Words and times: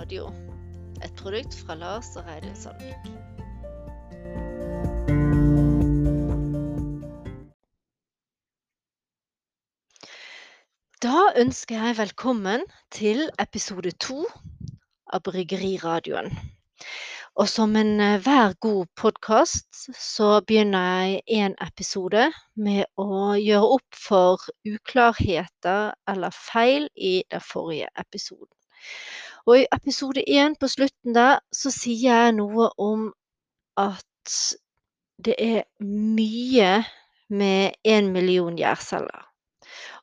radio. 0.00 0.30
Et 1.04 1.12
produkt 1.16 1.54
fra 1.60 1.74
Lars 1.74 2.14
og 2.16 2.24
Reidun 2.28 2.54
Sandvik. 2.56 3.08
Da 11.04 11.24
ønsker 11.42 11.76
jeg 11.76 11.98
velkommen 11.98 12.64
til 12.92 13.26
episode 13.42 13.92
to 14.00 14.24
av 15.12 15.20
Bryggeriradioen. 15.26 16.32
Og 17.36 17.48
som 17.48 17.76
enhver 17.76 18.56
god 18.60 18.88
podkast 18.96 19.90
så 19.96 20.30
begynner 20.46 20.86
jeg 21.02 21.20
en 21.42 21.58
episode 21.66 22.30
med 22.56 22.88
å 22.96 23.34
gjøre 23.36 23.74
opp 23.76 24.00
for 24.06 24.48
uklarheter 24.64 25.92
eller 26.08 26.40
feil 26.52 26.88
i 26.96 27.20
den 27.28 27.44
forrige 27.44 27.92
episoden. 28.00 28.48
Og 29.50 29.56
i 29.58 29.66
episode 29.74 30.22
én 30.30 30.54
på 30.54 30.68
slutten 30.70 31.14
der 31.16 31.40
så 31.50 31.72
sier 31.74 32.20
jeg 32.22 32.34
noe 32.36 32.68
om 32.78 33.08
at 33.82 34.34
det 35.26 35.34
er 35.42 35.64
mye 35.82 36.68
med 37.34 37.74
én 37.82 38.12
million 38.14 38.54
gjærceller. 38.54 39.24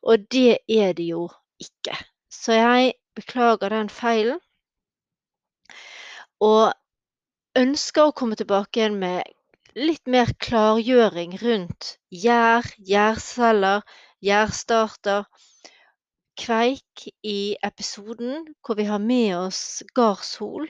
Og 0.03 0.27
det 0.35 0.59
er 0.67 0.91
det 0.97 1.07
jo 1.13 1.29
ikke. 1.63 1.95
Så 2.27 2.59
jeg 2.59 2.91
beklager 3.15 3.71
den 3.71 3.89
feilen. 3.89 4.43
Og 6.43 6.75
ønsker 7.55 8.09
å 8.09 8.15
komme 8.19 8.35
tilbake 8.35 8.81
igjen 8.81 8.99
med 8.99 9.23
litt 9.79 10.11
mer 10.11 10.35
klargjøring 10.43 11.37
rundt 11.39 11.95
gjær, 12.11 12.67
gjærceller, 12.91 13.87
gjærstarter, 14.19 15.23
kveik 16.37 17.07
i 17.25 17.55
episoden 17.65 18.45
hvor 18.65 18.77
vi 18.79 18.85
har 18.89 19.01
med 19.03 19.33
oss 19.37 19.83
Gardshol, 19.97 20.67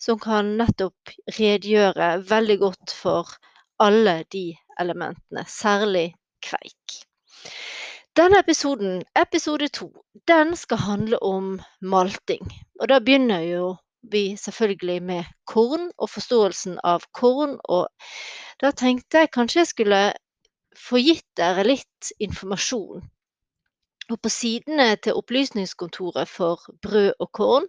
som 0.00 0.18
kan 0.22 0.54
nettopp 0.58 1.12
redegjøre 1.38 2.08
veldig 2.30 2.58
godt 2.62 2.94
for 2.96 3.36
alle 3.82 4.22
de 4.32 4.44
elementene, 4.80 5.44
særlig 5.48 6.12
kveik. 6.44 6.98
Denne 8.16 8.42
episoden, 8.42 9.00
episode 9.16 9.68
to, 9.72 9.88
den 10.28 10.56
skal 10.56 10.82
handle 10.84 11.22
om 11.22 11.54
malting. 11.80 12.44
Og 12.80 12.90
da 12.92 12.98
begynner 13.00 13.46
jo 13.46 13.70
vi 14.12 14.36
selvfølgelig 14.36 14.98
med 15.02 15.30
korn 15.48 15.88
og 15.96 16.10
forståelsen 16.10 16.76
av 16.84 17.06
korn. 17.16 17.56
Og 17.64 17.88
da 18.60 18.72
tenkte 18.76 19.22
jeg 19.22 19.32
kanskje 19.32 19.62
jeg 19.62 19.72
skulle 19.72 20.02
få 20.76 21.00
gitt 21.00 21.28
dere 21.40 21.64
litt 21.68 22.12
informasjon 22.20 23.06
og 24.12 24.20
på 24.22 24.30
sidene 24.32 24.94
til 25.02 25.16
Opplysningskontoret 25.18 26.28
for 26.28 26.60
brød 26.84 27.12
og 27.18 27.30
korn, 27.32 27.68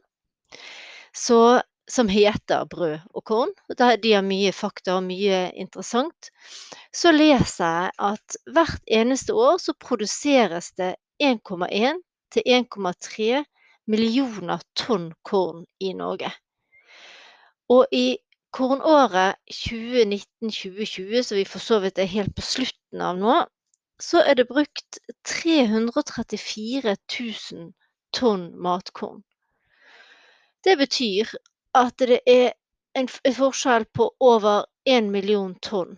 så, 1.16 1.62
som 1.88 2.10
heter 2.10 2.66
Brød 2.70 3.00
og 3.14 3.24
korn, 3.24 3.54
der 3.78 3.96
de 4.02 4.14
har 4.14 4.26
mye 4.26 4.52
fakta 4.56 4.98
og 4.98 5.06
mye 5.08 5.52
interessant, 5.56 6.32
så 6.94 7.12
leser 7.14 7.66
jeg 7.66 7.92
at 8.12 8.38
hvert 8.54 8.82
eneste 8.88 9.34
år 9.34 9.58
så 9.62 9.76
produseres 9.80 10.72
det 10.80 10.96
1,1 11.22 12.02
til 12.34 12.44
1,3 12.48 13.44
millioner 13.88 14.64
tonn 14.80 15.12
korn 15.24 15.66
i 15.80 15.94
Norge. 15.94 16.32
Og 17.70 17.86
i 17.92 18.18
kornåret 18.54 19.40
2019-2020, 19.52 21.22
som 21.24 21.38
vi 21.38 21.46
for 21.50 21.64
så 21.64 21.80
vidt 21.84 22.00
er 22.00 22.10
helt 22.10 22.36
på 22.36 22.46
slutten 22.46 23.02
av 23.02 23.18
nå, 23.20 23.38
så 24.02 24.22
er 24.22 24.36
det 24.36 24.48
brukt 24.48 25.00
334 25.24 26.96
000 27.20 27.74
tonn 28.14 28.50
matkorn. 28.62 29.24
Det 30.64 30.78
betyr 30.78 31.30
at 31.76 31.98
det 32.00 32.22
er 32.30 32.54
en 32.96 33.10
forskjell 33.10 33.86
på 33.86 34.10
over 34.20 34.66
1 34.86 35.10
million 35.12 35.56
tonn. 35.62 35.98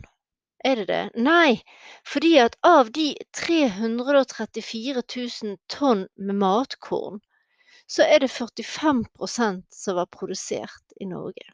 Er 0.66 0.76
det 0.82 0.88
det? 0.90 1.04
Nei, 1.22 1.62
fordi 2.08 2.38
at 2.42 2.56
av 2.66 2.90
de 2.92 3.12
334 3.38 5.04
000 5.04 5.58
tonn 5.70 6.08
med 6.16 6.40
matkorn, 6.42 7.20
så 7.88 8.02
er 8.02 8.24
det 8.24 8.32
45% 8.34 9.62
som 9.70 10.00
var 10.00 10.10
produsert 10.10 10.96
i 11.00 11.06
Norge. 11.06 11.46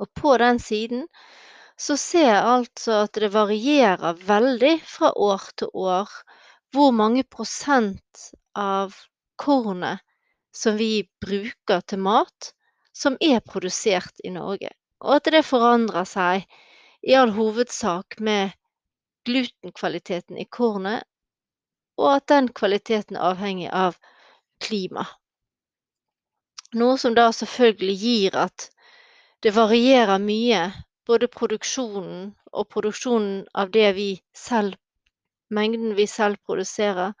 Og 0.00 0.08
på 0.16 0.36
den 0.40 0.58
siden 0.58 1.04
så 1.76 1.96
ser 2.00 2.28
jeg 2.30 2.44
altså 2.48 3.02
at 3.04 3.18
det 3.20 3.32
varierer 3.34 4.20
veldig 4.26 4.74
fra 4.88 5.12
år 5.12 5.44
til 5.60 5.72
år 5.74 6.12
hvor 6.74 6.92
mange 6.96 7.24
prosent 7.24 8.30
av 8.56 8.96
kornet 9.40 10.00
som 10.56 10.78
vi 10.80 11.04
bruker 11.20 11.82
til 11.84 12.00
mat, 12.00 12.52
som 12.96 13.18
er 13.20 13.42
produsert 13.44 14.24
i 14.24 14.32
Norge. 14.32 14.70
Og 15.04 15.18
at 15.18 15.28
det 15.32 15.44
forandrer 15.44 16.08
seg 16.08 16.46
i 17.04 17.12
all 17.14 17.34
hovedsak 17.36 18.16
med 18.24 18.56
glutenkvaliteten 19.28 20.40
i 20.40 20.46
kornet, 20.48 21.04
og 22.00 22.14
at 22.14 22.26
den 22.32 22.48
kvaliteten 22.56 23.18
er 23.18 23.34
avhengig 23.34 23.68
av 23.68 23.98
klima. 24.64 25.04
Noe 26.76 26.96
som 27.00 27.14
da 27.16 27.28
selvfølgelig 27.32 27.96
gir 28.00 28.40
at 28.46 28.70
det 29.44 29.52
varierer 29.56 30.20
mye 30.20 30.64
både 31.06 31.28
produksjonen 31.32 32.32
og 32.52 32.68
produksjonen 32.72 33.44
av 33.54 33.70
det 33.74 33.92
vi 33.98 34.10
selv 34.36 34.76
Mengden 35.48 35.92
vi 35.94 36.08
selv 36.10 36.40
produserer, 36.42 37.12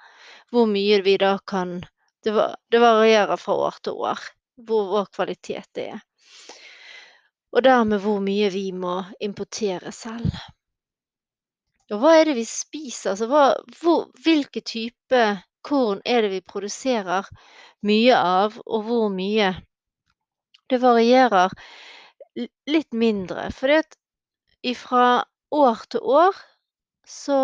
hvor 0.50 0.66
mye 0.66 0.98
vi 1.06 1.12
da 1.22 1.36
kan 1.46 1.84
Det, 2.26 2.32
varierer 2.74 3.38
fra 3.38 3.54
år 3.54 3.76
til 3.86 4.00
år 4.02 4.18
hvor 4.66 4.88
vår 4.90 5.04
kvalitet 5.14 5.78
er. 5.78 6.00
Og 7.54 7.62
dermed 7.62 8.02
hvor 8.02 8.18
mye 8.24 8.48
vi 8.50 8.72
må 8.72 8.96
importere 9.22 9.92
selv. 9.94 10.32
Og 11.92 12.00
hva 12.02 12.16
er 12.18 12.24
det 12.26 12.34
vi 12.40 12.44
spiser? 12.48 13.12
Altså, 13.12 13.28
hva, 13.30 13.44
hvor, 13.78 14.08
hvilke 14.24 14.60
type 14.66 15.22
korn 15.62 16.00
er 16.04 16.24
det 16.26 16.32
vi 16.32 16.42
produserer 16.42 17.28
mye 17.86 18.16
av, 18.18 18.58
og 18.66 18.88
hvor 18.88 19.06
mye? 19.14 19.52
Det 20.66 20.82
varierer 20.82 21.54
litt 22.70 22.92
mindre. 22.92 23.48
For 23.54 23.82
fra 24.76 25.24
år 25.54 25.82
til 25.90 26.00
år 26.02 26.38
så 27.06 27.40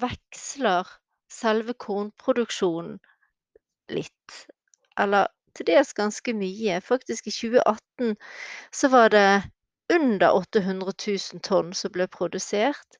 veksler 0.00 0.88
selve 1.30 1.74
kornproduksjonen 1.74 2.98
litt. 3.92 4.36
Eller 5.00 5.28
til 5.54 5.68
dels 5.70 5.92
ganske 5.96 6.34
mye. 6.36 6.80
Faktisk 6.82 7.26
i 7.28 7.34
2018 7.34 8.14
så 8.74 8.90
var 8.92 9.10
det 9.14 9.42
under 9.92 10.32
800 10.32 10.92
000 11.06 11.42
tonn 11.44 11.74
som 11.76 11.92
ble 11.92 12.06
produsert, 12.08 12.98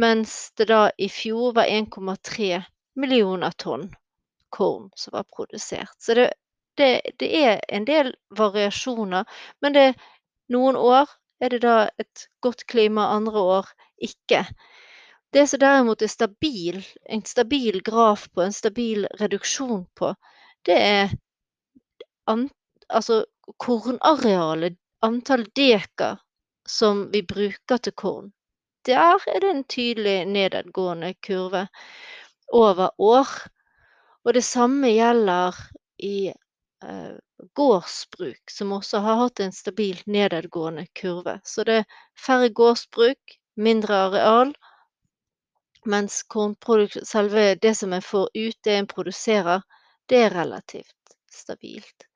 mens 0.00 0.52
det 0.56 0.70
da 0.70 0.86
i 0.98 1.08
fjor 1.12 1.52
var 1.58 1.68
1,3 1.68 2.62
millioner 2.96 3.52
tonn 3.60 3.90
korn 4.52 4.90
som 4.96 5.16
var 5.16 5.26
produsert. 5.36 5.94
Så 5.98 6.14
det, 6.14 6.32
det, 6.76 7.00
det, 7.18 7.28
er 7.44 7.60
en 7.68 7.84
del 7.88 8.14
variasjoner, 8.38 9.24
men 9.60 9.76
det 9.76 9.86
noen 10.52 10.78
år 10.78 11.10
er 11.42 11.54
det 11.54 11.62
da 11.64 11.76
et 11.98 12.26
godt 12.44 12.66
klima, 12.70 13.08
andre 13.16 13.42
år 13.56 13.70
ikke. 14.02 14.44
Det 15.32 15.46
som 15.48 15.62
derimot 15.62 16.02
er 16.04 16.12
stabil, 16.12 16.82
en 17.08 17.24
stabil 17.26 17.80
graf 17.82 18.28
på, 18.34 18.44
en 18.44 18.54
stabil 18.54 19.06
reduksjon 19.20 19.86
på, 19.98 20.12
det 20.68 20.76
er 20.78 21.14
an, 22.30 22.46
altså 22.88 23.24
kornarealet, 23.58 24.76
antall 25.02 25.46
dekar 25.56 26.20
som 26.68 27.08
vi 27.12 27.24
bruker 27.26 27.80
til 27.82 27.96
korn. 27.98 28.30
Der 28.86 29.18
er 29.26 29.40
det 29.40 29.50
en 29.50 29.64
tydelig 29.64 30.26
nedadgående 30.26 31.14
kurve 31.26 31.66
over 32.52 32.90
år. 32.98 33.28
Og 34.24 34.34
det 34.34 34.44
samme 34.44 34.90
gjelder 34.92 35.58
i 35.98 36.28
eh, 36.28 37.14
gårdsbruk 37.54 38.50
som 38.50 38.72
også 38.72 39.00
har 39.04 39.20
hatt 39.22 39.40
en 39.40 39.52
stabil 39.52 40.00
nedadgående 40.06 40.86
kurve. 40.98 41.40
Så 41.44 41.64
det 41.68 41.82
er 41.82 41.96
færre 42.18 42.48
gårdsbruk, 42.48 43.38
mindre 43.56 43.98
areal, 44.08 44.54
mens 45.84 46.22
selve 47.04 47.54
det 47.54 47.74
som 47.74 47.92
en 47.92 48.02
får 48.02 48.30
ut, 48.34 48.58
det 48.64 48.76
en 48.78 48.86
produserer, 48.86 49.62
det 50.06 50.24
er 50.26 50.34
relativt 50.34 51.16
stabilt. 51.30 52.06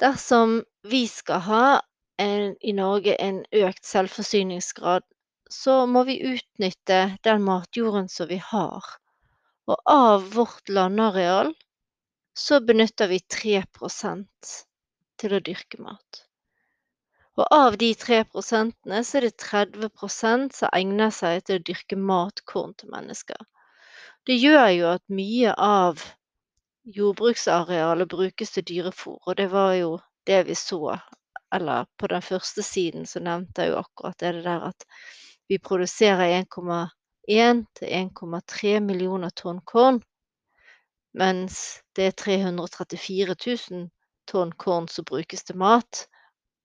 Dersom 0.00 0.62
vi 0.82 1.06
skal 1.08 1.40
ha 1.44 1.64
en, 2.18 2.56
i 2.60 2.72
Norge 2.72 3.16
en 3.20 3.44
økt 3.52 3.84
selvforsyningsgrad, 3.84 5.04
så 5.50 5.86
må 5.86 6.04
vi 6.08 6.20
utnytte 6.22 7.00
den 7.24 7.42
matjorden 7.44 8.08
som 8.08 8.28
vi 8.30 8.38
har. 8.40 8.84
Og 9.68 9.76
av 9.84 10.30
vårt 10.34 10.68
landareal 10.68 11.52
så 12.40 12.60
benytter 12.64 13.08
vi 13.12 13.20
3 13.20 13.62
til 15.20 15.34
å 15.36 15.40
dyrke 15.44 15.80
mat. 15.84 16.20
Og 17.36 17.46
av 17.52 17.76
de 17.80 17.90
3 18.04 18.22
prosentene 18.32 19.02
så 19.04 19.18
er 19.18 19.26
det 19.28 19.36
30 19.42 20.48
som 20.56 20.72
egner 20.72 21.12
seg 21.14 21.44
til 21.44 21.60
å 21.60 21.64
dyrke 21.68 21.98
matkorn 22.10 22.72
til 22.80 22.92
mennesker. 22.94 23.38
Det 24.26 24.36
gjør 24.40 24.68
jo 24.76 24.88
at 24.94 25.04
mye 25.20 25.52
av 25.66 26.02
jordbruksarealet 26.96 28.08
brukes 28.08 28.56
til 28.56 28.66
dyrefôr, 28.72 29.20
og 29.26 29.36
det 29.36 29.48
var 29.52 29.74
jo 29.76 29.94
det 30.28 30.42
vi 30.48 30.56
så. 30.56 30.96
Eller 31.52 31.88
på 31.96 32.08
den 32.12 32.24
første 32.24 32.64
siden 32.64 33.06
så 33.06 33.20
nevnte 33.24 33.66
jeg 33.66 33.74
jo 33.74 33.82
akkurat 33.84 34.18
det 34.20 34.44
der 34.44 34.68
at 34.70 34.86
vi 35.48 35.58
produserer 35.58 36.40
1,1 36.40 37.64
til 37.78 37.96
1,3 38.00 38.78
millioner 38.84 39.32
tonn 39.36 39.60
korn, 39.64 40.00
mens 41.12 41.80
det 41.96 42.04
er 42.10 42.16
334 42.16 43.34
000 43.70 43.88
tonn 44.30 44.52
korn 44.52 44.88
som 44.88 45.04
brukes 45.04 45.44
til 45.44 45.58
mat. 45.58 46.06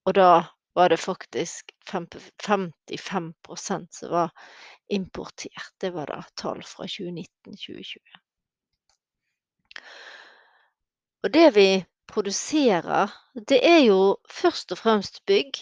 Og 0.05 0.13
da 0.17 0.45
var 0.75 0.89
det 0.89 0.99
faktisk 0.99 1.71
55% 1.89 3.87
som 3.91 4.11
var 4.11 4.31
importert. 4.87 5.71
Det 5.81 5.89
var 5.95 6.05
da 6.11 6.23
tall 6.35 6.63
fra 6.63 6.85
2019-2020. 6.85 7.99
Og 11.23 11.33
det 11.33 11.55
vi 11.55 11.85
produserer, 12.07 13.09
det 13.49 13.59
er 13.65 13.79
jo 13.87 14.17
først 14.29 14.71
og 14.71 14.77
fremst 14.77 15.25
bygg. 15.25 15.57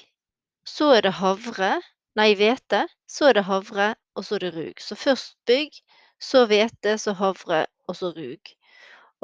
Så 0.65 0.89
er 0.97 1.01
det 1.05 1.13
havre, 1.19 1.77
nei 2.19 2.33
hvete. 2.35 2.87
Så 3.07 3.29
er 3.29 3.33
det 3.37 3.45
havre, 3.47 3.93
og 4.15 4.25
så 4.25 4.35
er 4.35 4.39
det 4.47 4.55
rug. 4.55 4.81
Så 4.81 4.95
først 4.95 5.37
bygg, 5.47 5.71
så 6.19 6.45
hvete, 6.49 6.97
så 6.97 7.13
havre, 7.13 7.65
og 7.87 7.95
så 7.95 8.11
rug. 8.17 8.53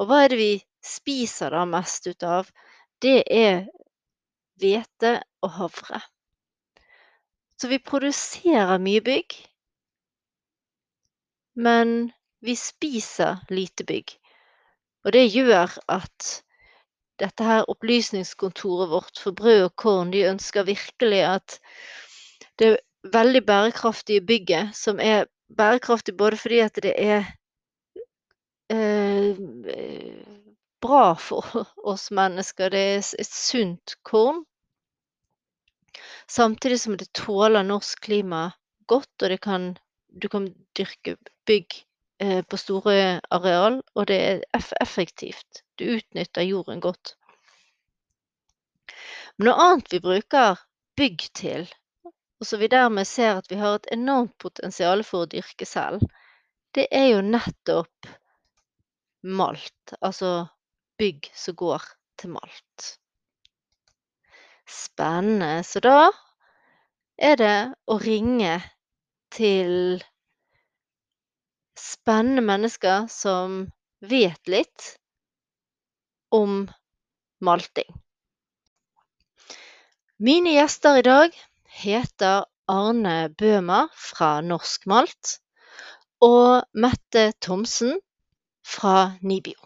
Og 0.00 0.08
hva 0.08 0.22
er 0.24 0.32
det 0.32 0.40
vi 0.40 0.52
spiser 0.84 1.52
da 1.52 1.66
mest 1.68 2.08
ut 2.08 2.24
av? 2.24 2.48
Det 3.04 3.20
er 3.28 3.66
hvete 4.60 5.18
og 5.44 5.52
havre. 5.58 6.00
Så 7.60 7.68
vi 7.68 7.76
produserer 7.84 8.80
mye 8.80 9.02
bygg, 9.04 9.36
men 11.60 12.12
vi 12.40 12.56
spiser 12.56 13.42
lite 13.52 13.84
bygg. 13.84 14.14
Og 15.04 15.12
det 15.12 15.26
gjør 15.28 15.76
at 15.92 16.30
dette 17.20 17.44
her 17.44 17.68
opplysningskontoret 17.68 18.88
vårt 18.88 19.20
for 19.20 19.36
brød 19.36 19.66
og 19.66 19.74
korn, 19.76 20.12
de 20.14 20.24
ønsker 20.28 20.64
virkelig 20.68 21.20
at 21.28 21.58
det 22.60 22.78
veldig 23.12 23.44
bærekraftige 23.44 24.24
bygget, 24.24 24.72
som 24.76 25.00
er 25.00 25.28
bærekraftig 25.56 26.16
både 26.16 26.40
fordi 26.40 26.58
at 26.64 26.80
det 26.82 26.94
er 26.96 27.28
bra 30.80 31.04
for 31.18 31.66
oss 31.92 32.10
mennesker, 32.14 32.70
det 32.70 32.82
er 32.94 33.02
et 33.02 33.34
sunt 33.34 33.96
korn, 34.06 34.44
samtidig 36.30 36.80
som 36.80 36.96
det 36.96 37.10
tåler 37.18 37.66
norsk 37.66 38.06
klima 38.06 38.50
godt, 38.86 39.26
og 39.26 39.38
kan, 39.42 39.72
du 40.08 40.28
kan 40.30 40.52
dyrke 40.78 41.16
bygg 41.46 41.82
Eh, 42.20 42.42
på 42.42 42.56
store 42.56 43.20
areal, 43.32 43.78
og 43.96 44.06
det 44.06 44.16
er 44.20 44.64
effektivt. 44.80 45.62
Du 45.80 45.86
utnytter 45.96 46.44
jorden 46.44 46.82
godt. 46.84 47.14
Men 49.38 49.48
noe 49.48 49.64
annet 49.64 49.88
vi 49.94 50.02
bruker 50.04 50.60
bygg 51.00 51.24
til, 51.40 51.64
og 52.04 52.48
så 52.48 52.58
vi 52.60 52.68
dermed 52.68 53.08
ser 53.08 53.40
at 53.40 53.48
vi 53.48 53.56
har 53.62 53.78
et 53.78 53.88
enormt 53.96 54.36
potensial 54.36 55.00
for 55.06 55.24
å 55.24 55.30
dyrke 55.32 55.64
selv, 55.64 56.04
det 56.76 56.90
er 56.92 57.06
jo 57.14 57.24
nettopp 57.24 58.10
malt. 59.22 59.94
Altså 60.00 60.48
bygg 61.00 61.30
som 61.34 61.56
går 61.56 61.84
til 62.20 62.34
malt. 62.36 62.86
Spennende. 64.70 65.64
Så 65.66 65.82
da 65.84 66.10
er 67.20 67.36
det 67.40 67.56
å 67.90 67.98
ringe 68.00 68.58
til 69.34 70.00
spennende 71.78 72.44
mennesker 72.44 73.08
som 73.12 73.64
vet 74.00 74.48
litt 74.48 74.94
om 76.34 76.62
malting. 77.44 77.88
Mine 80.20 80.52
gjester 80.52 81.00
i 81.00 81.04
dag 81.04 81.36
heter 81.80 82.44
Arne 82.70 83.30
Bøhmer 83.40 83.88
fra 83.96 84.38
Norsk 84.44 84.84
Malt 84.90 85.38
og 86.24 86.66
Mette 86.76 87.30
Thomsen 87.40 87.96
fra 88.70 89.12
Nibio. 89.20 89.58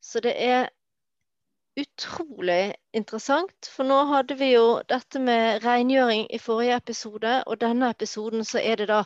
Så 0.00 0.20
det 0.20 0.34
er 0.38 0.68
utrolig 1.80 2.74
interessant, 2.94 3.66
for 3.66 3.88
nå 3.88 3.96
hadde 4.12 4.36
vi 4.38 4.52
jo 4.52 4.78
dette 4.86 5.18
med 5.18 5.64
rengjøring 5.64 6.28
i 6.30 6.38
forrige 6.38 6.76
episode, 6.78 7.40
og 7.48 7.58
denne 7.64 7.90
episoden 7.90 8.46
så 8.46 8.62
er 8.62 8.78
det 8.78 8.88
da 8.92 9.02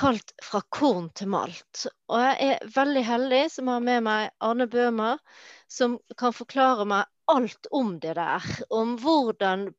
kalt 0.00 0.32
'Fra 0.40 0.62
korn 0.70 1.10
til 1.10 1.28
malt'. 1.28 1.86
Og 2.08 2.20
jeg 2.22 2.36
er 2.40 2.72
veldig 2.74 3.04
heldig 3.04 3.42
som 3.50 3.68
har 3.68 3.80
med 3.84 4.00
meg 4.06 4.30
Arne 4.40 4.66
Bøhmer, 4.66 5.18
som 5.68 5.98
kan 6.16 6.32
forklare 6.32 6.86
meg 6.86 7.04
alt 7.34 7.70
om 7.70 7.94
det 8.02 8.16
der. 8.18 8.50
Om 8.70 8.98
hvordan 9.02 9.70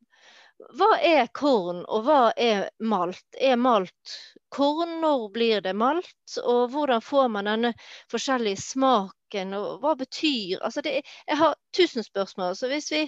Hva 0.78 0.92
er 1.02 1.26
korn, 1.34 1.80
og 1.90 2.04
hva 2.06 2.20
er 2.38 2.68
malt? 2.86 3.26
Er 3.34 3.56
malt 3.58 4.18
korn? 4.54 5.00
Når 5.02 5.24
blir 5.34 5.64
det 5.66 5.74
malt? 5.74 6.36
Og 6.44 6.70
hvordan 6.76 7.02
får 7.02 7.32
man 7.34 7.50
denne 7.50 7.72
forskjellige 8.14 8.62
smaken, 8.62 9.56
og 9.58 9.82
hva 9.82 9.96
betyr 9.98 10.62
Altså, 10.62 10.84
det, 10.86 11.02
jeg 11.28 11.38
har 11.40 11.58
tusen 11.74 12.06
spørsmål. 12.06 12.54
Så 12.56 12.70
hvis 12.70 12.92
vi 12.94 13.08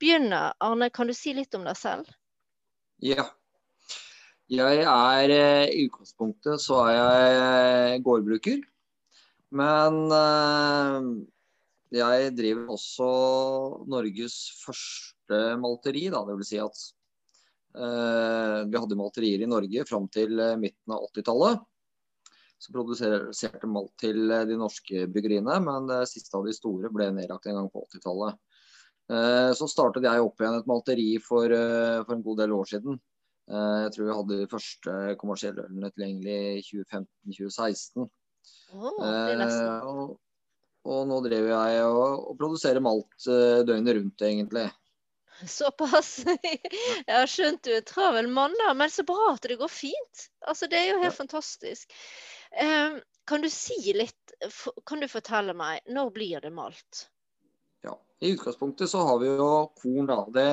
begynner, 0.00 0.56
Arne, 0.64 0.88
kan 0.90 1.06
du 1.06 1.14
si 1.14 1.34
litt 1.36 1.54
om 1.58 1.68
deg 1.68 1.76
selv? 1.76 2.08
Ja. 3.04 3.28
Jeg 4.48 4.80
er 4.80 5.30
eh, 5.34 5.68
I 5.68 5.84
utgangspunktet 5.90 6.62
så 6.64 6.80
er 6.88 6.94
jeg 6.96 7.40
eh, 7.42 7.96
gårdbruker. 8.04 8.62
Men 9.60 9.98
eh, 10.08 11.08
jeg 11.94 12.34
driver 12.36 12.74
også 12.74 13.08
Norges 13.88 14.36
første 14.60 15.40
malteri, 15.62 16.08
da. 16.12 16.24
Det 16.28 16.38
vil 16.40 16.48
si 16.48 16.60
at 16.62 16.86
vi 17.78 18.80
hadde 18.80 18.96
malterier 18.98 19.42
i 19.44 19.46
Norge 19.48 19.84
fram 19.86 20.06
til 20.10 20.32
midten 20.58 20.94
av 20.94 21.04
80-tallet 21.12 21.60
som 22.58 22.74
produserte 22.74 23.70
malt 23.70 23.94
til 24.00 24.30
eh, 24.30 24.46
de 24.48 24.58
norske 24.58 25.06
bryggeriene. 25.12 25.58
Men 25.64 25.88
det 25.90 26.02
siste 26.10 26.36
av 26.38 26.46
de 26.46 26.54
store 26.56 26.90
ble 26.94 27.10
nedlagt 27.14 27.48
en 27.48 27.60
gang 27.60 27.70
på 27.72 27.84
80-tallet. 27.86 28.38
Eh, 29.14 29.50
så 29.56 29.68
startet 29.70 30.06
jeg 30.08 30.24
opp 30.24 30.42
igjen 30.42 30.58
et 30.58 30.70
malteri 30.70 31.10
for, 31.24 31.46
eh, 31.54 32.00
for 32.02 32.16
en 32.16 32.24
god 32.26 32.42
del 32.42 32.56
år 32.58 32.74
siden. 32.74 33.00
Jeg 33.48 33.92
tror 33.94 34.04
vi 34.04 34.12
hadde 34.12 34.36
de 34.36 34.46
første 34.52 34.94
kommersielle 35.16 35.62
ølene 35.64 35.88
tilgjengelig 35.94 36.40
i 36.58 36.64
2015-2016. 36.66 38.02
Oh, 38.76 38.98
og, 39.00 40.02
og, 40.88 41.06
nå 41.10 41.20
driver 41.24 41.52
jeg 41.52 41.86
og, 41.86 42.28
og 42.32 42.38
produserer 42.40 42.82
malt 42.84 43.28
døgnet 43.28 43.98
rundt, 43.98 44.24
egentlig. 44.24 44.68
Såpass. 45.46 46.24
Jeg 47.06 47.14
har 47.14 47.28
skjønt 47.30 47.62
du 47.66 47.72
er 47.76 47.84
travel 47.86 48.28
mann, 48.32 48.54
da, 48.58 48.72
men 48.74 48.90
så 48.90 49.04
bra 49.06 49.34
at 49.34 49.46
det 49.46 49.58
går 49.60 49.70
fint. 49.70 50.24
Altså, 50.46 50.66
Det 50.66 50.80
er 50.80 50.90
jo 50.92 51.02
helt 51.02 51.12
ja. 51.12 51.18
fantastisk. 51.20 51.94
Um, 52.58 52.98
kan 53.28 53.44
du 53.44 53.50
si 53.52 53.76
litt, 53.94 54.34
kan 54.88 55.02
du 55.02 55.08
fortelle 55.10 55.54
meg, 55.54 55.84
når 55.86 56.12
blir 56.14 56.42
det 56.42 56.52
malt? 56.54 57.06
Ja, 57.84 57.94
I 58.24 58.32
utgangspunktet 58.34 58.90
så 58.90 59.04
har 59.06 59.20
vi 59.22 59.30
jo 59.30 59.50
korn, 59.78 60.08
da. 60.10 60.20
Det, 60.34 60.48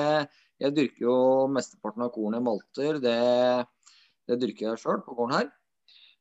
jeg 0.61 0.75
dyrker 0.77 1.07
jo 1.07 1.19
mesteparten 1.51 2.05
av 2.05 2.13
kornet 2.13 2.43
i 2.43 2.45
malter. 2.45 2.99
Det, 3.01 3.19
det 4.29 4.41
dyrker 4.43 4.69
jeg 4.69 4.83
sjøl 4.83 5.05
på 5.05 5.17
gården 5.17 5.39
her. 5.39 5.53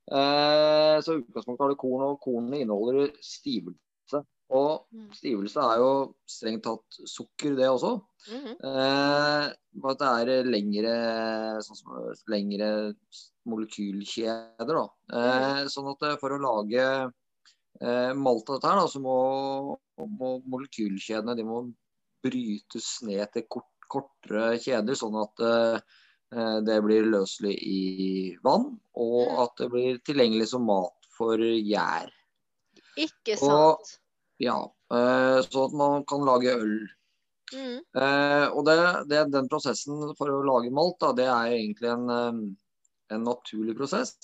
Uh, 0.05 1.01
så 1.05 1.17
i 1.17 1.21
utgangspunktet 1.23 1.65
har 1.67 1.75
du 1.75 1.81
korn, 1.81 2.07
og 2.15 2.21
kornet 2.25 2.65
inneholder 2.65 3.13
stivelse. 3.21 3.81
Og 4.55 4.85
mm. 4.95 5.09
stivelse 5.17 5.63
er 5.63 5.81
jo 5.83 5.91
strengt 6.31 6.65
tatt 6.67 6.99
sukker, 7.11 7.57
det 7.59 7.69
også. 7.71 7.97
Mm 8.31 8.45
-hmm. 8.45 8.57
eh, 8.71 9.47
at 9.91 9.99
det 10.03 10.11
er 10.11 10.51
lengre, 10.51 10.95
sånn 11.67 12.15
lengre 12.31 12.69
molekylkjeder. 13.51 14.75
Da. 14.79 14.87
Eh, 15.13 15.63
mm. 15.65 15.71
sånn 15.75 15.91
at 15.93 16.07
eh, 16.09 16.19
for 16.21 16.37
å 16.37 16.43
lage 16.43 16.85
eh, 17.81 18.13
malt 18.15 18.49
av 18.49 18.57
dette 18.57 18.71
her, 18.71 18.81
da, 18.81 18.87
så 18.89 19.03
må, 19.03 19.19
må 20.21 20.31
molekylkjedene 20.47 21.37
de 21.37 21.45
må 21.49 21.65
brytes 22.25 23.03
ned 23.03 23.27
til 23.35 23.47
kort, 23.49 23.71
kortere 23.91 24.55
kjeder, 24.63 24.95
sånn 24.95 25.19
at 25.21 25.47
eh, 25.51 25.79
det 26.67 26.81
blir 26.83 27.11
løselig 27.11 27.55
i 27.63 27.83
vann, 28.43 28.71
og 28.95 29.21
mm. 29.27 29.43
at 29.43 29.59
det 29.59 29.69
blir 29.75 30.01
tilgjengelig 30.07 30.49
som 30.55 30.65
mat 30.67 31.11
for 31.19 31.39
gjær. 31.39 32.11
Ikke 32.97 33.37
sant. 33.39 33.51
Og, 33.51 33.95
ja, 34.43 34.59
eh, 34.95 35.39
så 35.47 35.65
at 35.69 35.75
man 35.79 36.05
kan 36.09 36.25
lage 36.27 36.55
øl. 36.55 36.79
Mm. 37.55 37.79
Eh, 37.79 38.47
og 38.51 38.65
det, 38.67 38.77
det, 39.11 39.25
den 39.33 39.51
prosessen 39.53 40.15
for 40.19 40.33
å 40.33 40.43
lage 40.47 40.73
malt, 40.75 40.99
da, 41.03 41.13
det 41.17 41.29
er 41.31 41.57
egentlig 41.59 41.93
en 41.93 42.57
en 43.13 43.21
naturlig 43.21 43.75
prosess 43.77 44.15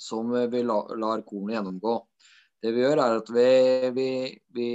som 0.00 0.30
vi 0.50 0.62
lar 0.64 1.20
kornet 1.28 1.52
gjennomgå. 1.58 1.92
Det 2.64 2.72
vi 2.72 2.80
gjør, 2.80 3.02
er 3.04 3.18
at 3.20 3.28
vi, 3.30 3.50
vi, 3.92 4.08
vi 4.56 4.68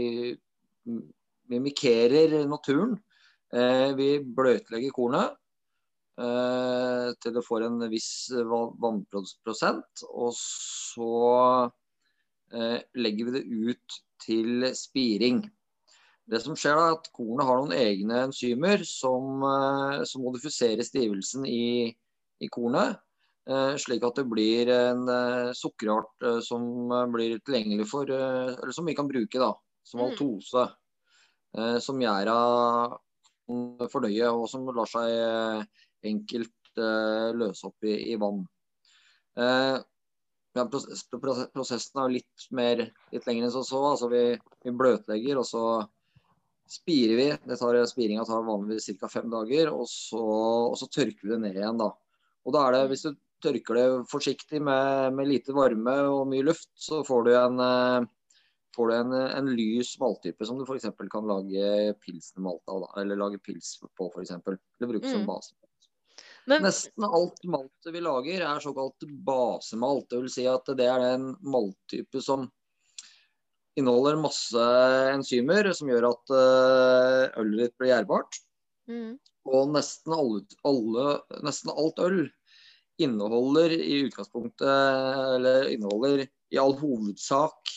mimikerer 1.50 2.38
naturen 2.48 2.94
Eh, 3.56 3.94
vi 3.96 4.08
bløtlegger 4.20 4.92
kornet 4.92 5.38
eh, 6.20 7.14
til 7.24 7.36
det 7.38 7.44
får 7.46 7.64
en 7.64 7.86
viss 7.92 8.10
vannprosent. 8.84 10.04
Og 10.12 10.34
så 10.36 11.12
eh, 11.38 11.77
legger 12.52 13.28
vi 13.28 13.32
det 13.36 13.44
ut 13.44 13.96
til 14.24 14.68
spiring. 14.78 15.42
Det 16.28 16.42
som 16.44 16.58
skjer 16.60 16.76
er 16.76 16.96
at 16.98 17.08
Kornet 17.16 17.48
har 17.48 17.60
noen 17.62 17.76
egne 17.78 18.24
enzymer 18.28 18.82
som, 18.88 19.44
eh, 19.48 20.02
som 20.08 20.26
modifiserer 20.28 20.84
stivelsen 20.84 21.46
i, 21.48 21.88
i 22.44 22.50
kornet. 22.52 22.98
Eh, 23.48 23.78
slik 23.80 24.04
at 24.04 24.20
det 24.20 24.26
blir 24.28 24.68
en 24.74 25.06
eh, 25.08 25.54
sukkerart 25.56 26.26
eh, 26.28 26.42
som 26.44 26.92
blir 27.14 27.38
tilgjengelig 27.40 27.88
for 27.88 28.12
Eller 28.12 28.76
som 28.76 28.90
vi 28.90 28.96
kan 28.98 29.08
bruke 29.08 29.40
da, 29.40 29.54
som 29.88 30.04
Mm. 30.04 30.10
altose. 30.12 30.68
Som 31.82 32.02
gjæra 32.04 32.34
kan 33.48 33.88
fordøye, 33.90 34.28
og 34.30 34.50
som 34.52 34.68
lar 34.76 34.86
seg 34.86 35.64
enkelt 36.06 36.82
løse 37.40 37.66
opp 37.66 37.88
i, 37.88 38.12
i 38.12 38.18
vann. 38.20 38.44
Ja, 40.58 40.66
prosessen 40.68 42.02
er 42.02 42.16
litt, 42.18 42.48
mer, 42.56 42.88
litt 43.14 43.28
lenger 43.30 43.48
enn 43.48 43.54
som 43.54 43.66
så. 43.68 43.84
Altså 43.94 44.10
vi, 44.12 44.24
vi 44.66 44.74
bløtlegger, 44.74 45.40
og 45.42 45.48
så 45.48 45.64
spirer 46.68 47.16
vi. 47.20 47.30
Det 47.48 47.60
tar, 47.60 47.78
spiringa 47.90 48.26
tar 48.28 48.44
vanligvis 48.48 48.90
ca. 49.00 49.10
fem 49.12 49.30
dager. 49.32 49.72
Og 49.76 49.88
så, 49.92 50.22
og 50.74 50.76
så, 50.80 50.90
tørker 50.92 51.24
vi 51.24 51.34
det 51.36 51.42
ned 51.46 51.60
igjen. 51.62 51.80
da. 51.80 51.92
Og 52.48 52.56
da 52.56 52.68
er 52.68 52.78
det, 52.78 52.84
Hvis 52.92 53.06
du 53.08 53.14
tørker 53.44 53.78
det 53.78 53.88
forsiktig 54.12 54.62
med, 54.66 55.14
med 55.14 55.30
lite 55.30 55.54
varme 55.56 55.98
og 56.10 56.28
mye 56.32 56.46
luft, 56.48 56.72
så 56.74 57.04
får 57.06 57.28
du 57.28 57.32
en, 57.38 57.62
får 58.76 58.90
du 58.90 58.96
en, 58.96 59.14
en 59.14 59.52
lys 59.54 59.94
malttype 60.02 60.48
som 60.48 60.58
du 60.58 60.66
f.eks. 60.66 60.90
kan 61.12 61.30
lage 61.30 61.94
pilsnermalt 62.02 62.64
av. 62.74 62.88
Da, 62.88 63.02
eller 63.04 63.20
lage 63.22 63.42
pils 63.46 63.76
på, 63.84 64.10
f.eks. 64.10 64.34
Eller 64.42 64.92
bruke 64.94 65.12
som 65.12 65.22
Mm. 65.22 65.30
base. 65.30 65.54
Men, 66.48 66.64
Nesten 66.64 67.04
alt 67.04 67.42
maltet 67.44 67.92
vi 67.92 68.02
lager 68.02 68.44
er 68.48 68.62
såkalt 68.64 69.04
basemalt. 69.28 70.08
Det 70.10 70.22
vil 70.22 70.32
si 70.32 70.46
at 70.48 70.70
det 70.80 70.86
er 70.88 71.04
en 71.10 71.34
malttype 71.44 72.22
som 72.24 72.46
inneholder 73.78 74.16
masse 74.22 74.68
enzymer 75.12 75.68
som 75.76 75.92
gjør 75.92 76.08
at 76.14 76.34
eh, 76.34 77.42
ølet 77.44 77.66
ditt 77.66 77.76
blir 77.78 77.92
gjærbart. 77.92 78.40
mm, 78.88 79.12
Og 79.52 79.74
nesten, 79.76 80.16
alle, 80.16 80.46
alle, 80.68 81.18
nesten 81.46 81.74
alt 81.76 82.00
øl 82.06 82.24
inneholder 82.98 83.76
i 83.76 84.00
utgangspunktet 84.08 85.36
Eller 85.36 85.68
inneholder 85.70 86.24
i 86.26 86.58
all 86.58 86.74
hovedsak 86.80 87.76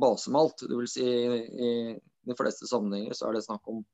basemalt. 0.00 0.64
Det 0.64 0.80
vil 0.80 0.88
si 0.90 1.04
i 1.04 1.70
de 2.28 2.36
fleste 2.40 2.66
sammenhenger 2.68 3.14
så 3.16 3.28
er 3.28 3.36
det 3.36 3.44
snakk 3.46 3.68
om 3.68 3.84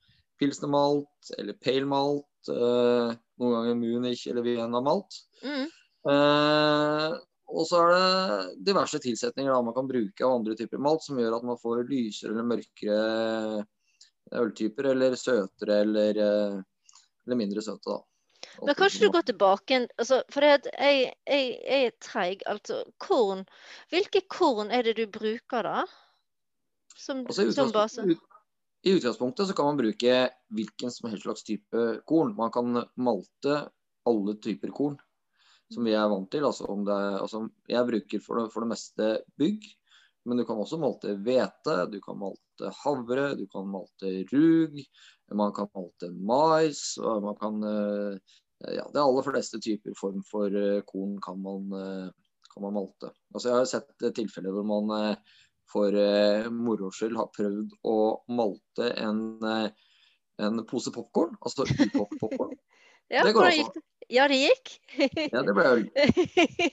pilsnermalt 0.41 1.31
eller 1.39 1.57
pale 1.63 1.87
malt. 1.89 2.51
Eh, 2.51 3.15
noen 3.41 3.55
ganger 3.57 3.79
Munich 3.81 4.27
eller 4.31 4.43
Vienna 4.47 4.81
malt. 4.85 5.23
mm, 5.45 5.67
Eh, 6.05 7.13
og 7.49 7.65
så 7.65 7.79
er 7.81 7.93
det 7.95 8.65
diverse 8.67 8.99
tilsetninger 9.01 9.49
da, 9.49 9.61
man 9.65 9.73
kan 9.73 9.87
bruke 9.89 10.21
av 10.27 10.35
andre 10.37 10.53
typer 10.59 10.77
malt 10.77 11.01
som 11.01 11.17
gjør 11.17 11.39
at 11.39 11.47
man 11.49 11.57
får 11.57 11.81
lysere 11.89 12.35
eller 12.35 12.45
mørkere 12.51 13.65
øltyper, 14.37 14.91
eller 14.91 15.17
søtere 15.17 15.79
eller, 15.85 16.19
eh, 16.19 16.59
eller 17.25 17.37
mindre 17.41 17.63
søte. 17.65 17.89
da. 17.89 18.03
Men 18.67 18.75
kanskje 18.77 19.01
du 19.07 19.11
går 19.15 19.25
tilbake 19.31 19.79
altså, 19.99 20.21
for 20.31 20.45
jeg, 20.45 20.61
jeg, 20.77 21.15
jeg 21.25 21.87
er 21.87 21.91
treig. 22.05 22.43
Altså, 22.47 22.83
korn. 23.01 23.47
Hvilke 23.91 24.21
korn 24.29 24.71
er 24.71 24.83
det 24.83 24.97
du 24.99 25.07
bruker 25.07 25.63
da? 25.65 25.87
Som, 26.97 27.25
Altså, 27.27 27.49
som 27.53 27.73
base? 27.73 28.05
ut- 28.05 28.21
I 28.85 28.93
utgangspunktet 28.93 29.49
så 29.49 29.55
kan 29.57 29.65
man 29.71 29.79
bruke 29.81 30.15
hvilken 30.53 30.91
som 30.93 31.09
helst 31.09 31.25
slags 31.25 31.45
type 31.45 31.85
korn. 32.05 32.35
Man 32.37 32.53
kan 32.53 32.83
malte 33.01 33.55
alle 34.05 34.35
typer 34.45 34.69
korn 34.77 34.99
som 35.73 35.87
vi 35.89 35.95
er 35.97 36.11
vant 36.13 36.29
til. 36.31 36.45
Altså, 36.45 36.69
er- 36.69 37.23
altså, 37.23 37.47
jeg 37.69 37.89
bruker 37.89 38.21
for 38.21 38.41
det, 38.41 38.53
for 38.53 38.61
det 38.61 38.69
meste 38.75 39.09
bygg, 39.41 39.65
men 40.29 40.37
du 40.37 40.45
kan 40.45 40.61
også 40.61 40.79
malte 40.81 41.17
hvete, 41.17 41.77
du 41.93 41.99
kan 42.05 42.19
malte 42.21 42.73
havre, 42.85 43.35
du 43.37 43.47
kan 43.53 43.67
malte 43.73 44.13
rug, 44.33 44.77
man 45.33 45.53
kan 45.57 45.69
malte 45.75 46.13
mais. 46.13 46.99
og 46.99 47.23
man 47.23 47.37
kan, 47.41 47.63
eh, 47.65 48.19
ja, 48.75 48.85
Det 48.93 49.01
aller 49.01 49.23
fleste 49.23 49.61
typer 49.61 49.97
form 49.97 50.23
for 50.31 50.47
eh, 50.49 50.83
korn 50.83 51.19
kan 51.21 51.41
man, 51.41 51.73
eh, 51.73 52.11
kan 52.55 52.63
man 52.63 52.75
malte. 52.75 53.11
Altså, 53.35 53.49
jeg 53.49 53.57
har 53.57 53.65
sett 53.65 54.15
tilfeller 54.15 54.53
hvor 54.53 54.65
man 54.65 55.17
for 55.71 55.97
eh, 55.99 56.51
moro 56.53 56.91
skyld 56.95 57.17
har 57.19 57.33
prøvd 57.35 57.75
å 57.89 57.97
malte 58.37 58.91
en, 59.01 59.25
eh, 59.49 59.69
en 60.45 60.63
pose 60.69 60.93
popkorn, 60.95 61.37
altså 61.41 61.69
upop-popkorn. 61.69 62.55
Ja, 63.13 63.21
det 63.21 63.35
går 63.37 63.45
også. 63.51 63.81
Ja, 64.09 64.25
det 64.33 64.39
gikk. 64.41 64.71
Ja, 64.97 65.43
det 65.45 65.53
ble 65.53 65.65
øl. 65.69 65.83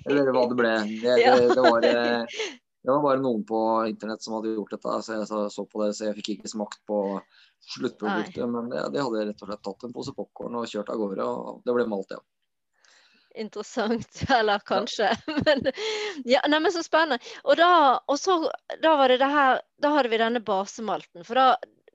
Eller 0.07 0.29
hva 0.31 0.45
det 0.47 0.55
ble. 0.55 0.71
Det, 1.03 1.15
det, 1.19 1.33
det, 1.51 1.63
var, 1.65 1.83
eh, 1.83 2.45
det 2.79 2.87
var 2.87 3.01
bare 3.03 3.19
noen 3.19 3.43
på 3.47 3.59
internett 3.89 4.23
som 4.23 4.37
hadde 4.37 4.53
gjort 4.55 4.71
dette, 4.77 4.95
så 5.03 5.17
jeg 5.17 5.27
så, 5.27 5.65
på 5.67 5.83
det, 5.83 5.89
så 5.97 6.07
jeg 6.07 6.17
fikk 6.21 6.31
ikke 6.37 6.53
smakt 6.53 6.79
på 6.87 7.01
sluttproduktet. 7.75 8.47
Men 8.47 8.71
de 8.71 9.03
hadde 9.03 9.25
rett 9.27 9.43
og 9.43 9.51
slett 9.51 9.63
tatt 9.67 9.85
en 9.89 9.95
pose 9.99 10.15
popkorn 10.15 10.55
og 10.61 10.71
kjørt 10.71 10.93
av 10.95 11.03
gårde, 11.03 11.27
og 11.27 11.59
det 11.67 11.75
ble 11.75 11.87
malt, 11.91 12.15
ja. 12.15 12.23
Interessant, 13.35 14.23
eller 14.37 14.59
kanskje. 14.67 15.11
Men, 15.45 15.71
ja, 16.25 16.41
nei, 16.47 16.59
men 16.59 16.71
så 16.71 16.83
spennende. 16.83 17.19
Og, 17.43 17.55
da, 17.59 17.69
og 18.07 18.19
så, 18.19 18.39
da 18.83 18.95
var 18.99 19.11
det 19.13 19.21
det 19.21 19.29
her 19.31 19.61
Da 19.81 19.93
hadde 19.95 20.11
vi 20.11 20.19
denne 20.21 20.41
basemalten. 20.45 21.23
For 21.27 21.39
da, 21.39 21.45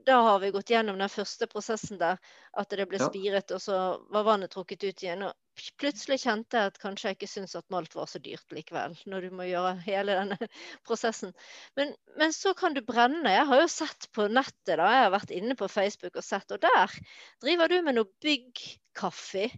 da 0.06 0.20
har 0.22 0.38
vi 0.40 0.52
gått 0.54 0.70
gjennom 0.70 0.98
den 0.98 1.10
første 1.12 1.48
prosessen 1.50 1.98
der. 2.00 2.16
At 2.56 2.70
det 2.72 2.86
ble 2.88 3.00
Ja. 3.02 3.08
spiret, 3.10 3.50
og 3.52 3.60
så 3.60 3.80
var 4.14 4.24
vannet 4.24 4.54
trukket 4.54 4.86
ut 4.86 5.02
igjen. 5.04 5.26
Og 5.28 5.34
plutselig 5.80 6.18
kjente 6.22 6.56
jeg 6.56 6.70
at 6.72 6.80
kanskje 6.80 7.10
jeg 7.10 7.18
ikke 7.18 7.28
syntes 7.30 7.56
at 7.58 7.68
malt 7.72 7.94
var 7.96 8.08
så 8.08 8.20
dyrt 8.22 8.52
likevel. 8.54 8.96
Når 9.08 9.26
du 9.26 9.36
må 9.36 9.48
gjøre 9.48 9.74
hele 9.84 10.16
denne 10.16 10.38
prosessen. 10.88 11.34
Men, 11.76 11.92
men 12.16 12.32
så 12.36 12.54
kan 12.56 12.76
du 12.76 12.80
brenne. 12.86 13.28
Jeg 13.34 13.44
har 13.50 13.60
jo 13.60 13.68
sett 13.72 14.08
på 14.16 14.28
nettet, 14.32 14.76
da. 14.78 14.88
Jeg 14.94 15.04
har 15.08 15.14
vært 15.18 15.36
inne 15.36 15.58
på 15.58 15.68
Facebook 15.68 16.16
og 16.16 16.24
sett, 16.24 16.48
og 16.56 16.64
der 16.64 16.96
driver 17.44 17.68
du 17.74 17.78
med 17.82 17.98
noe 18.00 18.10
byggkaffe. 18.24 19.50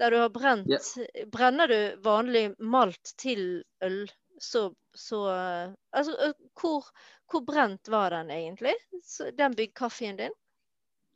Der 0.00 0.10
du 0.10 0.18
har 0.22 0.30
brent 0.32 0.68
yeah. 0.70 1.26
Brenner 1.32 1.68
du 1.68 1.80
vanlig 2.04 2.54
malt 2.58 3.14
til 3.20 3.62
øl, 3.84 4.04
så, 4.40 4.70
så 4.94 5.24
eh, 5.32 5.74
Altså, 5.92 6.32
hvor, 6.60 6.88
hvor 7.30 7.44
brent 7.46 7.90
var 7.92 8.10
den 8.16 8.30
egentlig? 8.30 8.74
Så, 9.04 9.30
den 9.36 9.54
byggkaffen 9.58 10.16
din? 10.16 10.34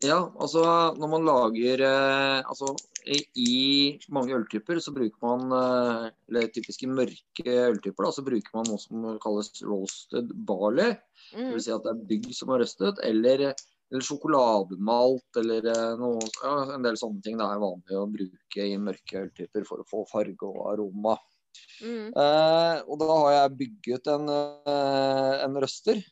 Ja, 0.04 0.18
altså 0.36 0.60
når 1.00 1.08
man 1.08 1.24
lager 1.24 1.80
eh, 1.80 2.38
Altså 2.44 2.74
i, 3.06 3.96
mange 4.12 4.34
øltyper 4.34 4.80
så 4.82 4.92
bruker 4.92 5.22
man 5.22 5.52
eh, 5.56 6.08
Eller 6.28 6.50
typiske 6.52 6.88
mørke 6.90 7.54
øltyper, 7.70 8.04
da, 8.04 8.10
så 8.12 8.24
bruker 8.26 8.58
man 8.58 8.68
noe 8.68 8.82
som 8.82 9.06
kalles 9.22 9.52
roasted 9.64 10.32
barley. 10.48 10.96
Mm. 11.32 11.52
vil 11.54 11.62
si 11.62 11.72
at 11.74 11.86
det 11.86 11.92
er 11.92 12.04
bygg 12.10 12.28
som 12.34 12.52
er 12.52 12.62
røstet, 12.62 13.00
eller, 13.06 13.48
eller 13.92 14.02
sjokolademalt, 14.02 15.38
eller 15.40 15.70
eh, 15.70 15.94
noe, 16.00 16.26
ja, 16.42 16.54
en 16.74 16.84
del 16.86 16.98
sånne 16.98 17.22
ting 17.22 17.38
det 17.38 17.46
er 17.46 17.62
vanlig 17.62 17.98
å 17.98 18.08
bruke 18.10 18.66
i 18.66 18.76
mørke 18.82 19.22
øltyper 19.22 19.66
for 19.68 19.82
å 19.82 19.88
få 19.88 20.02
farge 20.10 20.48
og 20.48 20.62
aroma. 20.72 21.14
Mm. 21.80 22.10
Eh, 22.10 22.76
og 22.84 23.00
da 23.00 23.08
har 23.12 23.32
jeg 23.36 23.56
bygget 23.62 24.12
en, 24.12 24.28
eh, 24.32 25.32
en 25.44 25.58
røster 25.62 26.02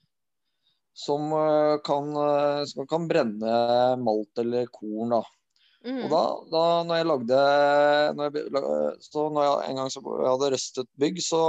som 0.94 1.32
eh, 1.34 1.76
kan, 1.86 2.12
som 2.70 2.86
kan 2.90 3.08
brenne 3.10 3.56
malt 4.00 4.44
eller 4.44 4.70
korn. 4.70 5.16
da. 5.16 5.24
Mm. 5.84 6.04
Og 6.06 6.12
da, 6.14 6.24
da 6.52 6.64
når 6.86 7.00
jeg 7.00 7.08
lagde 7.10 7.40
når 8.16 8.36
jeg, 8.38 8.98
så 9.04 9.26
når 9.28 9.48
jeg 9.48 9.70
en 9.70 9.80
gang 9.80 9.90
så 9.92 10.00
jeg 10.06 10.30
hadde 10.30 10.52
røstet 10.54 10.92
bygg, 11.02 11.20
så, 11.20 11.42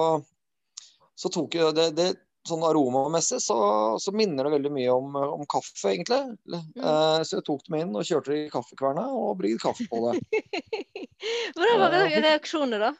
så 1.16 1.32
tok 1.32 1.56
jeg 1.56 1.78
det, 1.78 1.92
det 1.96 2.10
Sånn 2.46 2.62
aromamessig 2.68 3.40
så, 3.42 3.58
så 4.02 4.12
minner 4.14 4.46
det 4.46 4.54
veldig 4.54 4.72
mye 4.76 4.94
om, 4.94 5.16
om 5.18 5.46
kaffe, 5.50 5.96
egentlig. 5.96 6.36
Eh, 6.54 7.22
så 7.26 7.40
jeg 7.40 7.46
tok 7.48 7.64
dem 7.66 7.80
inn 7.80 7.98
og 7.98 8.06
kjørte 8.06 8.34
det 8.34 8.44
i 8.44 8.52
kaffekverna 8.54 9.08
og 9.18 9.40
brygget 9.40 9.64
kaffe 9.64 9.88
på 9.90 10.04
det. 10.06 10.44
Hvordan 11.56 11.82
var 11.82 11.96
det 11.96 12.22
reaksjonene 12.28 12.82
da? 12.84 12.94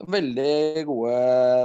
Veldig 0.00 0.84
gode 0.88 1.16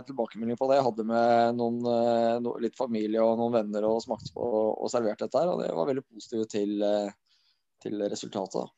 tilbakemeldinger 0.10 0.60
på 0.60 0.68
det. 0.68 0.80
Jeg 0.80 0.88
hadde 0.90 1.06
med 1.08 1.60
noen, 1.60 1.78
eh, 1.88 2.34
no, 2.44 2.58
litt 2.60 2.76
familie 2.76 3.24
og 3.24 3.38
noen 3.40 3.56
venner 3.62 3.88
og 3.88 4.02
smakte 4.04 4.34
på 4.36 4.50
og 4.74 4.92
servert 4.92 5.24
dette 5.24 5.40
her, 5.40 5.54
og 5.54 5.64
det 5.64 5.72
var 5.78 5.88
veldig 5.88 6.04
positive 6.04 6.50
til, 6.52 6.76
eh, 6.84 7.14
til 7.86 8.04
resultatet. 8.12 8.76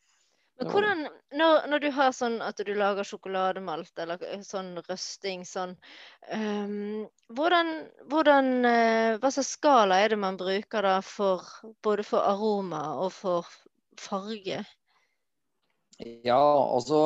Men 0.57 0.71
hvordan, 0.73 1.03
når, 1.37 1.67
når 1.69 1.81
du 1.83 1.87
har 1.93 2.13
sånn 2.17 2.39
at 2.41 2.57
du 2.65 2.71
lager 2.73 3.05
sjokolademalt 3.05 3.99
eller 4.01 4.23
sånn 4.45 4.71
røsting 4.87 5.43
sånn 5.45 5.75
um, 6.33 7.05
hvordan, 7.37 7.69
hvordan 8.09 8.49
eh, 8.65 9.17
Hva 9.21 9.31
slags 9.35 9.51
skala 9.59 9.99
er 10.01 10.15
det 10.15 10.19
man 10.23 10.39
bruker 10.39 10.87
da 10.87 10.95
for 11.05 11.45
både 11.85 12.07
for 12.07 12.25
aroma 12.25 12.81
og 13.03 13.13
for 13.13 13.51
farge? 14.01 14.63
Ja, 16.25 16.41
altså 16.41 16.99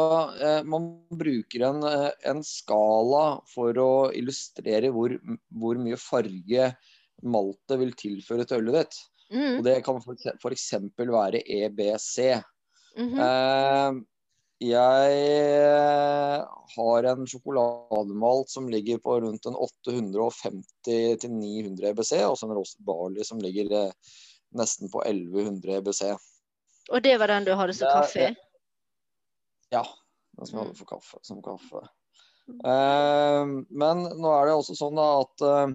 eh, 0.43 0.63
man 0.67 0.88
bruker 1.15 1.67
en, 1.70 1.84
eh, 1.88 2.10
en 2.31 2.41
skala 2.48 3.41
for 3.51 3.77
å 3.79 3.91
illustrere 4.15 4.91
hvor, 4.96 5.15
hvor 5.60 5.79
mye 5.79 6.00
farge 6.00 6.72
maltet 7.22 7.79
vil 7.79 7.93
tilføre 8.00 8.48
til 8.48 8.63
ølet 8.63 8.81
ditt. 8.81 9.00
Mm. 9.31 9.60
Og 9.60 9.63
det 9.63 9.77
kan 9.86 10.00
f.eks. 10.01 10.65
være 11.00 11.43
EBC. 11.46 12.17
Mhm. 12.98 13.20
Eh, 13.20 13.92
jeg 14.62 15.14
eh, 15.66 16.46
har 16.76 17.04
en 17.10 17.26
sjokolademalt 17.26 18.50
som 18.52 18.70
ligger 18.70 18.98
på 19.02 19.16
rundt 19.24 19.46
en 19.50 19.58
850-900 19.58 21.88
EBC, 21.90 22.14
og 22.28 22.38
så 22.38 22.46
en 22.46 22.54
roasted 22.60 22.86
barley 22.86 23.24
som 23.26 23.42
ligger 23.42 23.66
eh, 23.74 23.90
nesten 24.58 24.86
på 24.94 25.02
1100 25.02 25.78
EBC. 25.80 26.02
Og 26.92 27.00
det 27.02 27.16
var 27.18 27.28
den 27.34 27.46
du 27.48 27.54
hadde 27.58 27.74
som 27.74 27.88
Det 27.88 27.96
kaffe? 27.96 28.36
Ja, 29.72 29.86
den 30.38 30.46
som 30.46 30.58
jeg 30.58 30.62
Mm. 30.62 30.68
hadde 30.68 30.78
for 30.78 30.86
kaffe, 30.94 31.18
som 31.24 31.42
kaffe. 31.42 31.82
Uh, 32.52 33.46
men 33.70 33.98
nå 34.20 34.30
er 34.36 34.46
det 34.50 34.56
også 34.58 34.76
sånn 34.76 34.96
da 34.98 35.22
at 35.22 35.42
uh, 35.46 35.68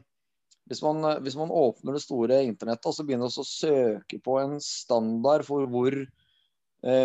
hvis, 0.68 0.82
man, 0.82 1.22
hvis 1.24 1.36
man 1.38 1.50
åpner 1.54 1.92
det 1.96 2.02
store 2.04 2.44
internettet 2.44 2.86
og 2.90 2.94
så 2.94 3.04
begynner 3.06 3.26
å 3.30 3.44
søke 3.46 4.18
på 4.20 4.32
en 4.42 4.60
standard 4.60 5.44
for 5.46 5.66
hvor 5.72 5.94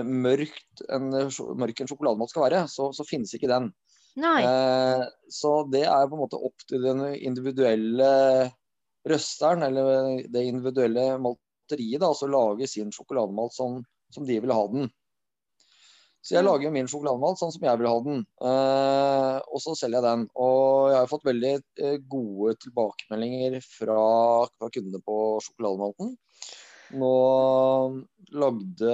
mørkt 0.06 0.84
en, 0.94 1.10
mørk 1.58 1.82
en 1.82 1.90
sjokolademat 1.90 2.32
skal 2.34 2.46
være, 2.46 2.66
så, 2.70 2.92
så 2.94 3.06
finnes 3.08 3.34
ikke 3.38 3.50
den. 3.52 3.72
Eh, 4.44 5.04
så 5.32 5.54
det 5.72 5.86
er 5.88 6.08
på 6.10 6.18
en 6.18 6.24
måte 6.26 6.40
opp 6.40 6.66
til 6.68 6.84
den 6.84 7.04
individuelle 7.16 8.12
røsteren, 9.08 9.64
eller 9.66 10.26
det 10.30 10.44
individuelle 10.46 11.06
malteriet, 11.24 12.02
da, 12.02 12.12
altså 12.12 12.30
lage 12.30 12.68
sin 12.70 12.92
sjokolademalt 12.94 13.56
som, 13.56 13.80
som 14.14 14.28
de 14.28 14.40
vil 14.44 14.54
ha 14.54 14.66
den. 14.74 14.92
Så 16.22 16.36
jeg 16.36 16.44
Mm. 16.44 16.50
lager 16.52 16.74
min 16.76 16.90
sjokolademalt 16.92 17.40
sånn 17.40 17.54
som 17.56 17.64
jeg 17.66 17.80
vil 17.80 17.90
ha 17.90 18.00
den, 18.06 18.20
eh, 18.46 19.38
og 19.42 19.62
så 19.64 19.74
selger 19.74 19.98
jeg 19.98 20.06
den. 20.06 20.28
Og 20.38 20.92
jeg 20.92 21.00
har 21.00 21.10
fått 21.10 21.26
veldig 21.26 21.54
eh, 21.82 21.96
gode 22.12 22.54
tilbakemeldinger 22.62 23.58
fra, 23.66 24.02
fra 24.54 24.70
kundene 24.70 25.02
på 25.02 25.16
sjokolademalten. 25.48 26.14
Nå 26.94 27.12
lagde 28.32 28.92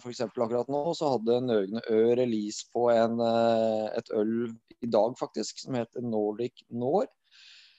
f.eks. 0.00 0.20
akkurat 0.26 0.68
nå, 0.68 0.82
så 0.96 1.14
hadde 1.14 1.40
Nøgne 1.46 1.80
Ø 1.90 2.00
release 2.18 2.66
på 2.74 2.88
en, 2.92 3.20
eh, 3.24 3.86
et 3.98 4.10
øl 4.16 4.50
i 4.84 4.88
dag, 4.92 5.14
faktisk, 5.18 5.60
som 5.62 5.76
heter 5.78 6.04
Nordic 6.04 6.64
Nord. 6.68 7.08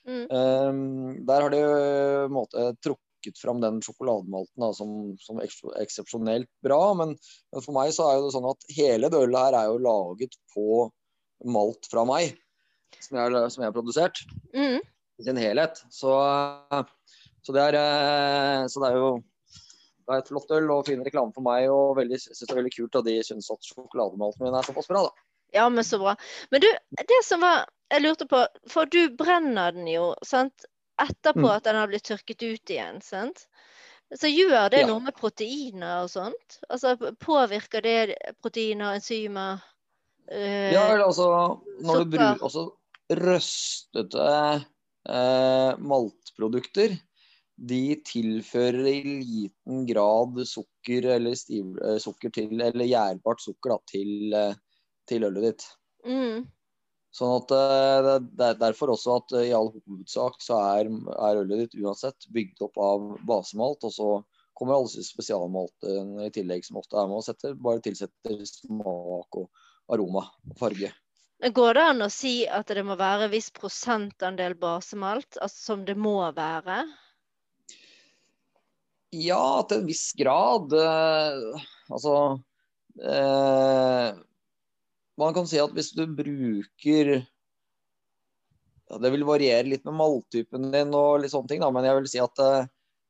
Mm. 0.07 0.23
Um, 0.31 0.79
der 1.27 1.43
har 1.43 1.51
de 1.53 1.59
eh, 1.61 2.27
måte 2.31 2.69
trukket 2.81 3.37
fram 3.41 3.59
den 3.61 3.81
sjokolademalten 3.83 4.63
da, 4.63 4.71
som, 4.73 4.91
som 5.21 5.41
eks- 5.43 5.61
eksepsjonelt 5.83 6.49
bra. 6.63 6.79
Men, 6.97 7.13
men 7.53 7.65
for 7.65 7.75
meg 7.77 7.91
så 7.93 8.07
er 8.09 8.21
det 8.23 8.33
sånn 8.33 8.47
at 8.49 8.67
hele 8.77 9.11
det 9.13 9.21
ølet 9.27 9.41
her 9.49 9.59
er 9.61 9.71
jo 9.73 9.81
laget 9.83 10.37
på 10.55 10.87
malt 11.45 11.85
fra 11.91 12.05
meg, 12.07 12.37
som 13.03 13.19
jeg, 13.19 13.33
som 13.53 13.61
jeg 13.65 13.69
har 13.69 13.75
produsert 13.75 14.23
Mm. 14.55 14.79
i 15.19 15.25
sin 15.27 15.37
helhet. 15.37 15.83
Så, 15.93 16.13
så, 17.43 17.53
det, 17.53 17.67
er, 17.67 17.77
eh, 17.83 18.63
så 18.71 18.81
det 18.81 18.93
er 18.93 18.97
jo 19.03 19.11
det 20.07 20.15
er 20.15 20.21
et 20.23 20.29
flott 20.31 20.51
øl 20.55 20.69
og 20.71 20.85
fin 20.87 21.03
reklame 21.03 21.33
for 21.35 21.43
meg. 21.45 21.67
Og 21.71 21.97
veldig, 21.99 22.19
synes 22.23 22.39
det 22.43 22.51
er 22.53 22.59
veldig 22.61 22.75
kult 22.77 22.95
at 23.01 23.07
de 23.07 23.15
syns 23.27 23.49
at 23.51 23.67
sjokolademalten 23.67 24.45
min 24.47 24.55
er 24.55 24.67
såpass 24.67 24.87
bra. 24.87 25.03
da. 25.09 25.27
Ja, 25.55 25.69
men 25.71 25.83
så 25.83 25.99
bra. 25.99 26.15
Men 26.51 26.63
du, 26.63 26.67
det 26.99 27.23
som 27.25 27.43
var 27.43 27.65
Jeg 27.87 28.03
lurte 28.03 28.25
på 28.27 28.41
For 28.67 28.83
du 28.91 29.15
brenner 29.15 29.71
den 29.71 29.87
jo, 29.87 30.09
sant? 30.25 30.65
Etterpå 30.99 31.45
Mm. 31.45 31.53
at 31.55 31.63
den 31.63 31.75
har 31.75 31.87
blitt 31.87 32.03
tørket 32.03 32.43
ut 32.43 32.69
igjen, 32.73 33.01
sant? 33.01 33.45
Så 34.11 34.27
gjør 34.27 34.69
det 34.71 34.81
Ja. 34.81 34.87
noe 34.87 34.99
med 34.99 35.15
proteiner 35.15 36.03
og 36.03 36.09
sånt? 36.09 36.59
Altså 36.69 36.97
påvirker 37.19 37.81
det 37.81 38.15
proteiner, 38.43 38.95
enzymer 38.95 39.61
øh, 40.31 40.73
Ja, 40.73 40.97
altså 41.03 41.61
når 41.79 42.03
du 42.03 42.17
bruker 42.17 42.43
også 42.43 42.65
røstete 43.09 44.27
eh, 45.07 45.77
maltprodukter, 45.79 46.97
de 47.57 47.97
tilfører 48.05 48.85
i 48.91 49.01
liten 49.01 49.85
grad 49.89 50.37
sukker 50.45 51.07
eller 51.15 51.35
stiv, 51.35 51.73
eh, 51.81 51.97
sukker 52.01 52.29
til, 52.33 52.53
eller 52.61 52.85
gjærbart 52.85 53.41
sukker 53.41 53.73
da, 53.73 53.77
til, 53.89 54.33
eh, 54.33 54.53
til 55.09 55.25
ølet 55.25 55.49
ditt. 55.49 55.65
mm, 56.05 56.45
Sånn 57.17 57.33
at 57.39 57.53
eh, 57.55 58.09
det 58.37 58.45
er 58.45 58.59
derfor 58.61 58.93
også 58.93 59.15
at 59.17 59.37
i 59.41 59.55
all 59.57 59.71
hovedsak 59.73 60.37
så 60.43 60.59
er, 60.77 60.91
er 61.17 61.41
ølet 61.41 61.65
ditt 61.65 61.79
uansett 61.81 62.29
bygd 62.35 62.61
opp 62.67 62.77
av 62.77 63.07
basemalt, 63.25 63.87
og 63.89 63.95
så 63.95 64.09
kommer 64.57 64.77
alle 64.77 64.91
disse 64.91 65.15
spesialmaltene 65.15 66.27
i 66.27 66.33
tillegg 66.33 66.65
som 66.65 66.77
ofte 66.81 66.97
er 66.97 67.09
med 67.09 67.21
og 67.21 67.25
setter, 67.25 67.57
bare 67.57 67.81
tilsetter 67.85 68.45
smak 68.45 69.41
og 69.41 69.49
aroma 69.93 70.27
og 70.49 70.61
farge. 70.61 70.93
Går 71.37 71.77
det 71.77 71.81
an 71.85 72.01
å 72.01 72.09
si 72.09 72.37
at 72.49 72.69
det 72.73 72.85
må 72.85 72.95
være 72.97 73.27
en 73.27 73.33
viss 73.33 73.51
prosentandel 73.53 74.55
basemalt, 74.57 75.37
altså 75.37 75.71
som 75.71 75.83
det 75.85 75.93
må 75.97 76.19
være? 76.37 76.79
Ja, 79.17 79.63
til 79.67 79.81
en 79.81 79.87
viss 79.89 80.11
grad. 80.17 80.73
Eh, 80.77 81.65
altså 81.89 82.13
eh, 83.01 84.09
Man 85.17 85.33
kan 85.37 85.47
si 85.49 85.59
at 85.61 85.73
hvis 85.73 85.93
du 85.97 86.03
bruker 86.05 87.13
ja, 88.87 88.99
Det 89.01 89.11
vil 89.15 89.25
variere 89.27 89.67
litt 89.67 89.85
med 89.87 89.97
malttypen 89.99 90.69
din 90.73 90.93
og 90.95 91.21
litt 91.23 91.33
sånne 91.33 91.49
ting, 91.51 91.63
da, 91.63 91.71
men 91.73 91.87
jeg 91.87 91.99
vil 92.01 92.11
si 92.11 92.21
at 92.23 92.43
eh, 92.43 92.67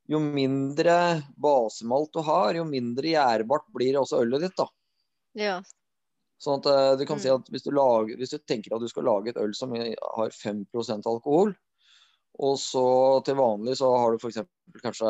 jo 0.08 0.22
mindre 0.24 0.96
basemalt 1.36 2.14
du 2.16 2.22
har, 2.24 2.56
jo 2.56 2.64
mindre 2.68 3.12
gjærbart 3.12 3.68
blir 3.76 4.00
også 4.00 4.22
ølet 4.24 4.46
ditt. 4.48 4.56
da. 4.58 4.68
Ja. 5.38 5.58
Sånn 6.42 6.62
at 6.62 6.70
eh, 6.72 6.94
du 7.02 7.06
kan 7.10 7.20
si 7.20 7.28
Mm. 7.30 7.42
at 7.42 7.52
hvis 7.52 7.66
du, 7.66 7.72
lager, 7.76 8.16
hvis 8.18 8.34
du 8.34 8.40
tenker 8.40 8.76
at 8.76 8.82
du 8.82 8.88
skal 8.90 9.06
lage 9.10 9.34
et 9.34 9.42
øl 9.42 9.54
som 9.58 9.74
har 9.76 10.30
5% 10.34 11.10
alkohol, 11.12 11.54
og 12.38 12.58
så 12.62 12.86
til 13.26 13.38
vanlig 13.40 13.78
så 13.80 13.90
har 13.98 14.14
du 14.14 14.22
f.eks. 14.22 14.44
kanskje 14.84 15.10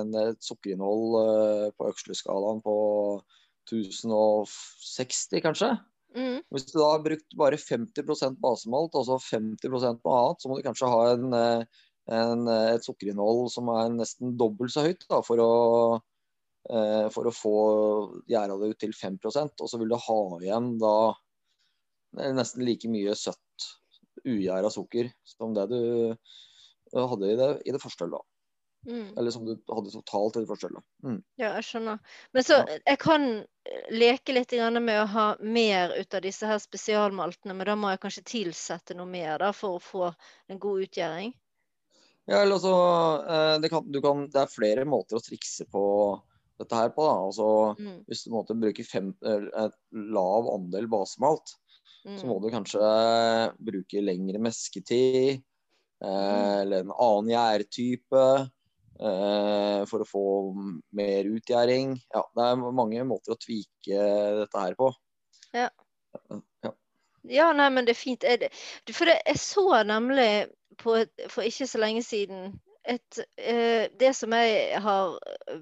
en, 0.00 0.12
et 0.20 0.44
sukkerinnhold 0.44 1.16
eh, 1.22 1.66
på 1.78 1.88
øksleskalaen 1.88 2.60
på 2.64 2.76
1060, 3.70 5.40
kanskje. 5.44 5.70
Mm. 6.14 6.42
Hvis 6.52 6.68
du 6.68 6.76
da 6.76 6.90
har 6.92 7.04
brukt 7.06 7.38
bare 7.40 7.58
50% 7.58 8.36
basemalt, 8.44 8.98
og 9.00 9.06
så 9.08 9.18
50 9.30 9.72
noe 9.72 9.94
annet, 9.94 10.42
så 10.42 10.50
må 10.50 10.58
du 10.58 10.66
kanskje 10.66 10.90
ha 10.92 11.00
en, 11.14 11.38
eh, 11.38 11.86
en, 12.12 12.44
eh, 12.52 12.74
et 12.74 12.84
sukkerinnhold 12.84 13.48
som 13.54 13.72
er 13.72 13.94
nesten 13.96 14.36
dobbelt 14.40 14.74
så 14.74 14.84
høyt 14.88 15.08
da, 15.08 15.22
for 15.24 15.44
å 15.44 15.52
for 16.64 17.28
å 17.28 17.30
få 17.36 17.58
gjæra 18.24 18.54
det 18.56 18.70
ut 18.70 18.78
til 18.80 18.94
5% 18.96 19.60
og 19.60 19.68
så 19.68 19.76
vil 19.76 19.90
du 19.92 19.98
ha 20.00 20.20
igjen 20.38 20.70
da 20.80 20.94
nesten 22.32 22.64
like 22.64 22.88
mye 22.88 23.12
søtt 23.20 23.66
ugjæra 24.24 24.70
sukker 24.72 25.10
som 25.28 25.54
det 25.56 25.68
du 25.72 25.80
eh, 26.12 27.08
hadde 27.10 27.32
i 27.32 27.36
det, 27.40 27.50
i 27.68 27.74
det 27.74 27.82
første 27.82 28.06
ølet. 28.08 28.24
Mm. 28.84 29.14
Eller 29.16 29.32
som 29.32 29.46
du 29.46 29.54
hadde 29.72 29.92
totalt 29.94 30.36
i 30.36 30.42
det 30.44 30.50
første 30.50 30.68
ølet. 30.68 30.84
Mm. 31.04 31.20
Ja, 31.40 31.54
jeg 31.56 31.64
skjønner. 31.70 32.02
Men 32.36 32.44
så 32.44 32.58
Ja. 32.60 32.78
jeg 32.86 32.98
kan 33.00 33.24
eh, 33.40 33.86
leke 33.90 34.36
litt 34.36 34.52
med 34.52 34.98
å 35.02 35.06
ha 35.06 35.26
mer 35.40 35.94
ut 35.96 36.14
av 36.14 36.22
disse 36.26 36.46
her 36.46 36.60
spesialmaltene, 36.60 37.54
men 37.54 37.66
da 37.66 37.76
må 37.76 37.94
jeg 37.94 38.02
kanskje 38.04 38.28
tilsette 38.34 38.96
noe 38.96 39.08
mer 39.08 39.38
da, 39.38 39.52
for 39.52 39.78
å 39.78 39.82
få 39.82 40.14
en 40.48 40.58
god 40.58 40.84
utgjæring? 40.88 41.32
Ja, 42.26 42.40
eller 42.40 42.56
altså, 42.56 43.60
det, 43.60 43.68
kan, 43.68 43.90
du 43.92 44.00
kan, 44.00 44.28
det 44.32 44.40
er 44.40 44.48
flere 44.48 44.84
måter 44.88 45.18
å 45.18 45.24
trikse 45.24 45.66
på 45.68 45.82
dette 46.60 46.78
her 46.78 46.92
på. 46.94 47.04
da. 47.04 47.16
Altså, 47.26 47.48
Mm. 47.78 48.04
hvis 48.08 48.24
du 48.24 48.54
bruker 48.54 48.84
fem, 48.84 49.14
et 49.22 49.74
lav 49.92 50.48
andel 50.54 50.86
basemalt, 50.88 51.56
så 52.04 52.26
må 52.28 52.36
Mm. 52.36 52.42
du 52.42 52.50
kanskje 52.52 52.88
bruke 53.64 54.02
lengre 54.04 54.38
mesketid, 54.38 55.42
eh, 56.04 56.60
eller 56.60 56.84
en 56.84 56.92
annen 56.92 57.30
gjærtype, 57.32 58.24
eh, 59.00 59.84
for 59.88 60.04
å 60.04 60.08
få 60.08 60.24
mer 60.92 61.24
utgjæring. 61.24 61.96
Ja, 62.12 62.22
det 62.36 62.44
er 62.44 62.56
mange 62.72 63.04
måter 63.08 63.32
å 63.34 63.40
tvike 63.40 64.04
dette 64.42 64.60
her 64.60 64.74
på. 64.74 64.92
Ja. 65.54 65.70
Ja. 66.62 66.72
Ja, 67.24 67.52
nei, 67.56 67.70
men 67.70 67.86
det 67.86 67.94
er 67.96 68.02
fint. 68.02 68.20
Det, 68.20 68.50
for 68.92 69.06
jeg 69.06 69.38
så 69.40 69.84
nemlig 69.88 70.50
på, 70.76 70.98
for 71.28 71.42
ikke 71.42 71.66
så 71.66 71.80
lenge 71.80 72.02
siden 72.04 72.60
et, 72.84 73.18
eh, 73.36 73.86
det 73.98 74.12
som 74.16 74.32
jeg 74.36 74.80
har 74.84 75.14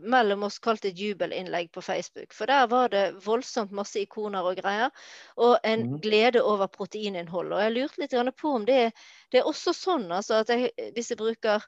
mellom 0.03 0.43
oss 0.49 0.59
kalt 0.63 0.85
et 0.85 0.99
jubelinnlegg 0.99 1.71
på 1.73 1.83
Facebook. 1.83 2.35
For 2.35 2.51
der 2.51 2.67
var 2.71 2.91
det 2.91 3.05
voldsomt 3.25 3.75
masse 3.75 4.03
ikoner 4.03 4.43
og 4.43 4.59
greier, 4.59 4.91
og 5.37 5.59
en 5.63 5.87
mm. 5.93 6.01
glede 6.03 6.43
over 6.43 6.71
proteininnhold. 6.73 7.53
Og 7.55 7.63
jeg 7.63 7.77
lurte 7.77 8.03
litt 8.03 8.37
på 8.41 8.57
om 8.59 8.67
det, 8.67 8.91
det 9.31 9.43
er 9.43 9.49
også 9.49 9.75
sånn 9.77 10.11
altså 10.11 10.43
at 10.43 10.51
jeg, 10.51 10.73
hvis 10.97 11.13
jeg 11.15 11.21
bruker 11.23 11.63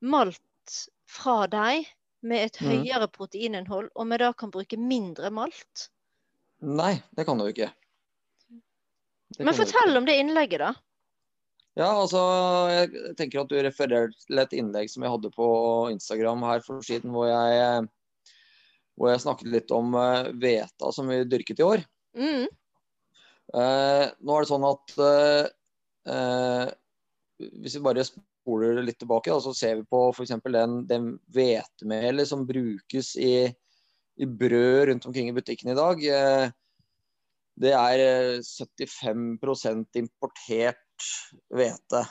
malt 0.00 0.78
fra 1.10 1.44
deg 1.52 1.84
med 2.24 2.46
et 2.46 2.56
høyere 2.56 2.80
høyere 2.80 3.08
proteininnhold, 3.12 3.90
om 4.00 4.12
jeg 4.12 4.22
da 4.22 4.32
kan 4.32 4.52
bruke 4.52 4.80
mindre 4.80 5.30
malt. 5.34 5.88
Nei, 6.64 6.96
det 7.12 7.26
kan 7.28 7.38
du 7.38 7.44
ikke. 7.50 7.68
Det 9.34 9.44
Men 9.44 9.56
fortell 9.56 9.90
ikke. 9.90 9.98
om 9.98 10.08
det 10.08 10.16
innlegget, 10.22 10.62
da. 10.64 10.72
Ja, 11.74 11.88
altså, 11.90 12.20
jeg 12.70 13.14
tenker 13.18 13.40
at 13.42 13.50
du 13.50 13.56
refererer 13.58 14.12
til 14.14 14.38
et 14.38 14.52
innlegg 14.54 14.90
som 14.92 15.02
jeg 15.02 15.10
hadde 15.10 15.30
på 15.34 15.46
Instagram 15.90 16.44
her 16.46 16.62
for 16.62 16.84
siden, 16.86 17.10
hvor 17.10 17.26
jeg, 17.26 17.88
hvor 18.94 19.10
jeg 19.10 19.24
snakket 19.24 19.50
litt 19.50 19.74
om 19.74 19.96
eh, 19.98 20.30
hveta 20.38 20.92
som 20.94 21.10
vi 21.10 21.24
dyrket 21.26 21.64
i 21.64 21.66
år. 21.66 21.82
Mm. 22.14 22.46
Eh, 23.58 24.04
nå 24.22 24.36
er 24.36 24.46
det 24.46 24.50
sånn 24.52 24.68
at 24.68 24.94
eh, 25.08 25.48
eh, 26.14 26.70
hvis 27.58 27.76
vi 27.80 27.82
bare 27.88 28.06
spoler 28.06 28.78
litt 28.86 29.00
tilbake, 29.02 29.34
da, 29.34 29.42
så 29.42 29.50
ser 29.56 29.80
vi 29.80 29.88
på 29.90 30.06
f.eks. 30.14 30.36
den, 30.46 30.78
den 30.86 31.10
hvetemelet 31.34 32.30
som 32.30 32.46
brukes 32.46 33.16
i, 33.18 33.48
i, 33.50 34.30
brød 34.30 34.92
rundt 34.92 35.10
omkring 35.10 35.32
i 35.32 35.36
butikken 35.36 35.74
i 35.74 35.78
dag. 35.78 36.06
Eh, 36.06 36.46
det 37.66 37.74
er 37.74 38.40
75% 38.46 39.98
importert 39.98 40.83
hvete. 41.54 42.04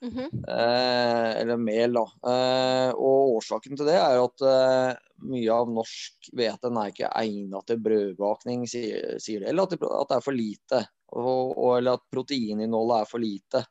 Mm 0.00 0.10
-hmm. 0.10 0.48
eh, 0.48 1.40
eller 1.40 1.56
mel, 1.56 1.92
da. 1.92 2.06
Eh, 2.32 2.94
og 2.94 3.36
årsaken 3.36 3.76
til 3.76 3.86
det 3.86 3.98
er 4.00 4.24
at 4.24 4.40
eh, 4.40 4.94
mye 5.28 5.52
av 5.52 5.68
norsk 5.68 6.30
hvete 6.32 6.72
er 6.72 6.88
ikke 6.88 7.16
egnet 7.20 7.66
til 7.66 7.82
brødbakning, 7.84 8.68
sier, 8.68 9.18
sier 9.20 9.40
det. 9.40 9.48
Eller 9.48 9.62
at 9.62 9.70
det, 9.70 9.78
at 9.82 10.08
det, 10.08 10.16
er 10.16 10.20
for 10.24 10.32
lite. 10.32 10.86
Og, 11.12 11.58
og, 11.58 11.78
eller 11.78 11.92
at 11.98 12.10
proteininnholdet 12.10 13.00
er 13.00 13.04
for 13.10 13.18
lite. 13.20 13.64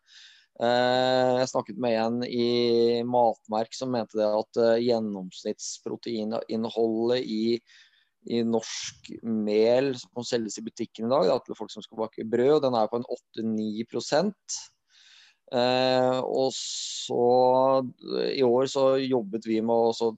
Eh, 0.59 1.39
jeg 1.39 1.49
snakket 1.49 1.77
med 1.79 1.95
en 1.95 2.23
i 2.27 2.99
Matmerk 3.07 3.71
som 3.75 3.91
mente 3.95 4.17
det 4.19 4.27
at 4.27 4.57
eh, 4.59 4.83
gjennomsnittsproteininnholdet 4.89 7.21
i, 7.23 7.59
i 8.29 8.41
norsk 8.45 9.09
mel 9.25 9.93
som 9.97 10.25
selges 10.27 10.59
i 10.61 10.65
butikken 10.65 11.07
i 11.07 11.13
dag, 11.13 11.27
da, 11.31 11.37
til 11.43 11.57
folk 11.57 11.71
som 11.73 11.85
skal 11.85 12.03
bake 12.03 12.27
brød, 12.29 12.59
den 12.65 12.77
er 12.77 12.91
på 12.91 12.99
en 12.99 13.07
8-9 13.37 13.87
Eh, 15.49 16.19
og 16.19 16.51
så 16.53 17.81
i 18.29 18.43
år 18.45 18.67
så 18.69 18.83
jobbet 19.01 19.47
vi 19.49 19.57
med 19.65 19.95
å 19.97 20.11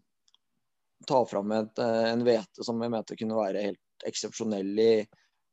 ta 1.07 1.21
fram 1.25 1.53
et, 1.55 1.79
eh, 1.79 2.11
en 2.11 2.25
hvete 2.25 2.65
som 2.67 2.79
vi 2.83 2.89
mente 2.91 3.15
kunne 3.15 3.39
være 3.39 3.63
helt 3.69 4.07
eksepsjonell 4.07 4.73
i 4.79 4.93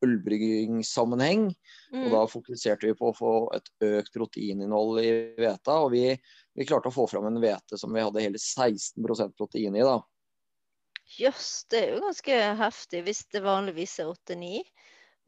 ølbryggingssammenheng. 0.05 1.49
Mm. 1.93 2.03
Og 2.05 2.11
da 2.15 2.25
fokuserte 2.31 2.91
vi 2.91 2.99
på 2.99 3.11
å 3.11 3.17
få 3.17 3.33
et 3.57 3.71
økt 3.87 4.13
proteininnhold 4.15 5.01
i 5.03 5.09
hveta. 5.39 5.81
Og 5.85 5.93
vi, 5.95 6.05
vi 6.55 6.67
klarte 6.67 6.91
å 6.91 6.95
få 6.95 7.09
fram 7.11 7.27
en 7.31 7.41
hvete 7.43 7.79
som 7.79 7.95
vi 7.95 8.05
hadde 8.05 8.23
hele 8.23 8.39
16% 8.43 9.35
protein 9.39 9.79
i. 9.79 9.87
da. 9.87 9.99
Jøss, 11.17 11.65
det 11.73 11.81
er 11.81 11.95
jo 11.95 12.03
ganske 12.05 12.39
heftig 12.59 13.03
hvis 13.07 13.25
det 13.33 13.41
vanligvis 13.45 13.97
er 14.03 14.13
8-9. 14.13 14.61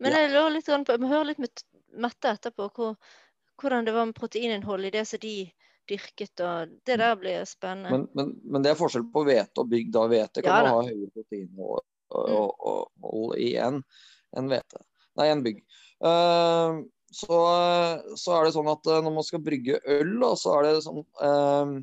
Men 0.01 0.15
ja. 0.15 0.25
jeg 0.25 0.33
lurer 0.35 0.55
litt 0.57 0.69
på, 0.69 0.97
vi 1.01 1.11
hører 1.11 1.31
litt 1.33 1.43
med 1.43 1.67
Mette 2.01 2.31
etterpå 2.31 2.69
hvor, 2.77 2.93
hvordan 3.59 3.83
det 3.89 3.93
var 3.97 4.07
med 4.07 4.15
proteininnholdet 4.15 4.93
i 4.93 4.99
det 4.99 5.03
som 5.11 5.19
de 5.23 5.35
dyrket. 5.91 6.41
og 6.45 6.77
Det 6.87 6.99
der 7.01 7.17
blir 7.19 7.43
spennende. 7.49 7.91
Men, 7.91 8.05
men, 8.15 8.31
men 8.45 8.63
det 8.63 8.71
er 8.71 8.79
forskjell 8.79 9.09
på 9.11 9.25
hvete 9.27 9.65
og 9.65 9.73
bygd 9.73 9.99
hvete. 10.13 10.45
Kan 10.45 10.69
ja, 10.69 10.71
ha 10.71 10.85
høyere 10.87 11.11
proteininnhold 11.17 11.83
mm. 12.15 13.35
i 13.43 13.51
en, 13.59 13.83
en 14.39 14.53
hvete. 14.53 14.83
Nei, 15.19 15.29
en 15.33 15.43
bygg. 15.43 15.59
Uh, 15.99 16.79
så, 17.11 17.39
så, 18.15 18.37
er 18.37 18.47
det 18.47 18.55
sånn 18.55 18.71
at 18.71 18.87
når 18.87 19.17
man 19.19 19.27
skal 19.27 19.43
brygge 19.43 19.81
øl, 19.83 20.15
da, 20.23 20.31
så 20.39 20.55
er 20.61 20.69
det 20.69 20.85
sånn 20.87 21.03
uh, 21.19 21.75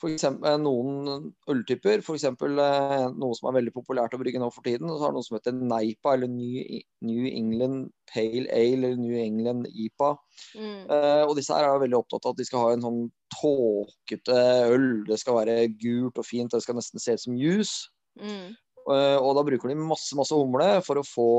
for 0.00 0.12
eksempel, 0.12 0.44
eh, 0.50 0.58
noen 0.60 1.30
øltyper, 1.48 2.02
f.eks. 2.04 2.26
Eh, 2.28 3.04
noe 3.16 3.36
som 3.38 3.48
er 3.48 3.56
veldig 3.56 3.72
populært 3.72 4.16
å 4.16 4.20
brygge 4.20 4.40
nå 4.42 4.50
for 4.52 4.66
tiden. 4.66 4.90
så 4.90 5.06
har 5.06 5.14
noe 5.14 5.24
som 5.24 5.38
heter 5.38 5.56
Neipa, 5.56 6.14
eller 6.14 6.28
New, 6.28 7.26
England 7.30 7.90
Pale 8.12 8.44
Ale, 8.52 8.90
eller 8.90 9.00
New 9.00 9.16
England 9.16 9.70
IPA. 9.72 10.12
Mm. 10.58 10.82
Eh, 10.90 11.22
og 11.24 11.34
disse 11.38 11.54
her 11.56 11.64
er 11.64 11.80
veldig 11.80 12.00
opptatt 12.02 12.28
av 12.28 12.36
at 12.36 12.42
de 12.42 12.48
skal 12.48 12.64
ha 12.64 12.74
en 12.76 12.84
sånn 12.84 13.00
tåkete 13.38 14.38
øl. 14.74 15.04
Det 15.08 15.18
skal 15.22 15.40
være 15.40 15.58
gult 15.80 16.20
og 16.20 16.28
fint, 16.28 16.52
det 16.52 16.62
skal 16.64 16.76
nesten 16.78 17.02
se 17.02 17.16
ut 17.16 17.24
som 17.24 17.40
juice. 17.40 17.88
Mm. 18.20 18.52
Eh, 18.86 19.16
og 19.18 19.32
da 19.34 19.42
bruker 19.46 19.72
de 19.72 19.78
masse 19.80 20.14
masse 20.14 20.36
humle 20.36 20.68
for 20.86 21.00
å 21.00 21.06
få, 21.06 21.30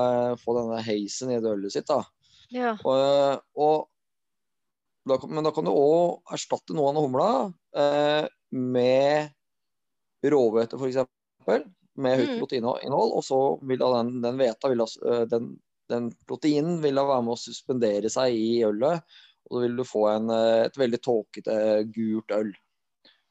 eh, 0.00 0.32
få 0.40 0.56
denne 0.56 0.80
heisen 0.82 1.30
i 1.30 1.38
det 1.42 1.52
ølet 1.52 1.76
sitt. 1.76 1.86
da. 1.86 2.00
Ja. 2.50 2.76
Og, 2.86 3.44
og 3.58 3.86
da, 5.06 5.18
men 5.28 5.46
da 5.46 5.52
kan 5.54 5.66
du 5.66 5.72
òg 5.72 6.34
erstatte 6.34 6.74
noe 6.76 6.90
av 6.90 6.98
humla 7.04 7.28
eh, 7.78 8.26
med 8.56 9.30
råhvete, 10.26 10.78
f.eks. 10.78 11.06
Med 11.96 12.18
høyt 12.20 12.32
mm. 12.34 12.40
proteininnhold. 12.42 13.14
Og 13.16 13.24
så 13.24 13.40
vil 13.68 13.80
da 13.80 13.92
den, 13.98 14.18
den 14.24 14.40
veta 14.40 14.70
vil 14.72 14.82
da, 14.82 14.88
den, 15.30 15.54
den, 15.92 16.10
proteinen 16.28 16.80
vil 16.82 16.98
da 16.98 17.06
være 17.08 17.24
med 17.24 17.36
å 17.36 17.40
suspendere 17.40 18.10
seg 18.12 18.36
i 18.36 18.60
ølet. 18.66 19.16
Og 19.46 19.56
så 19.56 19.62
vil 19.62 19.76
du 19.78 19.84
få 19.86 20.06
en, 20.10 20.30
eh, 20.34 20.66
et 20.66 20.78
veldig 20.80 21.02
tåkete, 21.06 21.58
gult 21.94 22.34
øl. 22.34 22.50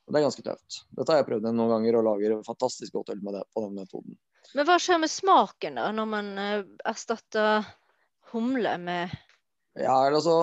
Og 0.05 0.13
det 0.13 0.19
er 0.19 0.27
ganske 0.27 0.45
tøft. 0.45 0.83
Dette 0.95 1.11
har 1.11 1.21
jeg 1.21 1.29
prøvd 1.31 1.49
noen 1.49 1.73
ganger 1.75 1.99
og 1.99 2.07
lager 2.07 2.37
fantastisk 2.45 2.93
godt 2.95 3.11
øl 3.15 3.23
med 3.25 3.39
det, 3.39 3.43
på 3.53 3.65
den 3.65 3.79
metoden. 3.81 4.17
Men 4.53 4.67
hva 4.69 4.77
skjer 4.79 5.01
med 5.01 5.11
smaken 5.11 5.79
da, 5.81 5.89
når 5.95 6.09
man 6.09 6.31
eh, 6.39 6.67
erstatter 6.87 7.65
humle 8.31 8.75
med 8.81 9.15
ja, 9.75 9.95
altså 10.07 10.35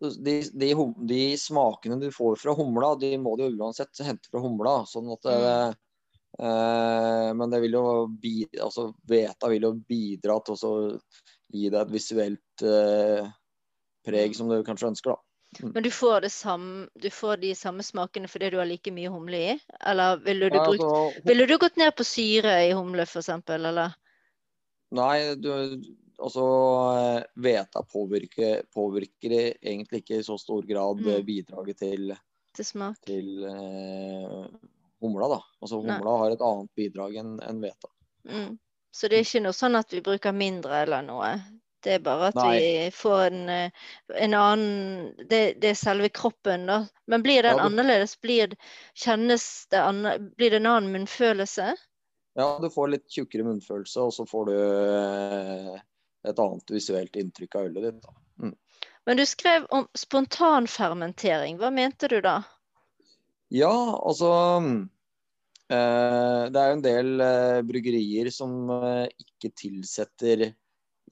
de, 0.00 0.38
de, 0.52 0.70
de, 1.08 1.22
smakene 1.36 1.98
du 2.00 2.08
får 2.12 2.38
fra 2.40 2.54
humla, 2.56 2.94
de 3.00 3.12
må 3.20 3.34
du 3.36 3.44
uansett 3.50 4.00
hente 4.04 4.30
fra 4.32 4.40
humla. 4.40 4.78
sånn 4.88 5.10
at 5.12 5.28
det, 5.28 5.36
mm. 5.36 5.76
eh, 6.48 7.28
Men 7.36 7.52
det 7.52 7.60
vil 7.66 7.76
jo 7.76 7.84
bidra, 8.08 8.70
altså 8.70 8.88
Veta 9.08 9.50
vil 9.52 9.68
jo 9.68 9.74
bidra 9.76 10.38
til 10.46 10.56
å 10.56 10.72
gi 11.52 11.68
deg 11.68 11.82
et 11.82 11.92
visuelt 11.92 12.64
eh, 12.64 13.28
preg 14.06 14.32
mm. 14.32 14.38
som 14.40 14.48
du 14.50 14.56
kanskje 14.64 14.92
ønsker, 14.94 15.12
da. 15.12 15.22
Mm. 15.60 15.70
Men 15.74 15.84
du 15.84 15.90
får, 15.92 16.28
samme, 16.32 16.88
du 16.96 17.10
får, 17.12 17.36
de 17.44 17.52
samme 17.56 17.84
smakene 17.84 18.28
fordi 18.28 18.50
du 18.52 18.58
har 18.60 18.68
like 18.68 18.92
mye 18.92 19.12
humle 19.12 19.42
i? 19.52 19.52
Eller 19.84 20.18
ville 20.24 20.48
du, 20.48 20.58
brukt, 20.58 20.80
ja, 20.80 20.96
altså, 21.04 21.28
ville 21.28 21.46
du 21.48 21.54
gått 21.60 21.76
ned 21.80 21.92
på 21.96 22.08
syre 22.08 22.56
i 22.66 22.74
humle, 22.76 23.04
f.eks., 23.04 23.30
eller? 23.52 23.94
Nei, 24.96 25.16
du, 25.36 25.52
altså 26.18 26.44
Veta 27.34 27.82
eh, 27.82 27.88
påvirker, 27.92 28.62
påvirker 28.74 29.34
egentlig 29.60 30.02
ikke 30.02 30.20
i 30.20 30.26
så 30.26 30.38
stor 30.38 30.62
grad 30.68 31.02
mm. 31.02 31.26
bidraget 31.26 31.78
til, 31.82 32.14
til, 32.56 32.64
smak. 32.64 33.00
til 33.06 33.44
uh, 33.44 34.46
humla. 35.00 35.28
da. 35.36 35.40
Altså 35.60 35.82
Humla 35.82 35.98
Nei. 35.98 36.16
har 36.22 36.36
et 36.36 36.46
annet 36.48 36.72
bidrag 36.78 37.20
enn 37.22 37.36
en 37.44 37.60
Veta. 37.62 37.92
Mm. 38.28 38.56
Så 38.96 39.08
det 39.08 39.18
er 39.18 39.28
ikke 39.28 39.44
noe 39.44 39.56
sånn 39.56 39.76
at 39.76 39.92
vi 39.92 40.02
bruker 40.04 40.32
mindre 40.32 40.82
eller 40.86 41.04
noe? 41.04 41.34
Det 41.84 41.98
er 41.98 42.02
bare 42.02 42.30
at 42.32 42.38
Nei. 42.38 42.54
vi 42.58 42.68
får 42.96 43.26
en, 43.26 43.42
eh, 43.52 43.90
en 44.24 44.34
annen 44.34 45.10
det, 45.20 45.58
det, 45.60 45.74
er 45.74 45.78
selve 45.78 46.08
kroppen, 46.08 46.64
da. 46.66 46.80
Men 47.06 47.22
blir 47.22 47.44
den 47.44 47.58
ja, 47.58 47.60
det... 47.60 47.66
annerledes? 47.68 48.16
Blir, 48.24 48.56
kjennes 48.96 49.44
det 49.70 49.82
anner, 49.84 50.18
blir 50.18 50.50
det 50.50 50.62
en 50.64 50.70
annen 50.72 50.90
munnfølelse? 50.96 51.74
Ja, 52.36 52.48
du 52.60 52.66
får 52.72 52.90
litt 52.92 53.06
tjukkere 53.12 53.46
munnfølelse, 53.46 54.08
og 54.08 54.16
så 54.16 54.26
får 54.28 54.50
du 54.50 54.56
et 56.26 56.42
annet 56.42 56.74
visuelt 56.74 57.16
inntrykk 57.20 57.58
av 57.58 57.70
ølet 57.70 57.88
ditt. 57.88 58.10
Mm. 58.42 58.54
Men 59.06 59.20
du 59.20 59.24
skrev 59.28 59.66
om 59.74 59.86
spontanfermentering. 59.96 61.60
Hva 61.60 61.70
mente 61.74 62.10
du 62.10 62.18
da? 62.24 62.40
Ja, 63.54 63.72
altså 64.02 64.30
eh, 65.70 66.42
Det 66.50 66.58
er 66.60 66.70
jo 66.70 66.76
en 66.76 66.84
del 66.84 67.22
eh, 67.22 67.62
bryggerier 67.66 68.30
som 68.34 68.66
eh, 68.74 69.06
ikke 69.22 69.52
tilsetter 69.54 70.48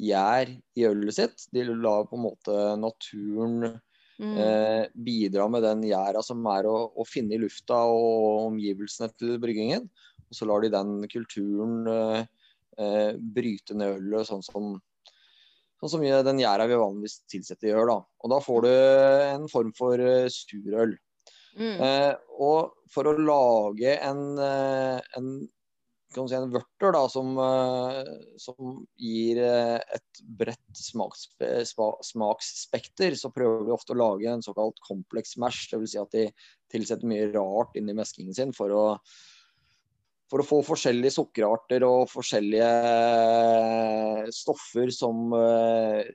gjær 0.03 0.51
i 0.51 0.87
ølet 0.89 1.17
sitt. 1.17 1.47
De 1.55 1.63
lar 1.71 2.09
på 2.11 2.19
en 2.19 2.25
måte 2.25 2.57
naturen 2.81 3.77
mm. 4.19 4.37
eh, 4.37 4.87
bidra 5.07 5.47
med 5.49 5.63
den 5.63 5.85
gjæra 5.87 6.23
som 6.27 6.43
er 6.51 6.67
å, 6.67 6.77
å, 6.91 7.07
finne 7.07 7.37
i 7.37 7.43
lufta 7.43 7.85
og 7.91 8.49
omgivelsene 8.49 9.13
til 9.15 9.37
bryggingen. 9.43 9.87
Og 10.27 10.39
så 10.39 10.49
lar 10.51 10.65
de 10.65 10.73
den 10.75 10.97
kulturen 11.13 11.87
eh, 11.91 12.27
eh, 12.83 13.13
bryte 13.15 13.79
ned 13.79 14.01
ølet, 14.01 14.27
sånn 14.31 14.43
som 14.47 14.75
Sånn 15.91 16.05
mye 16.05 16.23
den 16.25 16.41
gjæra 16.41 16.69
vi 16.71 16.79
vanligvis 16.81 17.19
tilsetter 17.31 17.73
gjør. 17.73 17.91
da. 17.91 17.99
Og 18.25 18.33
da 18.33 18.39
får 18.45 18.65
du 18.65 18.71
en 18.75 19.51
form 19.53 19.75
for 19.77 20.01
uh, 20.01 20.31
surøl. 20.33 20.95
Mm. 21.55 21.77
Eh, 21.87 22.15
og 22.43 22.73
for 22.91 23.07
å 23.07 23.13
lage 23.15 23.93
en, 24.03 24.23
uh, 24.41 24.99
en, 25.15 25.29
si, 26.17 26.35
en 26.35 26.49
vørter 26.51 26.97
da, 26.97 27.05
som, 27.13 27.37
uh, 27.39 28.01
som 28.43 28.81
gir 28.99 29.39
et 29.39 30.23
bredt 30.41 30.81
smaksspe, 30.81 31.53
smaksspekter, 31.69 33.15
så 33.21 33.31
prøver 33.35 33.69
vi 33.69 33.77
ofte 33.77 33.95
å 33.95 34.01
lage 34.01 34.33
en 34.33 34.43
såkalt 34.43 34.83
kompleks 34.89 35.37
mash. 35.39 35.69
Dvs. 35.71 35.95
Si 35.95 36.03
at 36.03 36.17
de 36.17 36.27
tilsetter 36.75 37.07
mye 37.07 37.31
rart 37.37 37.79
inn 37.79 37.93
i 37.93 37.97
meskingen 37.97 38.35
sin 38.35 38.57
for 38.57 38.75
å 38.75 38.85
for 40.35 40.43
å 40.43 40.47
få 40.49 40.57
forskjellige 40.67 41.15
sukkerarter 41.15 41.85
og 41.87 42.09
forskjellige 42.11 42.69
eh, 42.91 44.31
stoffer 44.35 44.91
som, 44.91 45.29
eh, 45.39 46.09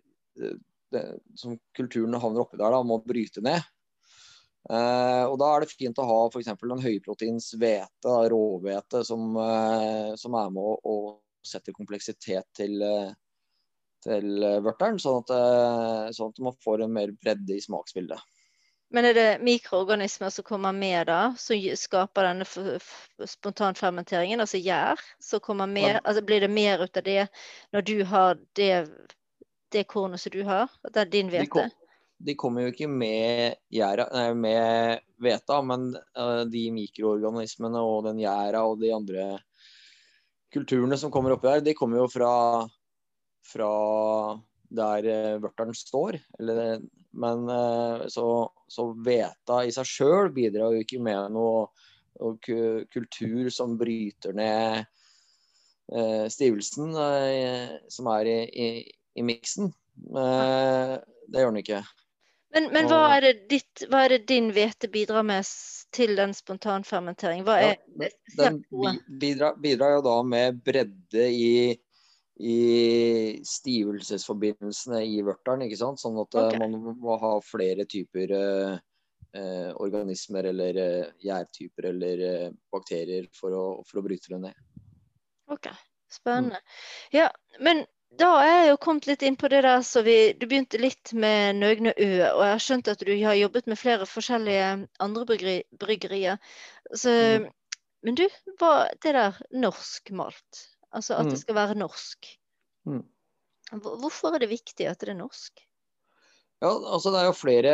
som 1.40 1.54
kulturen 1.78 2.18
havner 2.20 2.44
oppi 2.44 2.60
der, 2.60 2.76
da, 2.76 2.82
må 2.84 2.98
bryte 3.00 3.40
ned. 3.46 3.64
Eh, 4.68 5.24
og 5.24 5.38
Da 5.40 5.54
er 5.54 5.64
det 5.64 5.72
fint 5.72 6.02
å 6.04 6.08
ha 6.10 6.18
f.eks. 6.28 6.52
en 6.52 6.84
høyproteins 6.84 7.48
hvete, 7.62 8.18
råhvete, 8.34 9.06
som, 9.08 9.40
som, 10.20 10.36
er 10.36 10.52
med 10.52 10.68
å, 10.68 10.76
å 10.84 10.98
sette 11.48 11.72
kompleksitet 11.72 12.50
til, 12.60 12.84
til 14.04 14.50
vørteren, 14.68 15.00
sånn 15.00 15.24
at, 15.24 15.32
sånn 16.18 16.36
at 16.36 16.44
man 16.44 16.60
får 16.60 16.84
en 16.84 16.98
mer 17.00 17.16
bredde 17.24 17.56
i 17.56 17.64
smaksbildet. 17.64 18.20
Men 18.90 19.06
er 19.06 19.14
det 19.14 19.28
mikroorganismer 19.46 20.32
som 20.34 20.46
kommer 20.48 20.74
med 20.74 21.08
da, 21.12 21.20
som 21.38 21.60
skaper 21.78 22.26
denne 22.26 22.46
spontanfermenteringen, 23.30 24.42
altså 24.42 24.58
gjær? 24.58 25.02
som 25.22 25.44
kommer 25.46 25.70
med, 25.70 26.00
altså 26.04 26.24
Blir 26.26 26.42
det 26.42 26.50
mer 26.50 26.82
ut 26.82 26.98
av 26.98 27.06
det 27.06 27.28
når 27.72 27.86
du 27.86 27.98
har 28.04 28.40
det, 28.58 28.88
det 29.70 29.86
kornet 29.86 30.22
som 30.22 30.34
du 30.34 30.42
har? 30.48 30.74
Det 30.90 31.06
er 31.06 31.14
din 31.14 31.30
hvete? 31.30 31.70
de 32.20 32.36
kommer 32.36 32.66
jo 32.66 32.74
ikke 32.74 32.90
med, 32.92 33.56
gjæra, 33.72 34.10
nei, 34.12 34.34
med 34.36 35.06
hveta, 35.24 35.62
men 35.64 35.94
uh, 36.20 36.44
de 36.52 36.66
mikroorganismene 36.76 37.80
og 37.80 38.10
den 38.10 38.20
gjæra 38.20 38.66
og 38.68 38.82
de 38.82 38.92
andre 38.96 39.28
kulturene 40.54 40.98
som 41.00 41.14
kommer 41.14 41.36
oppi 41.36 41.48
der, 41.48 41.64
de 41.64 41.76
kommer 41.78 42.02
jo 42.02 42.10
fra, 42.12 42.34
fra 43.48 43.72
der 44.82 45.08
uh, 45.08 45.38
vørteren 45.46 45.76
står. 45.78 46.20
Eller, 46.42 46.84
men 47.16 47.48
uh, 47.48 48.04
så, 48.12 48.28
så 48.72 48.90
veta 49.06 49.64
i 49.66 49.74
seg 49.74 49.88
sjøl 49.88 50.32
bidrar 50.36 50.76
jo 50.76 50.84
ikke 50.84 51.02
med 51.04 51.34
noe, 51.36 51.68
kultur 52.92 53.48
som 53.54 53.78
bryter 53.80 54.34
ned 54.36 54.84
stivelsen 56.30 56.92
som 57.90 58.10
er 58.12 58.28
i, 58.28 58.40
i, 58.44 58.68
i 59.16 59.24
miksen. 59.24 59.72
det 60.04 61.40
gjør 61.40 61.54
den 61.54 61.62
ikke. 61.64 61.80
Men, 62.54 62.70
men 62.74 62.90
hva, 62.90 63.02
er 63.18 63.28
ditt, 63.50 63.84
hva 63.92 64.06
er 64.06 64.16
det 64.16 64.24
din 64.30 64.50
hvete 64.54 64.90
bidrar 64.90 65.26
med 65.26 65.46
til 65.94 66.16
den 66.18 66.34
spontanfermenteringen? 66.34 67.46
Hva 67.46 67.60
er 67.62 67.76
ja, 68.02 68.10
Den 68.40 68.64
bidrar, 69.22 69.60
bidrar, 69.62 69.98
jo 69.98 70.06
da 70.06 70.16
med 70.26 70.62
bredde 70.66 71.28
i, 71.30 71.52
i 72.40 73.40
stivelsesforbindelsene 73.44 75.02
i 75.04 75.20
vørteren, 75.26 75.66
ikke 75.66 75.80
sant? 75.80 76.00
Sånn 76.00 76.20
at 76.22 76.38
eh, 76.38 76.48
okay. 76.48 76.62
man 76.62 76.96
må 77.02 77.18
ha 77.20 77.34
flere 77.44 77.86
typer 77.90 78.34
eh, 78.38 78.80
eh 79.36 79.70
organismer 79.76 80.48
eller 80.54 80.80
eh, 80.80 81.12
gjærtyper 81.26 81.90
eller 81.92 82.26
eh, 82.30 82.50
bakterier 82.72 83.28
for 83.36 83.56
å, 83.56 83.66
for 83.88 84.00
å, 84.00 84.06
bryte 84.08 84.32
det 84.34 84.42
ned. 84.48 84.66
OK. 85.52 85.68
Spennende. 86.10 86.62
Mm. 86.64 87.20
Ja, 87.20 87.28
men 87.60 87.84
da 88.18 88.32
er 88.42 88.56
jeg 88.56 88.72
jo 88.72 88.80
kommet 88.82 89.06
litt 89.06 89.22
inn 89.28 89.38
på 89.38 89.52
det 89.52 89.62
der 89.62 89.84
så 89.86 90.02
vi 90.02 90.34
Du 90.34 90.48
begynte 90.50 90.80
litt 90.82 91.12
med 91.14 91.60
Nøgne 91.60 91.94
Ø, 91.94 92.10
og 92.32 92.42
jeg 92.42 92.56
har 92.56 92.64
skjønt 92.66 92.90
at 92.90 93.04
du 93.06 93.14
har 93.22 93.38
jobbet 93.38 93.70
med 93.70 93.78
flere 93.78 94.08
forskjellige 94.10 94.72
andre 95.04 95.28
bryggerier. 95.84 96.40
Så, 96.96 97.12
mm. 97.12 97.52
Men 98.08 98.16
du, 98.16 98.26
hva, 98.62 98.88
det 99.04 99.14
der 99.14 99.38
norsk 99.52 100.10
malt, 100.16 100.69
altså 100.96 101.18
at 101.20 101.28
mm. 101.28 101.34
det 101.34 101.42
skal 101.42 101.58
være 101.58 101.80
norsk. 101.80 102.30
Mm. 102.90 103.04
Hvorfor 103.78 104.34
er 104.34 104.44
det 104.44 104.54
viktig 104.54 104.88
at 104.90 105.02
det 105.02 105.14
er 105.14 105.20
norsk? 105.20 105.62
Ja, 106.60 106.74
altså 106.76 107.14
Det 107.14 107.20
er 107.22 107.30
jo 107.30 107.38
flere 107.38 107.74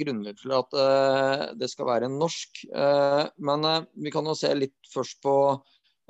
grunner 0.00 0.36
til 0.38 0.54
at 0.56 0.76
uh, 0.76 1.42
det 1.58 1.68
skal 1.68 1.88
være 1.90 2.08
norsk. 2.12 2.62
Uh, 2.72 3.26
men 3.44 3.66
uh, 3.68 3.82
vi 3.92 4.12
kan 4.14 4.28
jo 4.28 4.36
se 4.38 4.52
litt 4.56 4.78
først 4.92 5.20
på 5.24 5.36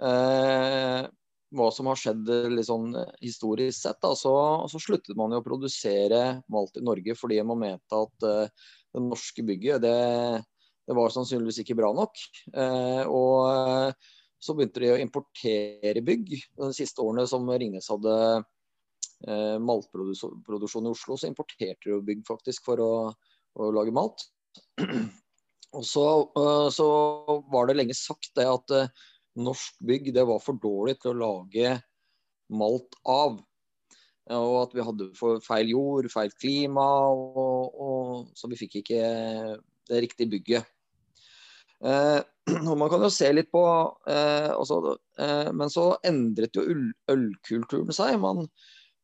hva 0.03 1.67
som 1.71 1.87
har 1.87 1.99
skjedd 2.01 2.31
litt 2.51 2.67
sånn 2.67 2.95
historisk 3.21 3.77
sett, 3.77 3.99
da, 4.03 4.15
så, 4.19 4.33
så, 4.73 4.81
sluttet 4.83 5.19
man 5.21 5.31
jo 5.31 5.39
å 5.39 5.45
produsere 5.45 6.41
malt 6.51 6.81
i 6.81 6.83
Norge 6.83 7.15
fordi 7.15 7.37
man 7.47 7.61
mente 7.61 8.01
at 8.01 8.25
det 8.25 9.03
norske 9.05 9.45
bygget 9.47 9.85
det, 9.85 9.93
det, 10.89 10.97
var 10.97 11.13
sannsynligvis 11.15 11.61
ikke 11.63 11.77
bra 11.79 11.93
nok. 11.95 12.25
Og 13.13 13.93
så 14.43 14.57
begynte 14.59 14.83
de 14.83 14.91
å 14.93 14.99
importere 15.01 16.03
bygg. 16.05 16.35
De 16.59 16.73
siste 16.75 17.03
årene 17.05 17.29
som 17.31 17.47
Ringnes 17.51 17.91
hadde 17.93 18.17
maltproduksjon 19.63 20.89
i 20.89 20.91
Oslo, 20.91 21.15
så 21.15 21.29
importerte 21.29 21.93
de 21.93 22.01
bygg 22.03 22.25
faktisk 22.27 22.65
for 22.67 22.83
å, 22.83 22.93
å 23.55 23.69
lage 23.75 23.95
malt. 23.95 24.25
Og 25.73 25.85
så, 25.89 26.05
så, 26.75 26.89
var 27.53 27.69
det 27.69 27.79
lenge 27.79 27.95
sagt 27.97 28.33
det 28.37 28.45
at 28.51 28.75
norsk 29.41 29.79
bygg 29.87 30.11
det 30.13 30.27
var 30.29 30.43
for 30.45 30.59
dårlig 30.61 30.99
til 31.01 31.15
å 31.15 31.21
lage 31.23 31.79
malt 32.53 32.99
av. 33.09 33.39
Og 34.33 34.57
at 34.61 34.75
vi 34.77 34.85
hadde 34.87 35.09
feil 35.47 35.73
jord, 35.73 36.11
feil 36.13 36.35
klima, 36.37 36.85
og, 37.09 37.73
og, 37.73 38.29
så 38.39 38.51
vi 38.51 38.61
fikk 38.61 38.83
ikke 38.83 39.01
det 39.89 40.03
riktige 40.05 40.31
bygget. 40.35 40.69
Eh, 41.83 42.21
og 42.71 42.77
man 42.79 42.91
kan 42.91 43.03
jo 43.03 43.11
se 43.13 43.31
litt 43.33 43.51
på 43.55 43.63
eh, 44.11 44.51
også, 44.55 44.97
eh, 45.23 45.51
Men 45.55 45.71
så 45.73 45.93
endret 46.07 46.59
jo 46.59 46.65
ølkulturen 47.11 47.95
seg. 47.95 48.19
Man, 48.23 48.47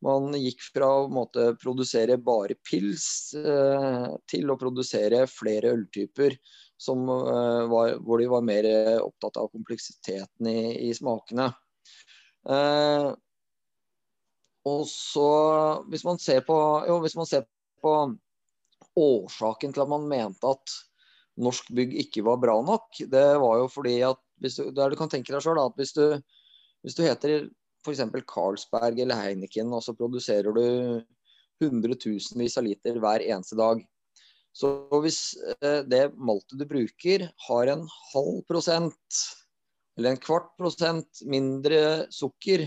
man 0.05 0.35
gikk 0.38 0.62
fra 0.71 0.91
å 1.03 1.25
produsere 1.59 2.19
bare 2.23 2.59
pils 2.67 3.07
til 3.35 4.51
å 4.53 4.59
produsere 4.61 5.25
flere 5.31 5.75
øltyper 5.75 6.38
som, 6.79 7.03
var, 7.11 7.97
hvor 8.07 8.21
de 8.23 8.29
var 8.31 8.45
mer 8.47 8.69
opptatt 9.03 9.41
av 9.43 9.49
kompleksiteten 9.51 10.47
i, 10.47 10.61
i 10.87 10.93
smakene. 10.95 11.49
Eh, 12.49 13.09
og 14.69 14.85
så, 14.91 15.31
hvis 15.91 16.05
man 16.07 16.21
ser 16.23 16.45
på, 16.47 16.57
jo, 16.88 16.99
hvis 17.03 17.17
man 17.19 17.29
ser 17.29 17.47
på 17.83 17.95
årsaken 18.99 19.75
til 19.75 19.85
at 19.85 19.91
man 19.91 20.09
mente 20.11 20.51
at 20.51 20.77
norsk 21.38 21.70
bygg 21.74 21.94
ikke 22.05 22.24
var 22.27 22.40
bra 22.42 22.57
nok, 22.64 23.01
det 23.11 23.27
var 23.42 23.61
jo 23.62 23.68
fordi 23.72 24.01
at 24.07 24.20
hvis 24.42 24.59
du, 24.59 24.68
der 24.74 24.90
du 24.90 24.98
kan 24.98 25.11
tenke 25.11 25.35
deg 25.35 25.42
selv, 25.44 25.61
at 25.62 25.79
hvis 25.79 25.94
du, 25.96 26.05
hvis 26.87 26.96
du 26.98 27.05
heter 27.07 27.48
f.eks. 27.87 28.03
Carlsberg 28.29 29.01
eller 29.03 29.18
Heineken, 29.18 29.72
og 29.74 29.83
så 29.85 29.94
produserer 29.96 30.51
du 30.55 31.01
hundretusenvis 31.62 32.59
av 32.59 32.66
liter 32.68 32.98
hver 33.03 33.24
eneste 33.24 33.59
dag, 33.59 33.83
så 34.55 34.72
hvis 35.03 35.20
eh, 35.62 35.83
det 35.87 36.09
maltet 36.16 36.59
du 36.59 36.66
bruker 36.66 37.29
har 37.48 37.70
en 37.70 37.85
halv 38.12 38.40
prosent 38.48 39.20
eller 39.98 40.14
en 40.14 40.22
kvart 40.22 40.51
prosent 40.59 41.22
mindre 41.27 42.09
sukker 42.14 42.64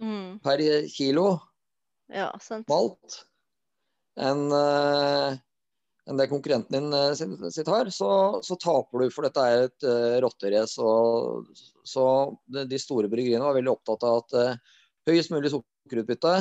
mm. 0.00 0.40
per 0.44 0.62
kilo 0.92 1.34
ja, 2.10 2.30
malt 2.68 3.20
enn 4.20 4.48
uh, 4.52 5.36
enn 6.10 6.18
det 6.18 6.26
konkurrenten 6.30 6.74
din 6.74 7.16
sitt, 7.16 7.34
sitt, 7.54 7.70
har, 7.70 7.88
så, 7.94 8.10
så, 8.42 8.56
taper 8.58 9.04
du. 9.04 9.12
For 9.14 9.26
dette 9.26 9.44
er 9.46 9.66
et 9.68 9.86
uh, 9.86 10.16
rotterace. 10.24 10.90
Så 11.86 12.06
de, 12.50 12.80
store 12.82 13.10
bryggeriene 13.12 13.46
var 13.46 13.54
veldig 13.58 13.74
opptatt 13.76 14.06
av 14.08 14.24
at 14.24 14.34
uh, 14.34 14.80
høyest 15.10 15.30
mulig 15.34 15.54
sukkerutbytte, 15.54 16.34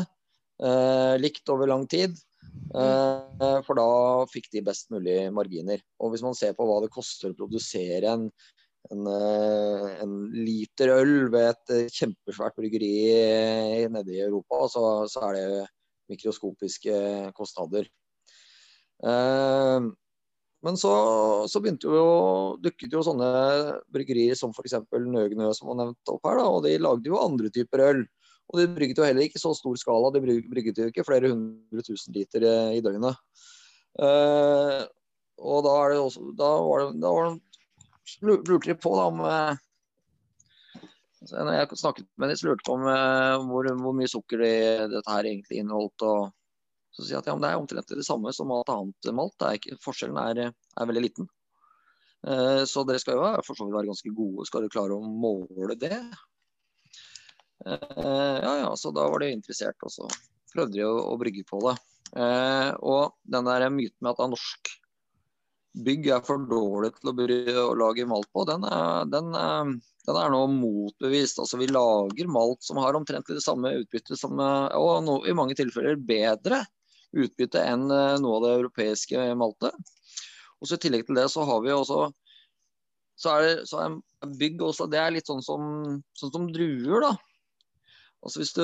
likt 1.24 1.48
over 1.54 1.70
lang 1.72 1.86
tid, 1.88 2.18
Uh, 2.70 3.60
for 3.66 3.78
da 3.80 3.90
fikk 4.30 4.50
de 4.54 4.62
best 4.66 4.92
mulig 4.94 5.18
marginer. 5.34 5.82
Og 6.02 6.14
hvis 6.14 6.24
man 6.26 6.38
ser 6.38 6.56
på 6.58 6.68
hva 6.70 6.80
det 6.84 6.92
koster 6.94 7.32
å 7.32 7.38
produsere 7.38 8.12
en, 8.12 8.28
en, 8.94 9.08
eh, 9.10 9.88
en 10.04 10.14
liter 10.34 10.94
øl 10.94 11.14
ved 11.34 11.50
et 11.50 11.74
eh, 11.76 11.90
kjempesvært 11.94 12.58
bryggeri 12.60 12.94
nede 13.92 14.14
i 14.14 14.22
Europa, 14.24 14.62
så, 14.72 14.84
så 15.10 15.26
er 15.30 15.40
det 15.40 15.66
mikroskopiske 16.14 16.94
kostnader. 17.38 17.90
Men 19.00 20.76
så, 20.76 20.92
så 21.48 21.62
jo, 21.64 22.08
dukket 22.60 22.92
jo 22.92 23.04
sånne 23.06 23.28
bryggerier 23.94 24.36
som 24.36 24.52
f.eks. 24.52 24.76
Nøgnø, 24.92 25.54
som 25.56 25.72
var 25.72 25.78
nevnt 25.80 26.12
opp 26.12 26.28
her. 26.28 26.40
Da, 26.42 26.48
og 26.52 26.66
de 26.66 26.74
lagde 26.82 27.08
jo 27.08 27.22
andre 27.22 27.52
typer 27.56 27.86
øl. 27.86 28.02
Og 28.50 28.60
de 28.60 28.66
brygget 28.74 29.00
jo 29.00 29.06
heller 29.06 29.24
ikke 29.24 29.40
så 29.40 29.54
stor 29.56 29.78
skala, 29.78 30.10
de 30.12 30.24
brygget 30.50 30.82
jo 30.82 30.90
ikke 30.90 31.06
flere 31.08 31.30
hundre 31.32 31.84
tusen 31.86 32.16
liter 32.18 32.44
eh, 32.50 32.78
i 32.80 32.84
døgnet. 32.84 33.16
Uh, 34.00 34.86
og 35.40 35.64
da, 35.66 35.74
er 35.84 35.94
det 35.94 36.00
også, 36.02 36.32
da 36.38 36.50
var 36.66 36.82
det, 36.82 37.00
da 37.04 37.12
var 37.14 37.30
det 37.30 37.40
lurte 38.26 38.72
de 38.72 38.76
på 38.80 38.92
da, 38.98 39.06
om 39.10 39.22
Når 41.30 41.52
jeg 41.54 41.78
snakket 41.78 42.08
med 42.18 42.32
dem, 42.32 42.42
lurte 42.48 42.64
de 42.64 42.68
på 42.68 42.76
om 42.78 42.84
hvor, 43.52 43.70
hvor, 43.84 43.96
mye 43.96 44.10
sukker 44.10 44.42
de, 44.42 44.52
dette 44.96 45.14
her 45.14 45.30
egentlig 45.30 45.62
inneholdt. 45.62 46.06
og 46.10 46.20
så 47.00 47.08
sier 47.08 47.18
jeg 47.18 47.24
at 47.24 47.32
ja, 47.32 47.38
det 47.42 47.50
er 47.50 47.62
omtrent 47.62 47.94
det 47.96 48.06
samme 48.08 48.34
som 48.36 48.52
alt 48.54 48.72
annet 48.74 49.12
malt. 49.16 49.48
Ikke, 49.56 49.80
forskjellen 49.84 50.20
er, 50.22 50.50
er, 50.52 50.90
veldig 50.92 51.06
liten. 51.08 51.30
så 52.68 52.84
dere 52.84 53.00
skal 53.00 53.16
jo 53.16 53.28
for 53.48 53.56
så 53.56 53.66
vidt 53.66 53.78
være 53.78 53.92
ganske 53.94 54.12
gode. 54.16 54.48
Skal 54.50 54.66
dere 54.66 54.74
klare 54.74 54.98
å 54.98 55.14
måle 55.26 55.78
det? 55.80 56.02
Eh, 57.66 58.40
ja, 58.44 58.58
ja, 58.58 58.76
så 58.76 58.92
da 58.92 59.10
var 59.10 59.20
de 59.20 59.32
interessert, 59.32 59.78
og 59.84 59.92
så 59.92 60.08
prøvde 60.54 60.78
de 60.78 60.86
å, 60.88 60.96
å 61.12 61.18
brygge 61.20 61.46
på 61.48 61.60
det. 61.68 61.76
Eh, 62.16 62.72
og 62.80 63.18
den 63.30 63.50
der 63.50 63.68
myten 63.74 64.00
med 64.02 64.16
at 64.16 64.32
norsk 64.32 64.72
bygg 65.86 66.10
er 66.16 66.24
for 66.26 66.42
dårlig 66.50 66.94
til 66.98 67.12
å, 67.12 67.68
å 67.68 67.78
lage 67.78 68.08
malt 68.10 68.32
på, 68.34 68.46
den 68.50 68.64
er, 68.66 69.06
den, 69.12 69.30
den 69.36 70.18
er, 70.18 70.32
nå 70.34 70.42
motbevist. 70.56 71.42
Altså 71.44 71.60
Vi 71.62 71.70
lager 71.70 72.32
malt 72.32 72.64
som 72.66 72.80
har 72.82 72.98
omtrent 72.98 73.30
det 73.30 73.44
samme 73.46 73.76
utbytte 73.84 74.18
som, 74.20 74.40
og 74.40 74.92
no, 75.06 75.20
i 75.28 75.36
mange 75.38 75.58
tilfeller 75.60 76.00
bedre 76.00 76.64
utbytte 77.16 77.62
enn 77.66 77.88
noe 77.90 78.36
av 78.38 78.44
det 78.46 78.56
europeiske 78.60 79.30
Malte. 79.40 79.72
Og 80.60 80.68
så 80.68 80.78
I 80.78 80.84
tillegg 80.84 81.08
til 81.08 81.18
det 81.18 81.30
så 81.32 81.46
har 81.48 81.64
vi 81.64 81.74
også 81.74 82.10
så 83.20 83.36
er, 83.36 83.64
så 83.68 83.82
er 83.84 84.36
bygg 84.40 84.62
også, 84.64 84.88
det 84.92 85.00
er 85.02 85.12
litt 85.12 85.28
sånn 85.28 85.44
som, 85.44 85.64
sånn 86.16 86.32
som 86.32 86.46
druer. 86.56 87.04
da 87.04 87.16
Altså 88.24 88.42
Hvis 88.42 88.56
du 88.56 88.64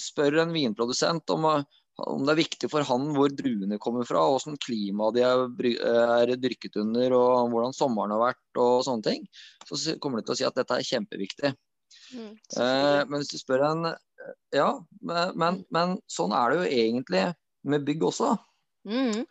spør 0.00 0.42
en 0.42 0.52
vinprodusent 0.52 1.32
om, 1.32 1.46
om, 1.48 2.24
det 2.24 2.34
er 2.34 2.40
viktig 2.42 2.70
for 2.72 2.84
han 2.88 3.06
hvor 3.16 3.32
druene 3.32 3.80
kommer 3.80 4.08
fra, 4.08 4.26
hvordan 4.28 4.58
klima 4.60 5.08
de 5.16 5.24
er, 5.24 5.46
er, 5.88 6.34
dyrket 6.40 6.76
under, 6.80 7.16
og 7.16 7.54
hvordan 7.54 7.76
sommeren 7.76 8.12
har 8.16 8.24
vært, 8.26 8.44
og 8.60 8.84
sånne 8.86 9.06
ting, 9.08 9.24
så 9.68 9.96
kommer 10.02 10.20
de 10.20 10.28
til 10.28 10.36
å 10.36 10.40
si 10.40 10.48
at 10.48 10.60
dette 10.60 10.76
er 10.76 10.88
kjempeviktig. 10.90 11.54
Mm, 12.12 12.32
eh, 12.36 13.00
men 13.08 13.18
hvis 13.20 13.32
du 13.34 13.40
spør 13.40 13.66
en 13.68 13.88
Ja, 14.52 14.70
men, 15.00 15.32
men, 15.40 15.60
men, 15.72 15.94
sånn 16.08 16.34
er 16.36 16.52
det 16.52 16.58
jo 16.58 16.80
egentlig 16.82 17.22
med 17.70 17.84
bygg 17.86 18.04
også. 18.10 18.34
Mm. 18.88 19.24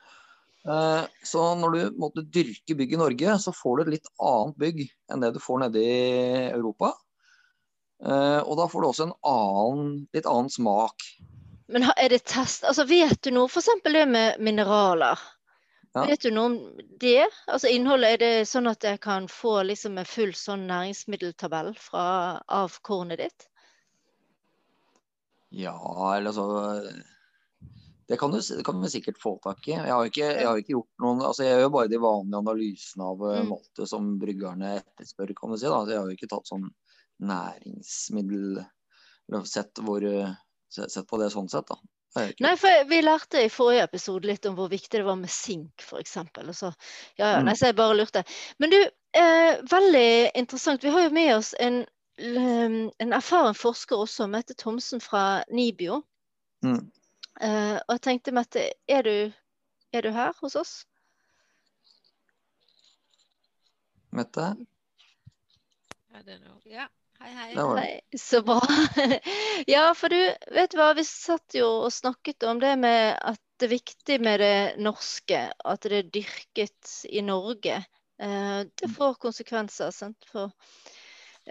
Eh, 0.68 1.04
så 1.24 1.44
når 1.56 1.76
du 1.76 2.00
måtte 2.02 2.26
dyrke 2.26 2.76
bygg 2.76 2.94
i 2.94 3.02
Norge, 3.02 3.38
så 3.40 3.54
får 3.56 3.78
du 3.78 3.84
et 3.84 3.94
litt 3.98 4.10
annet 4.20 4.60
bygg 4.60 4.82
enn 5.12 5.24
det 5.24 5.34
du 5.36 5.42
får 5.44 5.64
nede 5.64 5.84
i 5.84 6.50
Europa. 6.52 6.94
Eh, 8.04 8.42
og 8.44 8.58
da 8.60 8.68
får 8.70 8.84
du 8.84 8.90
også 8.90 9.08
en 9.08 9.16
annen, 9.26 9.96
litt 10.14 10.30
annen 10.30 10.52
smak. 10.54 11.08
Men 11.72 11.88
er 11.96 12.12
det 12.12 12.26
test... 12.30 12.68
Altså, 12.68 12.86
vet 12.88 13.20
du 13.24 13.34
noe 13.36 13.50
f.eks. 13.52 13.72
det 13.84 14.06
med 14.12 14.40
mineraler? 14.44 15.20
Ja. 15.96 16.06
Vet 16.06 16.28
du 16.28 16.32
noe 16.32 16.52
om 16.52 16.58
det? 17.02 17.26
Altså 17.50 17.72
innholdet, 17.74 18.18
er 18.18 18.22
det 18.22 18.50
sånn 18.50 18.70
at 18.70 18.86
jeg 18.86 19.00
kan 19.02 19.26
få 19.32 19.64
liksom 19.66 19.98
en 19.98 20.08
full 20.08 20.34
sånn 20.38 20.68
næringsmiddeltabell 20.70 21.74
fra, 21.82 22.08
av 22.46 22.76
kornet 22.86 23.24
ditt? 23.24 23.48
Ja, 25.56 25.80
eller 26.14 26.34
altså 26.36 26.92
Det 28.08 28.16
kan 28.20 28.32
du, 28.32 28.38
det 28.40 28.64
kan 28.64 28.82
vi 28.82 28.88
sikkert 28.90 29.18
få 29.20 29.34
tak 29.44 29.68
i. 29.68 29.72
Jeg 29.76 29.92
har 29.92 30.06
ikke, 30.08 30.28
jeg 30.40 30.48
har 30.48 30.58
ikke 30.62 30.74
gjort 30.78 31.02
noen 31.04 31.22
altså 31.28 31.44
Jeg 31.44 31.60
gjør 31.60 31.72
bare 31.74 31.90
de 31.92 31.98
vanlige 32.00 32.40
analysene 32.40 33.04
av 33.04 33.26
eh, 33.28 33.42
Mm. 33.42 33.50
malte 33.52 33.88
som 33.88 34.06
bryggerne 34.22 34.70
etterspør, 34.80 35.34
kan 35.36 35.52
du 35.52 35.58
si. 35.58 35.66
da. 35.68 35.82
Jeg 35.92 36.00
har 36.00 36.08
jo 36.08 36.16
ikke 36.16 36.30
tatt 36.32 36.48
sånn 36.48 36.70
næringsmiddel 37.20 38.64
Eller 39.28 39.44
sett, 39.44 39.80
hvor, 39.84 40.04
eh, 40.04 40.32
sett 40.72 41.08
på 41.08 41.18
det 41.20 41.30
sånn 41.34 41.50
sett, 41.52 41.68
da. 41.68 41.76
Nei, 42.40 42.56
for 42.58 42.86
vi 42.90 43.02
lærte 43.04 43.44
i 43.44 43.50
forrige 43.52 43.84
episode 43.84 44.26
litt 44.26 44.46
om 44.50 44.56
hvor 44.58 44.70
viktig 44.72 44.90
det 45.02 45.06
var 45.06 45.18
med 45.20 45.30
sink, 45.30 45.84
f.eks. 45.84 46.14
Så, 46.58 46.72
ja, 47.20 47.28
ja, 47.34 47.40
Mm. 47.42 47.46
nei, 47.46 47.54
så 47.54 47.66
jeg 47.68 47.76
bare 47.76 47.98
lurte. 48.00 48.24
Men 48.58 48.70
du, 48.72 48.78
eh, 49.14 49.60
veldig 49.70 50.32
interessant. 50.34 50.82
Vi 50.84 50.90
har 50.90 51.04
jo 51.04 51.10
med 51.14 51.36
oss 51.36 51.54
en, 51.60 51.86
en 52.18 53.14
erfaren 53.14 53.54
forsker 53.54 53.98
også, 54.00 54.28
Mette 54.30 54.56
Thomsen 54.56 55.00
fra 55.04 55.44
NIBIO. 55.52 56.02
Mm. 56.66 56.90
Eh, 57.42 57.76
og 57.78 57.98
jeg 57.98 58.04
tenkte, 58.06 58.34
Mette, 58.34 58.64
er 58.90 59.06
du, 59.06 59.34
er 59.94 60.06
du 60.06 60.10
her 60.16 60.34
hos 60.42 60.56
oss? 60.58 60.74
Mette? 64.18 64.48
Ja, 66.66 66.88
hei, 67.22 67.32
hei. 67.32 67.52
Nei, 67.54 68.18
så 68.18 68.42
bra. 68.46 68.58
ja, 69.74 69.92
for 69.96 70.10
du, 70.10 70.18
vet 70.56 70.74
du 70.74 70.80
hva, 70.80 70.90
vi 70.98 71.06
satt 71.06 71.58
jo 71.60 71.68
og 71.86 71.94
snakket 71.94 72.48
om 72.50 72.62
det 72.64 72.74
med 72.82 73.14
at 73.16 73.42
det 73.58 73.68
er 73.70 73.76
viktig 73.76 74.18
med 74.26 74.42
det 74.42 74.58
norske, 74.82 75.44
at 75.54 75.86
det 75.86 76.02
er 76.02 76.10
dyrket 76.18 76.98
i 77.10 77.22
Norge. 77.26 77.78
Uh, 78.18 78.66
det 78.82 78.90
får 78.96 79.20
konsekvenser 79.22 79.94
sant, 79.94 80.26
for 80.30 80.54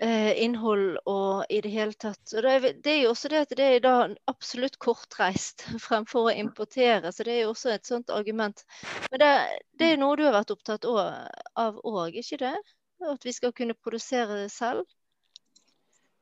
innhold 0.03 0.99
og 1.09 1.47
i 1.49 1.61
det 1.65 1.71
hele 1.73 1.97
tatt. 1.97 2.33
Og 2.35 2.43
det 2.45 2.91
er, 2.93 2.99
jo 3.01 3.13
også 3.15 3.31
det 3.33 3.43
at 3.47 3.55
det 3.57 3.69
er 3.77 3.81
da 3.85 3.95
absolutt 4.29 4.79
kortreist 4.83 5.65
fremfor 5.87 6.29
å 6.29 6.35
importere, 6.37 7.13
så 7.13 7.25
det 7.25 7.37
er 7.37 7.43
jo 7.47 7.55
også 7.55 7.73
et 7.73 7.89
sånt 7.89 8.13
argument. 8.13 8.65
Men 9.11 9.23
det, 9.23 9.33
det 9.81 9.93
er 9.93 10.03
noe 10.03 10.19
du 10.19 10.27
har 10.27 10.37
vært 10.37 10.53
opptatt 10.53 10.85
av 10.87 11.81
òg, 11.85 12.19
ikke 12.21 12.43
det? 12.45 12.55
At 13.07 13.25
vi 13.25 13.33
skal 13.37 13.53
kunne 13.57 13.77
produsere 13.77 14.43
det 14.43 14.53
selv? 14.53 14.85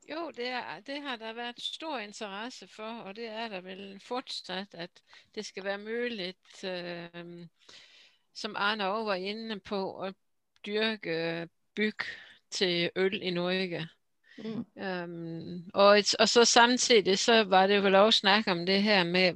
Jo, 0.05 0.29
det, 0.35 0.51
det 0.85 0.99
har 1.01 1.17
det 1.17 1.31
vært 1.33 1.61
stor 1.63 1.97
interesse 2.03 2.67
for, 2.69 3.07
og 3.07 3.15
det 3.17 3.25
er 3.31 3.49
det 3.49 3.63
vel 3.65 3.85
fortsatt, 4.05 4.75
at 4.77 5.01
det 5.33 5.45
skal 5.47 5.65
være 5.65 5.81
mulig, 5.81 6.35
øh, 6.63 7.47
som 8.35 8.55
Arne 8.55 8.91
òg 8.93 9.07
var 9.07 9.23
inne 9.31 9.57
på, 9.65 9.79
å 9.81 10.11
dyrke 10.65 11.47
bygg 11.75 12.05
til 12.55 12.89
øl 12.95 13.19
i 13.21 13.31
Norge. 13.35 13.87
Mm. 14.37 14.65
Um, 14.75 15.71
og, 15.73 15.99
et- 15.99 16.15
og 16.19 16.29
så 16.29 16.45
samtidig 16.45 17.19
så 17.19 17.43
var 17.43 17.67
det 17.67 17.83
vel 17.83 17.95
også 17.95 18.19
snakk 18.19 18.47
om 18.47 18.65
det 18.65 18.83
her 18.83 19.03
med 19.03 19.33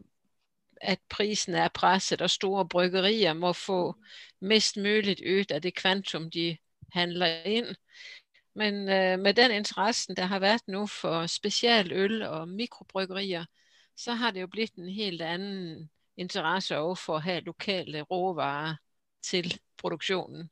at 0.81 0.99
prisen 1.09 1.55
er 1.55 1.67
presset, 1.67 2.21
og 2.21 2.29
store 2.29 2.67
bryggerier 2.67 3.33
må 3.33 3.53
få 3.53 3.95
mest 4.41 4.77
mulig 4.77 5.17
ut 5.39 5.51
av 5.51 5.61
det 5.61 5.75
kvantum 5.75 6.29
de 6.31 6.57
handler 6.93 7.43
inn. 7.45 7.75
Men 8.55 8.73
uh, 8.89 9.19
med 9.23 9.33
den 9.33 9.51
interessen 9.51 10.15
der 10.15 10.25
har 10.25 10.39
vært 10.39 10.67
nå 10.67 10.85
for 10.87 11.27
spesialøl 11.27 12.21
og 12.23 12.47
mikrobryggerier, 12.47 13.45
så 13.95 14.13
har 14.13 14.31
det 14.31 14.41
jo 14.41 14.47
blitt 14.47 14.75
en 14.77 14.89
helt 14.89 15.21
annen 15.21 15.89
interesse 16.17 16.77
overfor 16.77 17.03
for 17.05 17.19
å 17.19 17.23
ha 17.23 17.39
lokale 17.39 18.01
råvarer 18.11 18.77
til 19.23 19.51
produksjonen. 19.77 20.49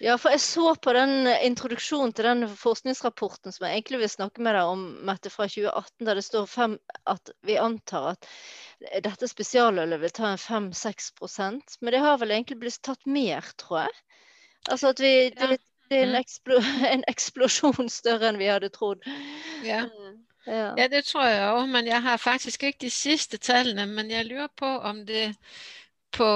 Ja, 0.00 0.14
for 0.18 0.30
jeg 0.30 0.40
så 0.44 0.74
på 0.78 0.92
den 0.94 1.26
eh, 1.26 1.40
introduksjonen 1.46 2.12
til 2.14 2.28
den 2.28 2.44
forskningsrapporten 2.60 3.54
som 3.54 3.66
jeg 3.66 3.80
egentlig 3.80 4.02
vil 4.04 4.12
snakke 4.12 4.44
med 4.44 4.54
deg 4.54 4.70
om, 4.70 4.84
Mette, 5.08 5.32
fra 5.34 5.48
2018, 5.50 6.06
der 6.06 6.20
det 6.20 6.24
står 6.26 6.46
fem, 6.50 6.76
at 7.10 7.32
vi 7.46 7.56
antar 7.58 8.12
at 8.14 8.28
dette 9.02 9.26
spesialølet 9.26 9.98
vil 10.04 10.14
ta 10.14 10.30
en 10.30 10.38
5-6% 10.38 11.80
Men 11.80 11.94
det 11.96 12.02
har 12.04 12.20
vel 12.22 12.30
egentlig 12.36 12.60
blitt 12.62 12.78
tatt 12.86 13.02
mer, 13.10 13.42
tror 13.58 13.88
jeg. 13.88 13.96
Altså 14.70 14.92
at 14.94 15.02
vi, 15.02 15.12
det, 15.34 15.58
det 15.90 15.98
er 15.98 16.04
en, 16.04 16.14
Mm. 16.14 16.20
eksplo, 16.20 16.60
en 16.94 17.04
eksplosjon 17.08 17.88
større 17.90 18.28
enn 18.28 18.38
vi 18.38 18.50
hadde 18.52 18.68
trodd. 18.74 19.06
Ja. 19.64 19.86
Ja. 20.48 20.74
Ja, 20.76 20.88
det 20.88 21.04
tror 21.04 21.26
jeg 21.28 21.44
òg, 21.44 21.66
men 21.68 21.88
jeg 21.88 22.00
har 22.04 22.20
faktisk 22.20 22.62
ikke 22.68 22.86
de 22.86 22.90
siste 22.92 23.38
tallene. 23.38 23.84
Men 23.86 24.10
jeg 24.10 24.28
lurer 24.30 24.48
på 24.56 24.68
om 24.68 25.02
det 25.08 25.34
på 26.16 26.28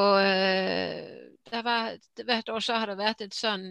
det, 1.51 1.65
var, 1.65 1.97
Hvert 2.25 2.49
år 2.49 2.61
så 2.61 2.79
har 2.81 2.93
det 2.93 2.99
vært 3.01 3.25
en 3.25 3.35
sånn 3.35 3.67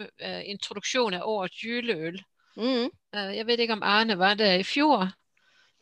øh, 0.00 0.42
introduksjon 0.50 1.16
av 1.18 1.28
årets 1.28 1.62
juleøl. 1.64 2.18
Mm. 2.56 2.90
Øh, 2.90 3.30
jeg 3.36 3.46
vet 3.46 3.64
ikke 3.64 3.78
om 3.78 3.86
Arne 3.86 4.18
var 4.18 4.34
det 4.38 4.50
i 4.60 4.66
fjor, 4.66 5.08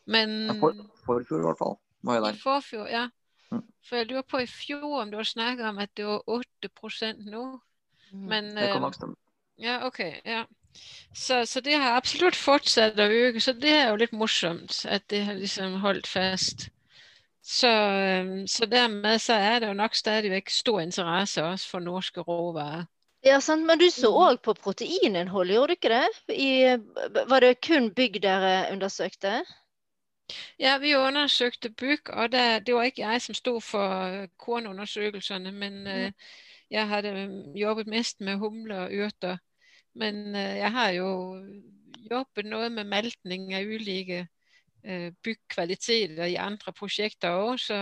men 0.05 0.39
Ja, 0.49 0.55
for, 0.59 0.79
forfjor 1.05 1.43
i 1.43 1.47
hvert 1.47 1.61
fall. 1.61 1.77
Var 2.03 2.19
jeg 2.19 2.23
der. 2.23 2.39
forfjor, 2.43 2.87
ja. 2.91 3.03
Mm. 3.51 3.61
For 3.87 3.95
jeg 3.95 4.09
lurer 4.09 4.25
på 4.27 4.41
i 4.43 4.49
fjor 4.49 5.01
om 5.01 5.11
du 5.11 5.19
har 5.19 5.27
snakket 5.27 5.65
om 5.69 5.77
at 5.77 5.93
det 5.97 6.05
var 6.05 6.23
8 6.27 7.13
nå. 7.29 7.45
Mm. 8.11 8.27
Men 8.29 8.55
Det 8.57 8.71
kan 8.71 8.81
nok 8.81 8.95
stemme. 8.95 9.15
Ja, 9.57 9.85
ok. 9.87 9.99
Ja. 10.25 10.43
Så, 11.13 11.45
så 11.45 11.61
det 11.61 11.77
har 11.77 11.97
absolutt 11.97 12.35
fortsatt 12.35 12.97
å 12.99 13.05
øke, 13.05 13.39
så 13.39 13.53
det 13.53 13.69
er 13.69 13.89
jo 13.91 13.99
litt 14.01 14.13
morsomt 14.17 14.85
at 14.89 15.05
det 15.13 15.21
har 15.27 15.37
liksom 15.37 15.77
holdt 15.83 16.07
fast. 16.09 16.69
Så, 17.43 17.67
så 18.47 18.65
dermed 18.65 19.19
så 19.19 19.33
er 19.33 19.59
det 19.59 19.67
jo 19.67 19.73
nok 19.73 19.95
stadig 19.95 20.31
vekk 20.31 20.49
stor 20.49 20.79
interesse 20.81 21.43
også 21.43 21.69
for 21.69 21.79
norske 21.79 22.21
råvarer. 22.21 22.85
Ja, 23.25 23.39
sant. 23.39 23.65
Men 23.65 23.79
du 23.79 23.89
så 23.91 24.09
Mm. 24.11 24.17
òg 24.25 24.41
på 24.43 24.53
proteininnhold, 24.53 25.51
gjorde 25.51 25.67
du 25.67 25.71
ikke 25.77 25.89
det? 25.89 26.07
I, 26.29 26.77
var 27.29 27.39
det 27.39 27.61
kun 27.67 27.91
bygg 27.95 28.21
dere 28.23 28.71
undersøkte? 28.71 29.41
Ja, 30.59 30.77
vi 30.77 30.95
undersøkte 30.95 31.69
bygg, 31.69 32.09
og 32.09 32.31
det, 32.31 32.67
det 32.67 32.75
var 32.75 32.83
ikke 32.83 33.01
jeg 33.01 33.21
som 33.21 33.35
sto 33.35 33.59
for 33.59 34.25
kornundersøkelsene, 34.37 35.51
men 35.51 35.87
uh, 35.87 36.11
jeg 36.71 36.87
hadde 36.87 37.11
jobbet 37.55 37.87
mest 37.87 38.21
med 38.21 38.37
humler 38.37 38.85
og 38.85 38.91
urter. 39.05 39.37
Men 39.95 40.35
uh, 40.35 40.41
jeg 40.41 40.71
har 40.71 40.89
jo 40.91 41.09
jobbet 42.11 42.45
noe 42.45 42.69
med 42.69 42.85
meltning 42.85 43.53
av 43.55 43.67
ulike 43.67 44.27
øh, 44.85 45.11
byggkvaliteter 45.23 46.25
i 46.25 46.35
andre 46.35 46.73
prosjekter 46.73 47.29
òg. 47.29 47.59
Så, 47.59 47.79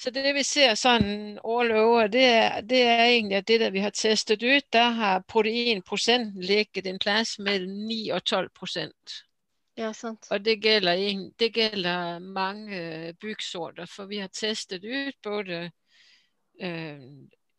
så 0.00 0.10
det 0.10 0.34
vi 0.34 0.44
ser 0.46 0.74
sånn 0.80 1.38
all 1.44 1.72
over, 1.76 2.08
det, 2.12 2.26
det 2.70 2.82
er 2.88 3.04
egentlig 3.06 3.40
at 3.40 3.48
det 3.48 3.58
der 3.60 3.74
vi 3.74 3.82
har 3.84 3.94
testet 3.96 4.42
ut, 4.42 4.68
der 4.72 4.94
har 4.96 5.24
proteinprosenten 5.28 6.40
ligget 6.42 6.86
en 6.86 7.00
plass 7.02 7.38
mellom 7.38 7.74
9 7.88 7.98
og 8.16 8.22
12% 8.24 9.18
Ja, 9.80 9.92
sant. 9.92 10.26
og 10.30 10.44
det 10.44 10.58
gjelder, 10.60 11.30
det 11.38 11.52
gjelder 11.56 12.18
mange 12.18 12.80
øh, 12.80 13.14
byggsorter, 13.20 13.86
for 13.86 14.06
vi 14.10 14.18
har 14.18 14.28
testet 14.28 14.84
ut 14.84 15.16
både 15.22 15.70
øh, 16.62 17.00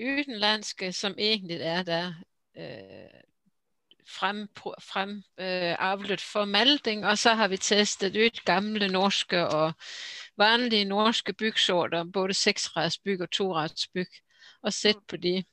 utenlandske, 0.01 0.91
som 0.93 1.15
egentlig 1.17 1.61
er 1.61 1.83
der 1.83 2.13
øh, 2.57 3.30
frem, 4.07 4.47
frem 4.81 5.23
øh, 5.37 5.75
avlet 5.79 6.21
for 6.21 6.45
malting, 6.45 7.05
og 7.05 7.17
så 7.17 7.33
har 7.33 7.47
vi 7.47 7.57
testet 7.57 8.15
ut 8.15 8.45
gamle 8.45 8.87
norske 8.87 9.47
og 9.47 9.73
vanlige 10.37 10.85
norske 10.85 11.33
byggsorter, 11.33 12.03
både 12.03 12.33
seksradsbygg 12.33 13.21
og 13.21 13.31
toradsbygg, 13.31 14.07
og 14.61 14.73
sett 14.73 15.07
på 15.07 15.17
de. 15.17 15.43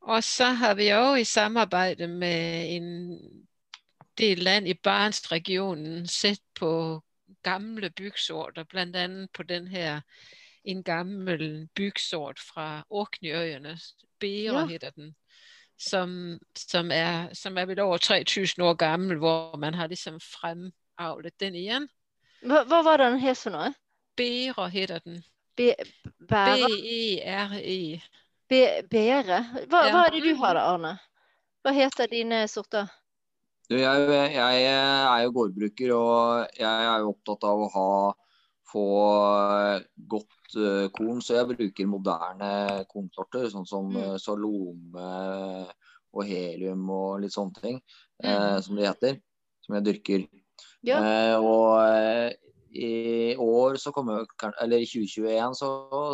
Og 0.00 0.24
så 0.24 0.44
har 0.44 0.74
vi 0.74 0.88
også 0.88 1.20
i 1.20 1.24
samarbeid 1.24 2.06
med 2.06 2.76
en 2.76 3.18
del 4.18 4.38
land 4.38 4.68
i 4.68 4.74
Barentsregionen 4.74 6.06
sett 6.08 6.42
på 6.54 7.02
gamle 7.42 7.90
byggsorter, 7.90 8.64
bl.a. 8.64 9.26
på 9.32 9.42
den 9.42 9.66
her 9.68 10.00
en 10.64 10.82
gammel 10.82 11.68
byggsort 11.74 12.40
fra 12.40 12.84
Orkneyøyene. 12.90 13.78
Bera 14.20 14.60
Ja. 14.60 14.66
heter 14.66 14.90
den. 14.90 15.14
Som, 15.80 16.38
som, 16.56 16.90
er, 16.94 17.32
som 17.34 17.56
er 17.58 17.66
vel 17.66 17.80
over 17.82 17.98
3000 17.98 18.62
år 18.62 18.76
gammel, 18.78 19.18
hvor 19.18 19.56
man 19.58 19.74
har 19.74 19.88
liksom 19.90 20.20
fremavlet 20.22 21.34
den 21.42 21.54
igjen. 21.58 21.88
Hva, 22.44 22.62
hva 22.68 22.82
var 22.86 23.00
det 23.00 23.08
den 23.10 23.22
het 23.24 23.38
for 23.40 23.50
noe? 23.54 23.72
Bære 24.14 24.68
heter 24.70 25.00
den. 25.02 25.22
B-e-r-e. 26.28 27.78
Be, 28.50 28.60
bære? 28.90 29.38
Hva, 29.70 29.86
Ja. 29.86 29.90
hva 29.90 30.04
er 30.06 30.10
det 30.14 30.22
du 30.22 30.34
har 30.38 30.54
da, 30.54 30.62
Arne? 30.74 30.92
Hva 31.64 31.72
heter 31.72 32.06
dine 32.10 32.44
sorter? 32.48 32.86
Du, 33.70 33.76
jeg, 33.80 34.08
jeg 34.34 34.64
er 34.68 35.22
jo 35.24 35.30
gårdbruker, 35.32 35.94
og 35.96 36.48
jeg 36.60 36.84
er 36.92 36.98
jo 37.00 37.14
opptatt 37.14 37.46
av 37.48 37.62
å 37.64 37.70
ha 37.72 37.90
få 38.68 38.84
godt 40.10 40.43
korn. 40.94 41.20
Så 41.24 41.38
jeg 41.38 41.50
bruker 41.50 41.90
moderne 41.90 42.50
kornsorter, 42.90 43.48
sånn 43.52 43.68
som 43.68 43.90
mm. 43.92 44.14
Salome 44.22 45.10
og 46.14 46.28
helium 46.28 46.86
og 46.94 47.24
litt 47.24 47.34
sånne 47.34 47.60
ting, 47.60 47.78
mm. 48.22 48.62
som 48.62 48.78
de 48.78 48.86
heter. 48.86 49.20
Som 49.66 49.78
jeg 49.78 49.86
dyrker. 49.88 50.26
Ja. 50.84 50.98
og 51.40 51.80
i 52.74 53.36
år 53.38 53.76
så 53.76 53.92
kommer 53.92 54.26
Eller 54.62 54.82
i 54.82 54.86
2021 54.86 55.54
så 55.54 55.68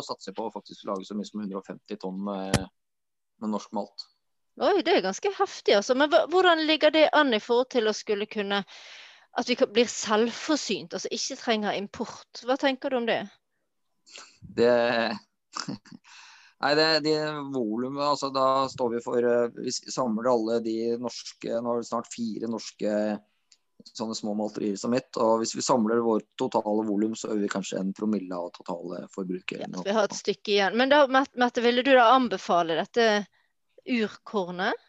satser 0.05 0.31
jeg 0.31 0.37
på 0.37 0.45
å 0.47 0.53
faktisk 0.53 0.85
lage 0.85 1.07
så 1.07 1.17
mye 1.17 1.27
som 1.27 1.41
150 1.41 1.99
tonn 2.01 2.19
med, 2.27 2.57
med 3.41 3.53
norsk 3.53 3.73
malt. 3.73 4.05
Oi, 4.61 4.81
det 4.85 4.93
er 4.93 5.05
ganske 5.05 5.31
heftig, 5.39 5.73
altså. 5.79 5.95
Men 5.97 6.11
hvordan 6.11 6.61
ligger 6.67 6.93
det 6.93 7.07
an 7.17 7.33
i 7.33 7.41
forhold 7.41 7.71
til 7.73 7.89
å 7.89 7.95
skulle 7.95 8.29
kunne 8.29 8.63
At 9.39 9.47
vi 9.47 9.55
blir 9.55 9.87
selvforsynt, 9.87 10.93
altså 10.93 11.07
ikke 11.15 11.37
trenger 11.39 11.77
import. 11.79 12.41
Hva 12.43 12.57
tenker 12.59 12.91
du 12.91 12.97
om 12.99 13.05
det? 13.07 13.21
Det 14.41 14.71
Nei, 16.61 16.75
det, 16.77 16.87
det 17.05 17.17
volumet 17.53 18.03
altså 18.05 18.29
Da 18.33 18.67
står 18.69 18.89
vi 18.95 19.01
for 19.03 19.25
eh, 19.25 19.49
Vi 19.65 19.73
samler 19.73 20.29
alle 20.29 20.59
de 20.65 20.75
norske 21.01 21.57
Nå 21.57 21.73
har 21.73 21.81
vi 21.81 21.89
snart 21.89 22.09
fire 22.13 22.49
norske 22.51 22.95
sånne 23.97 24.15
små 24.15 24.35
malterier 24.37 24.75
som 24.77 24.91
mitt. 24.93 25.17
Og 25.17 25.39
hvis 25.41 25.55
vi 25.55 25.63
samler 25.65 26.03
vårt 26.05 26.27
totale 26.37 26.83
volum, 26.85 27.15
så 27.17 27.31
øver 27.31 27.47
vi 27.47 27.49
kanskje 27.49 27.79
en 27.79 27.93
promille 27.97 28.35
av 28.37 28.51
totale 28.53 29.07
forbruket. 29.15 29.63
Ja, 29.63 29.83
vi 29.85 29.95
har 29.95 30.05
et 30.05 30.13
stykke 30.19 30.53
igjen. 30.53 30.77
Men 30.77 30.91
da, 30.93 30.99
Mette, 31.09 31.63
ville 31.65 31.81
du 31.81 31.89
da 31.95 32.11
anbefale 32.13 32.77
dette 32.77 33.07
urkornet? 33.89 34.87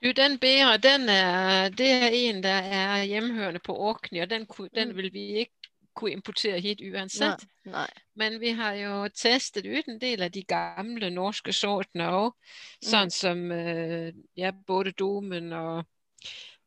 Du, 0.00 0.12
den 0.16 0.38
BA, 0.40 0.78
den 0.80 1.08
er, 1.12 1.70
det 1.76 1.88
er 1.92 2.14
en 2.16 2.42
der 2.42 2.68
er 2.72 3.02
hjemhørende 3.04 3.60
på 3.60 3.74
Åkny, 3.90 4.22
og 4.24 4.30
den, 4.30 4.46
den 4.72 4.90
mm. 4.90 4.96
vil 4.96 5.10
vi 5.12 5.24
ikke 5.44 5.59
kunne 6.00 6.16
importere 6.18 6.60
hit 6.64 6.80
uansett. 6.80 7.44
Nei, 7.68 7.72
nei. 7.76 8.04
Men 8.20 8.40
vi 8.42 8.54
har 8.56 8.76
jo 8.80 8.94
testet 9.14 9.68
ut 9.68 9.88
en 9.88 10.00
del 10.00 10.24
av 10.24 10.32
de 10.34 10.42
gamle 10.48 11.12
norske 11.14 11.52
sortene 11.56 12.08
òg. 12.16 12.56
Sånn 12.80 13.12
mm. 13.12 13.16
som 13.20 13.44
ja, 14.40 14.52
både 14.66 14.96
Domen 14.98 15.52
og 15.56 15.84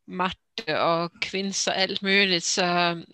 matte 0.05 0.75
og 0.77 1.11
kvinser, 1.21 1.71
alt 1.71 2.01
mulig. 2.01 2.41
Så, 2.43 2.65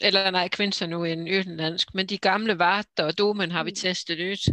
eller 0.01 0.31
nei, 0.33 0.47
kvinser 0.53 0.89
nå 0.89 1.03
en 1.05 1.27
utenlandsk, 1.27 1.93
men 1.93 2.09
de 2.09 2.17
gamle 2.21 2.57
Vater 2.59 3.11
og 3.11 3.17
domen 3.17 3.51
har 3.51 3.67
vi 3.67 3.75
mm. 3.75 3.81
testet 3.81 4.19
ut. 4.19 4.49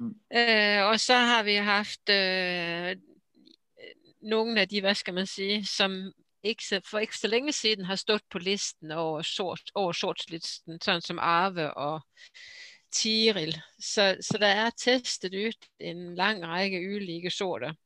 Mm. 0.00 0.14
Uh, 0.34 0.80
og 0.90 1.00
så 1.00 1.14
har 1.14 1.44
vi 1.44 1.58
hatt 1.60 2.14
uh, 2.14 2.94
noen 4.30 4.58
av 4.58 4.68
de, 4.70 4.82
hva 4.84 4.94
skal 4.96 5.16
man 5.20 5.28
si, 5.28 5.60
som 5.66 6.02
ikke, 6.42 6.80
for 6.86 6.98
ikke 7.04 7.18
så 7.18 7.28
lenge 7.28 7.52
siden 7.52 7.84
har 7.84 8.00
stått 8.00 8.24
på 8.30 8.38
listen 8.38 8.92
over, 8.92 9.22
short, 9.22 9.72
over 9.74 9.92
sortslisten, 9.92 10.80
sånn 10.82 11.02
som 11.04 11.20
Arve 11.22 11.70
og 11.76 12.00
Tiril. 12.92 13.54
Så, 13.78 14.14
så 14.20 14.40
det 14.40 14.50
er 14.62 14.76
testet 14.78 15.34
ut 15.34 15.70
en 15.78 16.14
lang 16.18 16.42
rekke 16.46 16.80
ulike 16.80 17.30
sorter. 17.30 17.76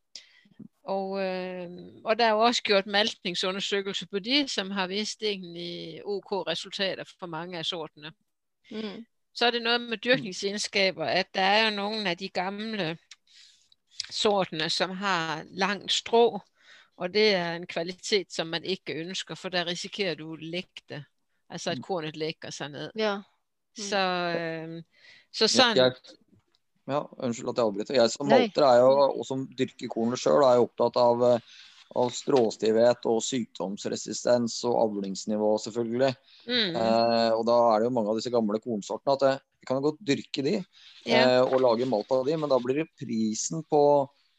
Og, 0.85 1.23
øh, 1.23 1.71
og, 2.05 2.19
det 2.19 2.27
er 2.27 2.33
også 2.33 2.63
gjort 2.63 2.87
maltningsundersøkelser 2.87 4.07
på 4.07 4.19
de, 4.19 4.49
som 4.49 4.71
har 4.71 4.87
vist 4.87 5.23
egentlig 5.23 6.03
OK 6.05 6.33
resultater 6.47 7.09
for 7.19 7.27
mange 7.27 7.59
av 7.59 7.65
sortene. 7.65 8.13
Mm. 8.71 9.05
Så 9.35 9.47
er 9.47 9.51
det 9.51 9.63
noe 9.65 9.79
med 9.79 9.99
dyrkningsegenskaper, 10.05 11.05
at 11.05 11.33
det 11.35 11.43
er 11.43 11.65
jo 11.65 11.77
noen 11.77 12.07
av 12.07 12.19
de 12.21 12.29
gamle 12.29 12.97
sortene 14.11 14.69
som 14.71 14.93
har 15.01 15.43
langt 15.51 15.93
strå. 15.93 16.43
Og 17.03 17.11
det 17.15 17.27
er 17.35 17.57
en 17.57 17.67
kvalitet 17.67 18.31
som 18.33 18.53
man 18.55 18.65
ikke 18.65 18.95
ønsker, 19.03 19.39
for 19.39 19.55
da 19.55 19.65
risikerer 19.67 20.19
du 20.21 20.29
å 20.31 20.39
lekke 20.39 20.85
det. 20.93 21.01
Altså 21.51 21.75
at 21.75 21.81
mm. 21.81 21.87
kornet 21.87 22.19
lekker 22.19 22.55
seg 22.55 22.71
ned. 22.75 22.93
Ja. 22.99 23.17
Mm. 23.75 23.87
Så, 23.89 24.03
øh, 24.39 25.09
så 25.35 25.49
sånn 25.51 25.81
ja, 26.85 27.01
unnskyld 27.25 27.53
at 27.53 27.61
jeg 27.61 27.71
avbryter. 27.71 27.97
Jeg 27.97 28.13
som 28.13 28.29
malter 28.29 28.67
er 28.67 28.81
jo, 28.83 28.91
og 29.15 29.25
som 29.27 29.47
dyrker 29.57 29.91
kornet 29.93 30.21
sjøl, 30.21 30.43
er 30.45 30.59
jo 30.59 30.67
opptatt 30.67 30.99
av, 31.01 31.23
eh, 31.31 31.55
av 32.01 32.11
stråstivhet 32.13 33.07
og 33.09 33.23
sykdomsresistens 33.25 34.59
og 34.69 34.77
avlingsnivå, 34.83 35.55
selvfølgelig. 35.65 36.13
Mm. 36.49 36.77
Eh, 36.77 37.31
og 37.33 37.45
da 37.49 37.59
er 37.71 37.81
det 37.81 37.89
jo 37.89 37.95
mange 37.97 38.13
av 38.13 38.21
disse 38.21 38.33
gamle 38.35 38.61
kornsortene 38.61 39.17
at 39.17 39.27
jeg 39.31 39.69
kan 39.71 39.81
godt 39.85 40.03
dyrke 40.05 40.45
de 40.45 40.59
ja. 40.59 41.23
eh, 41.23 41.41
og 41.41 41.63
lage 41.65 41.89
malt 41.89 42.13
av 42.13 42.27
de, 42.29 42.37
men 42.37 42.53
da 42.53 42.61
blir 42.61 42.83
det 42.83 42.91
prisen 43.01 43.65
på, 43.65 43.81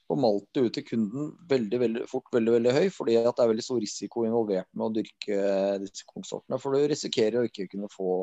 på 0.06 0.18
maltet 0.20 0.68
ut 0.68 0.74
til 0.76 0.86
kunden 0.86 1.30
veldig 1.50 1.80
veldig 1.82 2.08
fort 2.10 2.28
veldig, 2.34 2.56
veldig 2.60 2.74
høy, 2.76 2.88
fordi 2.94 3.16
det 3.18 3.32
er 3.32 3.52
veldig 3.52 3.66
stor 3.66 3.80
risiko 3.82 4.26
involvert 4.28 4.70
med 4.74 4.86
å 4.86 4.94
dyrke 5.00 5.38
disse 5.82 6.06
kornsortene. 6.10 6.60
For 6.62 6.76
du 6.76 6.86
risikerer 6.92 7.42
å 7.42 7.48
ikke 7.50 7.70
kunne 7.72 7.90
få 7.94 8.18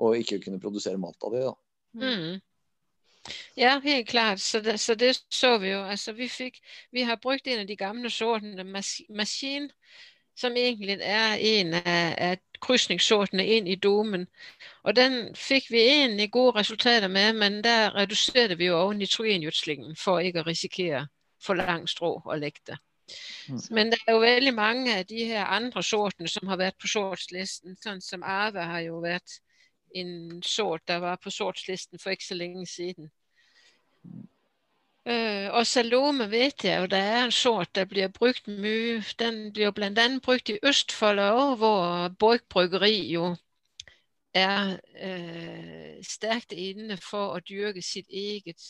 og 0.00 0.16
ikke 0.16 0.40
kunne 0.46 0.60
produsere 0.62 1.00
malt 1.00 1.28
av 1.28 1.34
det. 1.36 1.42
Mm. 2.00 2.40
Ja, 3.56 3.80
helt 3.84 4.08
klart. 4.08 4.40
Så 4.40 4.60
det, 4.64 4.78
så 4.80 4.94
det 4.94 5.12
så 5.28 5.58
vi 5.58 5.74
jo. 5.74 5.82
Altså, 5.84 6.12
vi, 6.16 6.28
fikk, 6.28 6.60
vi 6.92 7.04
har 7.04 7.20
brukt 7.20 7.46
en 7.46 7.60
av 7.60 7.68
de 7.68 7.76
gamle 7.76 8.10
sortene 8.10 8.64
Maskin, 8.64 9.68
som 10.40 10.56
egentlig 10.56 10.98
er 11.00 11.36
en 11.54 11.74
av, 11.80 12.40
krysningsshortene 12.60 13.44
inn 13.56 13.68
i 13.68 13.76
domen. 13.80 14.26
Og 14.84 14.96
den 14.96 15.34
fikk 15.36 15.70
vi 15.72 15.80
egentlig 15.80 16.30
gode 16.32 16.58
resultater 16.58 17.08
med, 17.08 17.32
men 17.40 17.62
der 17.64 17.94
reduserte 17.96 18.58
vi 18.60 18.68
jo 18.68 18.78
også 18.80 18.98
nitrogengjødslingen 18.98 19.96
for 19.96 20.20
ikke 20.20 20.44
å 20.44 20.48
risikere 20.48 21.06
for 21.40 21.56
lang 21.56 21.86
strå 21.88 22.18
og 22.20 22.38
lekte. 22.38 22.76
Mm. 23.48 23.60
Men 23.70 23.92
det 23.92 23.98
er 24.06 24.12
jo 24.12 24.20
veldig 24.22 24.54
mange 24.54 24.98
av 24.98 25.06
de 25.08 25.24
her 25.24 25.44
andre 25.44 25.82
sortene 25.82 26.28
som 26.28 26.48
har 26.48 26.60
vært 26.60 26.78
på 26.80 26.90
sortslisten, 26.90 27.78
sånn 27.82 28.02
som 28.04 28.22
Arve 28.22 28.66
har 28.72 28.84
jo 28.86 29.00
vært 29.02 29.40
en 29.96 30.42
sort 30.46 30.86
der 30.88 31.00
var 31.02 31.18
på 31.22 31.32
sortslisten 31.34 31.98
for 31.98 32.14
ikke 32.14 32.28
så 32.28 32.38
lenge 32.38 32.66
siden. 32.66 33.10
Uh, 35.08 35.48
og 35.56 35.66
Salome 35.66 36.26
vet 36.30 36.64
jeg, 36.64 36.80
jo 36.80 36.86
det 36.92 36.98
er 36.98 37.22
en 37.24 37.32
sort 37.32 37.74
der 37.74 37.86
blir 37.88 38.08
brukt 38.12 38.48
mye. 38.48 39.00
Den 39.18 39.52
blir 39.52 39.70
bl.a. 39.72 40.08
brukt 40.22 40.48
i 40.52 40.58
Østfold 40.62 41.18
òg, 41.24 41.56
hvor 41.56 42.08
Borch 42.20 42.44
bryggeri 42.52 43.08
jo 43.12 43.30
er 44.36 44.76
uh, 44.76 46.02
sterkt 46.04 46.52
inne 46.52 46.98
for 47.00 47.32
å 47.36 47.40
dyrke 47.40 47.82
sitt 47.82 48.12
eget 48.12 48.60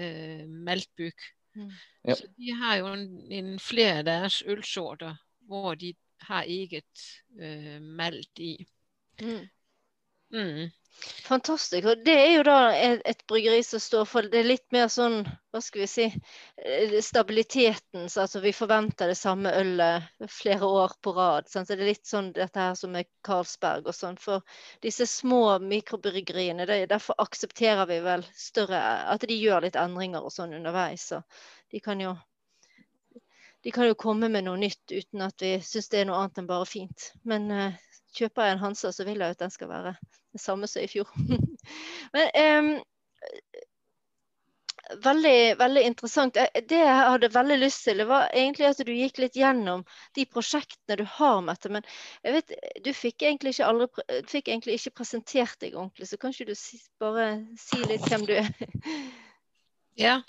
uh, 0.00 0.42
maltbygg. 0.48 1.30
Mm. 1.54 1.70
Ja. 2.04 2.18
Så 2.18 2.26
de 2.34 2.52
har 2.58 2.76
jo 2.82 2.90
en, 2.90 3.06
en 3.30 3.54
flere 3.62 4.02
av 4.02 4.10
deres 4.10 4.42
ølsorter 4.46 5.14
hvor 5.46 5.74
de 5.78 5.94
har 6.26 6.44
eget 6.50 7.06
malt 7.80 8.42
i. 8.42 8.52
Mm. 9.22 9.46
Mm. 10.34 10.68
Fantastisk. 11.24 11.86
Og 11.86 12.02
det 12.04 12.14
er 12.18 12.32
jo 12.34 12.42
da 12.44 12.56
et, 12.74 13.02
et, 13.08 13.20
bryggeri 13.30 13.62
som 13.64 13.80
står 13.80 14.06
for 14.08 14.26
Det 14.28 14.40
er 14.40 14.48
litt 14.48 14.66
mer 14.74 14.88
sånn, 14.92 15.22
hva 15.52 15.60
skal 15.64 15.84
vi 15.84 15.88
si, 15.88 16.06
eh, 16.60 16.96
stabiliteten. 17.04 18.08
Så 18.10 18.24
altså 18.24 18.42
vi 18.44 18.52
forventer 18.56 19.08
det 19.08 19.18
samme 19.18 19.52
ølet 19.56 20.08
flere 20.28 20.66
år 20.66 20.96
på 21.02 21.14
rad. 21.16 21.48
Sånn. 21.48 21.66
Så 21.66 21.76
det 21.78 21.86
er 21.86 21.92
litt 21.92 22.10
sånn 22.10 22.32
dette 22.36 22.60
her 22.60 22.74
som 22.78 22.92
med 22.96 23.08
Carlsberg 23.26 23.88
og 23.88 23.96
sånn. 23.96 24.18
For 24.20 24.44
disse 24.84 25.06
små 25.08 25.58
mikrobryggeriene, 25.64 26.66
det, 26.68 26.82
derfor 26.92 27.20
aksepterer 27.22 27.86
vi 27.90 28.00
vel 28.04 28.26
større 28.36 28.80
At 29.14 29.24
de 29.28 29.36
gjør 29.38 29.64
litt 29.64 29.78
endringer 29.80 30.26
og 30.26 30.34
sånn 30.34 30.56
underveis. 30.58 31.06
Så 31.12 31.22
de 31.70 31.80
kan 31.80 32.02
jo 32.02 32.16
de 33.62 33.70
kan 33.70 33.86
jo 33.86 33.94
komme 33.94 34.30
med 34.32 34.46
noe 34.46 34.56
nytt 34.56 34.92
uten 34.92 35.20
at 35.20 35.42
vi 35.42 35.58
syns 35.60 35.90
det 35.92 35.98
er 36.00 36.06
noe 36.08 36.22
annet 36.22 36.38
enn 36.40 36.48
bare 36.48 36.68
fint. 36.68 37.10
Men 37.28 37.50
uh, 37.52 37.76
kjøper 38.16 38.46
jeg 38.46 38.56
en 38.56 38.62
Hansa, 38.64 38.92
så 38.92 39.04
vil 39.04 39.20
jeg 39.20 39.36
at 39.36 39.42
den 39.42 39.52
skal 39.52 39.68
være 39.68 39.92
det 40.32 40.42
samme 40.42 40.68
som 40.70 40.82
i 40.82 40.88
fjor. 40.90 41.10
Men 42.14 42.30
um, 42.70 42.70
veldig, 45.04 45.58
veldig 45.58 45.82
interessant. 45.86 46.36
Eh, 46.36 46.62
det 46.68 46.80
jeg 46.82 46.98
hadde 47.12 47.32
veldig 47.34 47.58
lyst 47.60 47.84
til, 47.86 48.02
det 48.02 48.06
var 48.10 48.28
egentlig 48.34 48.68
at 48.70 48.82
du 48.86 48.92
gikk 48.94 49.20
litt 49.22 49.38
gjennom 49.38 49.84
de 50.16 50.26
prosjektene 50.26 51.00
du 51.00 51.04
har, 51.18 51.40
Mette. 51.46 51.72
Men 51.72 51.86
jeg 52.24 52.38
vet, 52.38 52.54
du 52.84 52.92
fikk 52.96 53.26
egentlig 53.26 53.54
ikke, 53.54 53.70
aldri, 53.70 54.20
fikk 54.30 54.52
egentlig 54.52 54.78
ikke 54.78 54.96
presentert 55.02 55.58
deg 55.62 55.76
ordentlig, 55.76 56.10
så 56.10 56.20
kan 56.20 56.34
ikke 56.34 56.52
du 56.52 56.54
bare 57.02 57.32
si 57.60 57.82
litt 57.86 58.06
hvem 58.10 58.28
du 58.28 58.38
er? 58.40 58.54
Ja, 60.00 60.20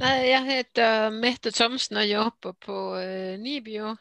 Nei, 0.00 0.14
jeg 0.26 0.42
heter 0.48 1.12
Mette 1.14 1.52
Thomsen 1.54 2.00
og 2.00 2.08
jobber 2.08 2.54
på 2.58 2.78
uh, 2.96 3.36
Nibio. 3.38 3.92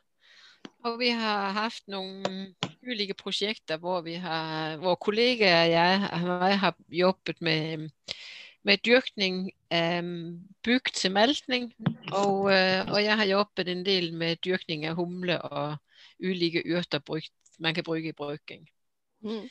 Og 0.88 0.98
vi 0.98 1.12
har 1.14 1.54
hatt 1.54 1.84
noen 1.92 2.56
ulike 2.86 3.16
prosjekter 3.18 3.80
hvor, 3.82 4.02
vi 4.06 4.16
har, 4.22 4.78
hvor 4.78 4.96
kollegaer 4.96 5.66
og 6.14 6.50
jeg, 6.50 6.60
har 6.60 6.76
jobbet 6.90 7.42
med, 7.42 7.90
med 8.64 8.84
dyrkning 8.86 9.50
av 9.74 10.12
bygg 10.66 10.94
til 10.94 11.12
maltning. 11.12 11.74
Og, 12.12 12.52
øh, 12.52 12.82
og, 12.92 13.04
jeg 13.04 13.18
har 13.18 13.26
jobbet 13.26 13.70
en 13.70 13.86
del 13.86 14.14
med 14.14 14.42
dyrkning 14.46 14.86
av 14.90 14.96
humle 15.00 15.42
og 15.42 15.78
ulike 16.20 16.64
urter 16.66 17.02
man 17.60 17.74
kan 17.74 17.84
bruke 17.84 18.10
i 18.10 18.18
brygning. 18.18 18.70
Mm. 19.22 19.50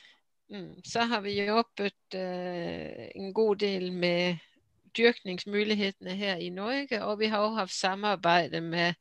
Mm. 0.49 0.83
Så 0.83 1.01
har 1.01 1.21
vi 1.21 1.45
jobbet 1.45 2.15
uh, 2.15 3.07
en 3.15 3.33
god 3.33 3.55
del 3.55 3.93
med 3.93 4.37
dyrkningsmulighetene 4.97 6.15
her 6.15 6.35
i 6.35 6.49
Norge, 6.49 7.03
og 7.03 7.19
vi 7.19 7.25
har 7.25 7.39
også 7.39 7.59
hatt 7.59 7.71
samarbeid 7.71 8.61
med 8.61 8.93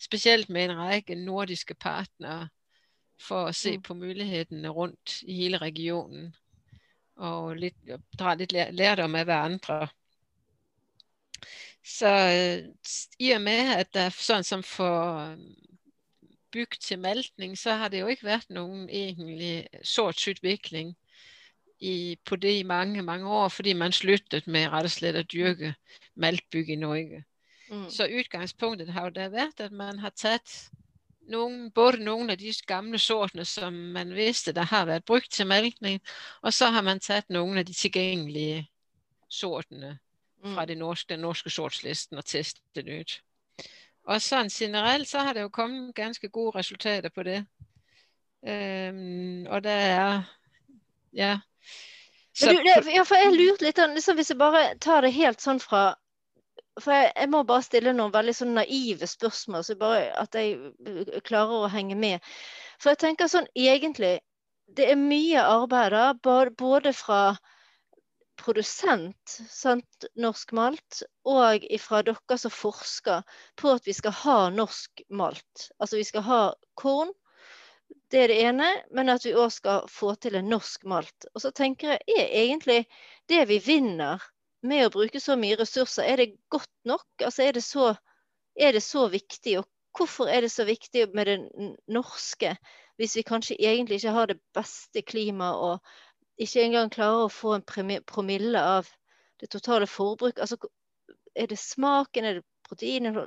spesielt 0.00 0.48
med 0.48 0.64
en 0.64 0.76
rekke 0.78 1.14
nordiske 1.14 1.74
partnere 1.74 2.48
for 3.22 3.48
å 3.48 3.56
se 3.56 3.76
på 3.80 3.94
mulighetene 3.96 4.70
rundt 4.74 5.20
i 5.26 5.42
hele 5.44 5.60
regionen. 5.62 6.32
og 7.22 7.56
litt, 7.60 7.76
dra 8.18 8.32
litt 8.34 8.52
lærdom 8.52 9.14
av 9.14 9.26
hverandre. 9.28 9.76
Så 11.84 12.08
øh, 12.08 13.02
i 13.18 13.32
og 13.32 13.42
med, 13.42 13.74
at 13.76 13.92
det 13.94 14.06
er 14.06 14.16
sånn 14.16 14.46
som 14.46 14.62
for 14.66 15.20
øh, 15.20 15.36
byg 16.52 16.78
til 16.80 16.98
melting, 16.98 17.54
så 17.58 17.76
har 17.78 17.92
det 17.92 18.00
jo 18.00 18.10
ikke 18.10 18.26
vært 18.26 18.50
noen 18.50 18.88
egentlig 18.88 19.68
sortsutvikling 19.86 20.94
i, 21.82 22.16
på 22.24 22.36
det 22.36 22.58
i 22.58 22.66
mange, 22.66 23.02
mange 23.02 23.28
år, 23.28 23.48
fordi 23.48 23.72
man 23.72 23.92
sluttet 23.92 24.46
med 24.46 24.70
rett 24.72 24.86
og 24.86 24.94
slett 24.94 25.18
å 25.18 25.26
dyrke 25.26 25.74
maltbyg 26.14 26.70
i 26.70 26.78
Norge. 26.78 27.24
Mm. 27.72 27.88
Så 27.90 28.06
utgangspunktet 28.06 28.92
har 28.92 29.08
jo 29.08 29.16
da 29.16 29.28
vært 29.32 29.60
at 29.64 29.72
man 29.72 29.98
har 29.98 30.14
taget 30.14 30.70
nogle, 31.30 31.70
både 31.70 32.02
noen 32.02 32.30
av 32.30 32.38
de 32.40 32.52
gamle 32.66 32.98
sortene, 32.98 33.44
som 33.44 33.74
man 33.94 34.14
visste 34.14 34.52
der 34.52 34.68
har 34.70 34.86
vært 34.86 35.06
brukt 35.06 35.32
til 35.32 35.46
melkning, 35.46 36.00
og 36.42 36.54
så 36.54 36.70
har 36.74 36.82
man 36.82 37.00
tatt 37.00 37.30
noen 37.30 37.58
av 37.58 37.66
de 37.68 37.74
tilgjengelige 37.76 38.66
sortene 39.28 39.98
fra 40.42 40.66
den 40.66 40.78
norske, 40.82 41.14
den 41.14 41.22
norske 41.22 41.50
sortslisten 41.50 42.18
og 42.18 42.26
testet 42.26 42.88
ut. 42.88 43.20
Og 44.10 44.18
sånn 44.22 44.50
generelt, 44.50 45.08
så 45.08 45.22
har 45.22 45.36
det 45.36 45.44
jo 45.44 45.54
kommet 45.54 45.94
ganske 45.94 46.28
gode 46.28 46.58
resultater 46.58 47.12
på 47.14 47.22
det. 47.26 47.44
Um, 48.42 49.46
og 49.46 49.62
det 49.62 49.78
er, 49.86 50.24
ja. 51.14 51.36
Så, 52.34 52.50
du, 52.50 52.58
det, 52.64 52.80
ja, 52.90 53.04
for 53.06 53.20
jeg 53.20 53.36
lurte 53.36 53.68
litt, 53.68 53.78
liksom, 53.78 54.18
hvis 54.18 54.32
jeg 54.32 54.40
bare 54.40 54.72
tar 54.82 55.06
det 55.06 55.12
helt 55.14 55.44
sånn 55.44 55.60
fra 55.62 55.92
for 56.80 56.94
jeg, 56.94 57.12
jeg, 57.16 57.28
må 57.32 57.42
bare 57.48 57.64
stille 57.66 57.94
noen 57.96 58.12
veldig 58.14 58.34
sånn 58.36 58.54
naive 58.56 59.08
spørsmål, 59.10 59.64
så 59.66 59.76
bare 59.80 60.04
at 60.20 60.36
jeg 60.38 60.58
øh, 60.88 61.16
klarer 61.26 61.66
å 61.66 61.72
henge 61.72 61.96
med. 61.98 62.24
For 62.80 62.92
jeg 62.92 63.02
tenker 63.06 63.30
sånn 63.30 63.48
egentlig 63.54 64.20
Det 64.72 64.86
er 64.88 64.96
mye 64.96 65.40
arbeid 65.44 65.92
da, 65.92 66.04
både 66.56 66.94
fra 66.96 67.34
produsent, 68.40 69.34
sant, 69.52 70.06
norsk 70.16 70.54
malt, 70.56 71.02
og 71.28 71.66
fra 71.82 72.00
dere 72.06 72.38
som 72.40 72.54
forsker 72.54 73.26
på 73.60 73.74
at 73.76 73.84
vi 73.86 73.92
skal 73.92 74.14
ha 74.22 74.38
norsk 74.54 75.02
malt. 75.12 75.66
Altså 75.78 76.00
vi 76.00 76.06
skal 76.08 76.24
ha 76.24 76.40
korn, 76.80 77.12
det 78.12 78.24
er 78.24 78.32
det 78.32 78.40
ene, 78.46 78.70
men 78.96 79.12
at 79.12 79.26
vi 79.26 79.34
òg 79.36 79.52
skal 79.52 79.84
få 79.92 80.14
til 80.20 80.38
en 80.40 80.48
norsk 80.48 80.88
malt. 80.88 81.28
Og 81.34 81.44
så 81.44 81.52
tenker 81.52 81.94
jeg, 81.94 82.16
er 82.16 82.32
egentlig 82.46 82.80
det 83.28 83.44
vi 83.52 83.60
vinner 83.60 84.24
med 84.62 84.86
å 84.86 84.92
bruke 84.94 85.20
så 85.20 85.36
mye 85.38 85.56
ressurser, 85.60 86.06
er 86.06 86.20
det 86.20 86.28
godt 86.52 86.70
nok? 86.88 87.06
Altså 87.24 87.46
er 87.46 87.56
det 87.56 87.64
så, 87.66 87.92
er 88.58 88.76
det 88.76 88.82
så 88.84 89.08
viktig? 89.12 89.58
Og 89.60 89.98
hvorfor 89.98 90.30
er 90.30 90.44
det 90.44 90.52
så 90.54 90.66
viktig 90.68 91.08
med 91.14 91.28
det 91.28 91.38
norske, 91.92 92.54
hvis 93.00 93.16
vi 93.18 93.26
kanskje 93.26 93.58
egentlig 93.58 94.00
ikke 94.00 94.16
har 94.16 94.30
det 94.30 94.38
beste 94.54 95.02
klimaet 95.02 95.66
og 95.66 96.42
ikke 96.42 96.64
engang 96.64 96.92
klarer 96.92 97.26
å 97.26 97.32
få 97.32 97.56
en 97.58 97.66
promille 98.08 98.62
av 98.62 98.88
det 99.42 99.50
totale 99.52 99.88
forbruk? 99.90 100.38
Altså, 100.38 100.56
er 101.34 101.50
det 101.50 101.58
smaken, 101.60 102.24
er 102.24 102.40
det 102.40 102.46
proteinet? 102.68 103.18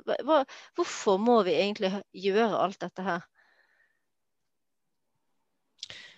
Hvorfor 0.76 1.20
må 1.22 1.42
vi 1.46 1.58
egentlig 1.60 1.92
gjøre 2.14 2.64
alt 2.64 2.80
dette 2.82 3.04
her? 3.06 3.26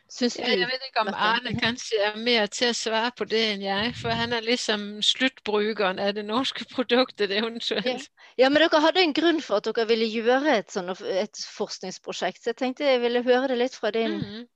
Synes 0.08 0.38
ja, 0.38 0.48
jeg 0.48 0.68
vet 0.70 0.84
ikke 0.86 1.02
om 1.04 1.10
Arne 1.12 1.52
kanskje 1.60 1.98
er 2.00 2.14
mer 2.16 2.46
til 2.48 2.70
å 2.72 2.76
svare 2.76 3.10
på 3.12 3.26
det 3.28 3.42
enn 3.50 3.64
jeg, 3.66 3.90
for 3.98 4.16
han 4.16 4.32
er 4.32 4.46
liksom 4.46 4.86
sluttbrukeren 5.04 6.00
av 6.00 6.14
det 6.16 6.24
norske 6.24 6.64
produktet 6.70 7.34
eventuelt. 7.36 8.06
Ja. 8.08 8.44
ja, 8.44 8.48
men 8.48 8.64
dere 8.64 8.80
hadde 8.80 9.02
en 9.04 9.12
grunn 9.16 9.42
for 9.44 9.60
at 9.60 9.68
dere 9.68 9.84
ville 9.90 10.08
gjøre 10.08 10.54
et, 10.62 10.72
sånt, 10.72 11.02
et 11.04 11.42
forskningsprosjekt, 11.58 12.40
så 12.40 12.54
jeg 12.54 12.60
tenkte 12.62 12.88
jeg 12.88 13.02
ville 13.04 13.20
høre 13.26 13.50
det 13.52 13.58
litt 13.60 13.76
fra 13.76 13.92
din 13.92 14.16
mm. 14.22 14.46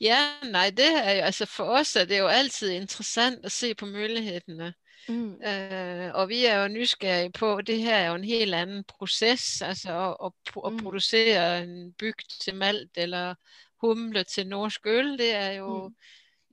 Ja, 0.00 0.20
nei, 0.46 0.70
det 0.72 0.86
er 0.86 1.10
jo, 1.18 1.24
altså 1.26 1.46
for 1.50 1.74
oss 1.80 1.96
er 1.98 2.06
det 2.08 2.22
jo 2.22 2.30
alltid 2.30 2.70
interessant 2.78 3.42
å 3.44 3.50
se 3.52 3.74
på 3.76 3.90
mulighetene. 3.90 4.70
Mm. 5.10 5.34
Uh, 5.42 6.06
og 6.20 6.28
vi 6.30 6.44
er 6.48 6.62
jo 6.62 6.70
nysgerrige 6.72 7.32
på, 7.36 7.50
det 7.66 7.80
her 7.82 7.96
er 7.96 8.06
jo 8.06 8.14
en 8.20 8.28
helt 8.28 8.56
annen 8.56 8.86
prosess, 8.88 9.48
altså 9.66 9.96
å, 9.96 10.30
å, 10.30 10.30
å 10.62 10.72
mm. 10.72 10.80
produsere 10.80 11.44
en 11.64 11.74
bygd 12.00 12.38
til 12.44 12.56
malt 12.60 13.02
eller 13.04 13.34
humle 13.80 14.24
til 14.24 14.48
norsk 14.48 14.86
øl. 14.86 15.14
Det 15.18 15.30
er 15.34 15.52
jo 15.58 15.88
mm. 15.88 15.94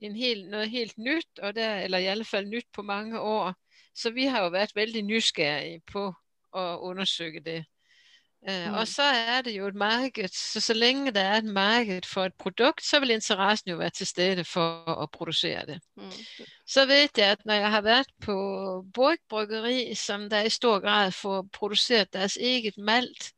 en 0.08 0.16
helt, 0.16 0.50
nytt, 0.50 0.70
helt 0.70 0.98
nyt, 0.98 1.42
og 1.42 1.54
det, 1.54 1.66
eller 1.84 1.98
i 1.98 2.12
alle 2.12 2.24
fall 2.24 2.48
nyt 2.48 2.66
på 2.74 2.82
mange 2.82 3.20
år. 3.20 3.54
Så 3.94 4.10
vi 4.14 4.28
har 4.30 4.44
jo 4.46 4.54
vært 4.54 4.76
veldig 4.76 5.02
nysgerrige 5.02 5.82
på 5.92 6.06
å 6.54 6.68
undersøke 6.90 7.42
det. 7.44 7.64
Uh, 8.46 8.68
mm. 8.70 8.74
Og 8.78 8.88
så 8.88 9.02
er 9.02 9.40
det 9.42 9.52
jo 9.56 9.66
et 9.66 9.74
marked, 9.74 10.28
så 10.30 10.60
så 10.62 10.74
lenge 10.74 11.10
det 11.10 11.22
er 11.22 11.40
et 11.40 11.48
marked 11.50 12.06
for 12.06 12.30
et 12.30 12.36
produkt, 12.38 12.84
så 12.86 13.00
vil 13.02 13.10
interessen 13.10 13.72
jo 13.72 13.80
være 13.80 13.96
til 13.98 14.06
stede 14.06 14.44
for 14.46 14.86
å 14.94 15.08
produsere 15.10 15.64
det. 15.66 15.78
Mm. 15.98 16.12
Så 16.66 16.84
vet 16.86 17.18
jeg 17.18 17.34
at 17.34 17.42
når 17.44 17.58
jeg 17.58 17.72
har 17.74 17.82
vært 17.82 18.12
på 18.22 18.36
Borg 18.94 19.18
Bryggeri, 19.28 19.94
som 19.98 20.28
der 20.30 20.46
i 20.46 20.54
stor 20.54 20.78
grad 20.84 21.10
får 21.18 21.48
produsert 21.52 22.12
deres 22.14 22.36
eget 22.36 22.78
malt, 22.78 23.32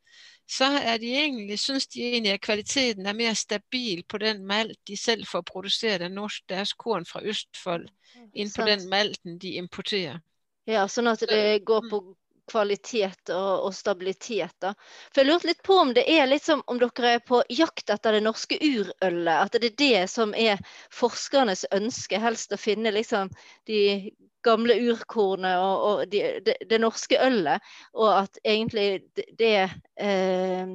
så 0.50 0.64
er 0.64 0.98
de 0.98 1.12
egentlig, 1.14 1.58
synes 1.58 1.86
de 1.86 2.02
egentlig 2.02 2.32
at 2.32 2.42
kvaliteten 2.42 3.06
er 3.06 3.14
mer 3.14 3.34
stabil 3.38 4.02
på 4.08 4.18
den 4.18 4.42
malt 4.46 4.78
de 4.88 4.96
selv 4.96 5.26
får 5.30 5.44
produsert 5.46 6.02
av 6.02 6.10
norsk, 6.10 6.42
deres 6.50 6.72
korn 6.74 7.06
fra 7.06 7.22
Østfold, 7.22 7.86
enn 8.34 8.50
på 8.50 8.66
den 8.66 8.88
malten 8.90 9.38
de 9.38 9.54
importerer. 9.60 10.18
Ja, 10.66 10.88
sånn 10.90 11.10
at 11.10 11.22
det 11.30 11.62
går 11.66 11.86
på 11.90 12.00
mm. 12.02 12.16
Kvalitet 12.50 13.32
og, 13.34 13.66
og 13.68 13.74
stabilitet. 13.74 14.54
Da. 14.62 14.74
For 15.10 15.22
Jeg 15.22 15.30
lurte 15.30 15.50
litt 15.50 15.62
på 15.66 15.78
om 15.80 15.94
det 15.96 16.04
er 16.10 16.28
litt 16.28 16.46
som 16.46 16.64
om 16.70 16.80
dere 16.80 17.16
er 17.16 17.24
på 17.26 17.42
jakt 17.52 17.92
etter 17.94 18.18
det 18.18 18.24
norske 18.26 18.58
urølet. 18.60 19.36
At 19.36 19.56
det 19.56 19.72
er 19.72 19.78
det 19.84 20.04
som 20.12 20.34
er 20.34 20.60
forskernes 20.94 21.66
ønske, 21.76 22.20
helst 22.20 22.52
å 22.52 22.60
finne 22.60 22.92
liksom 22.94 23.30
de 23.70 24.10
gamle 24.44 24.76
urkornet 24.90 25.58
og, 25.60 25.82
og 25.84 26.06
de, 26.12 26.22
det, 26.44 26.56
det, 26.68 26.78
norske 26.80 27.18
ølet, 27.20 27.60
og 27.92 28.08
at 28.22 28.40
egentlig 28.44 29.02
det, 29.38 29.68
eh, 30.00 30.72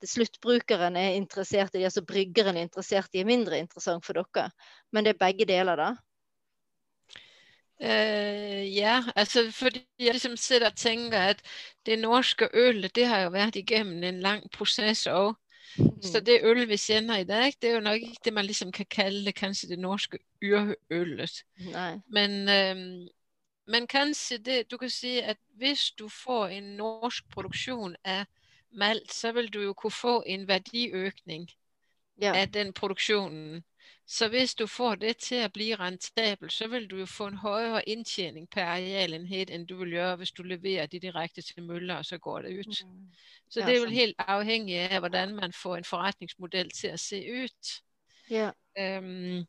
det 0.00 0.10
sluttbrukeren 0.10 0.96
er 1.00 1.16
interessert 1.16 1.76
i, 1.76 1.84
altså 1.88 2.04
bryggeren 2.06 2.58
er 2.58 2.68
interessert 2.68 3.14
i, 3.14 3.22
er 3.22 3.28
mindre 3.28 3.60
interessant 3.60 4.04
for 4.06 4.20
dere. 4.20 4.50
Men 4.92 5.06
det 5.06 5.14
er 5.14 5.24
begge 5.24 5.48
deler, 5.48 5.80
da? 5.80 5.90
Uh, 7.80 8.76
ja, 8.76 9.02
altså 9.16 9.46
fordi 9.50 9.80
jeg 9.98 10.12
liksom 10.12 10.36
sitter 10.36 10.66
og 10.66 10.76
tenker 10.76 11.18
at 11.18 11.42
det 11.86 11.98
norske 11.98 12.48
ølet 12.52 12.94
det 12.94 13.06
har 13.08 13.22
jo 13.24 13.30
vært 13.32 13.56
igjennom 13.56 14.04
en 14.04 14.20
lang 14.20 14.42
prosess 14.52 15.06
òg. 15.06 15.34
Mm. 15.78 16.02
Så 16.02 16.20
det 16.20 16.40
øl 16.42 16.68
vi 16.68 16.76
sender 16.76 17.16
i 17.16 17.24
dag, 17.24 17.52
det 17.62 17.70
er 17.70 17.74
jo 17.74 17.80
nok 17.80 18.02
ikke 18.02 18.20
det 18.24 18.32
man 18.34 18.44
liksom 18.46 18.72
kan 18.72 18.86
kalle 18.90 19.24
det 19.24 19.34
kanskje 19.34 19.68
det 19.68 19.78
norske 19.78 20.18
urølet. 20.42 21.44
Men, 22.06 22.48
øhm, 22.48 23.08
men 23.66 23.86
kanskje 23.86 24.38
det 24.38 24.70
Du 24.70 24.76
kan 24.76 24.90
si 24.90 25.18
at 25.18 25.36
hvis 25.54 25.90
du 25.98 26.08
får 26.08 26.46
en 26.46 26.64
norsk 26.64 27.24
produksjon 27.30 27.96
av 28.04 28.24
malt, 28.72 29.12
så 29.12 29.32
vil 29.32 29.52
du 29.52 29.62
jo 29.62 29.72
kunne 29.72 29.90
få 29.90 30.22
en 30.26 30.48
verdiøkning 30.48 31.50
ja. 32.20 32.34
av 32.34 32.46
den 32.46 32.72
produksjonen. 32.72 33.64
Så 34.10 34.28
hvis 34.28 34.54
du 34.54 34.66
får 34.66 34.94
det 34.94 35.12
til 35.22 35.44
å 35.46 35.50
bli 35.54 35.68
rentabelt, 35.78 36.50
så 36.50 36.66
vil 36.66 36.88
du 36.90 36.96
jo 36.98 37.04
få 37.06 37.28
en 37.30 37.36
høyere 37.38 37.82
inntjening 37.86 38.48
per 38.50 38.66
arealenhet 38.66 39.52
enn 39.54 39.68
du 39.68 39.76
vil 39.78 39.92
gjøre 39.94 40.16
hvis 40.18 40.32
du 40.34 40.40
leverer 40.42 40.88
de 40.90 40.98
direkte 40.98 41.44
til 41.46 41.62
møller, 41.62 42.00
og 42.00 42.08
så 42.08 42.18
går 42.18 42.42
det 42.42 42.50
ut. 42.58 42.80
Mm. 42.88 43.04
Så 43.48 43.62
det 43.62 43.76
er 43.76 43.78
jo 43.78 43.92
helt 43.92 44.24
avhengig 44.26 44.80
av 44.88 45.04
hvordan 45.04 45.34
man 45.36 45.54
får 45.54 45.76
en 45.76 45.86
forretningsmodell 45.86 46.72
til 46.74 46.96
å 46.96 46.98
se 46.98 47.20
ut. 47.22 47.70
Ja. 48.30 48.48
Um, 48.74 49.46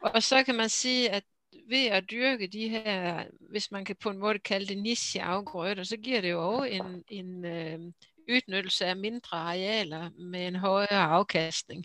og 0.00 0.16
så 0.24 0.40
kan 0.46 0.56
man 0.56 0.72
si 0.72 0.94
at 1.12 1.28
ved 1.68 1.92
å 1.92 2.00
dyrke 2.00 2.48
de 2.48 2.70
her, 2.72 3.28
hvis 3.52 3.68
man 3.76 3.84
kan 3.84 4.00
på 4.00 4.14
en 4.14 4.24
måte 4.24 4.40
kalle 4.40 4.72
det 4.72 4.78
nisjeavgrøter, 4.80 5.84
så 5.84 6.00
gir 6.00 6.24
det 6.24 6.32
jo 6.32 6.40
også 6.40 6.80
en, 6.80 6.96
en 7.20 7.44
uh, 7.44 8.08
utnyttelse 8.24 8.88
av 8.88 9.04
mindre 9.04 9.44
arealer 9.52 10.08
med 10.16 10.48
en 10.48 10.60
høyere 10.64 11.04
avkastning 11.20 11.84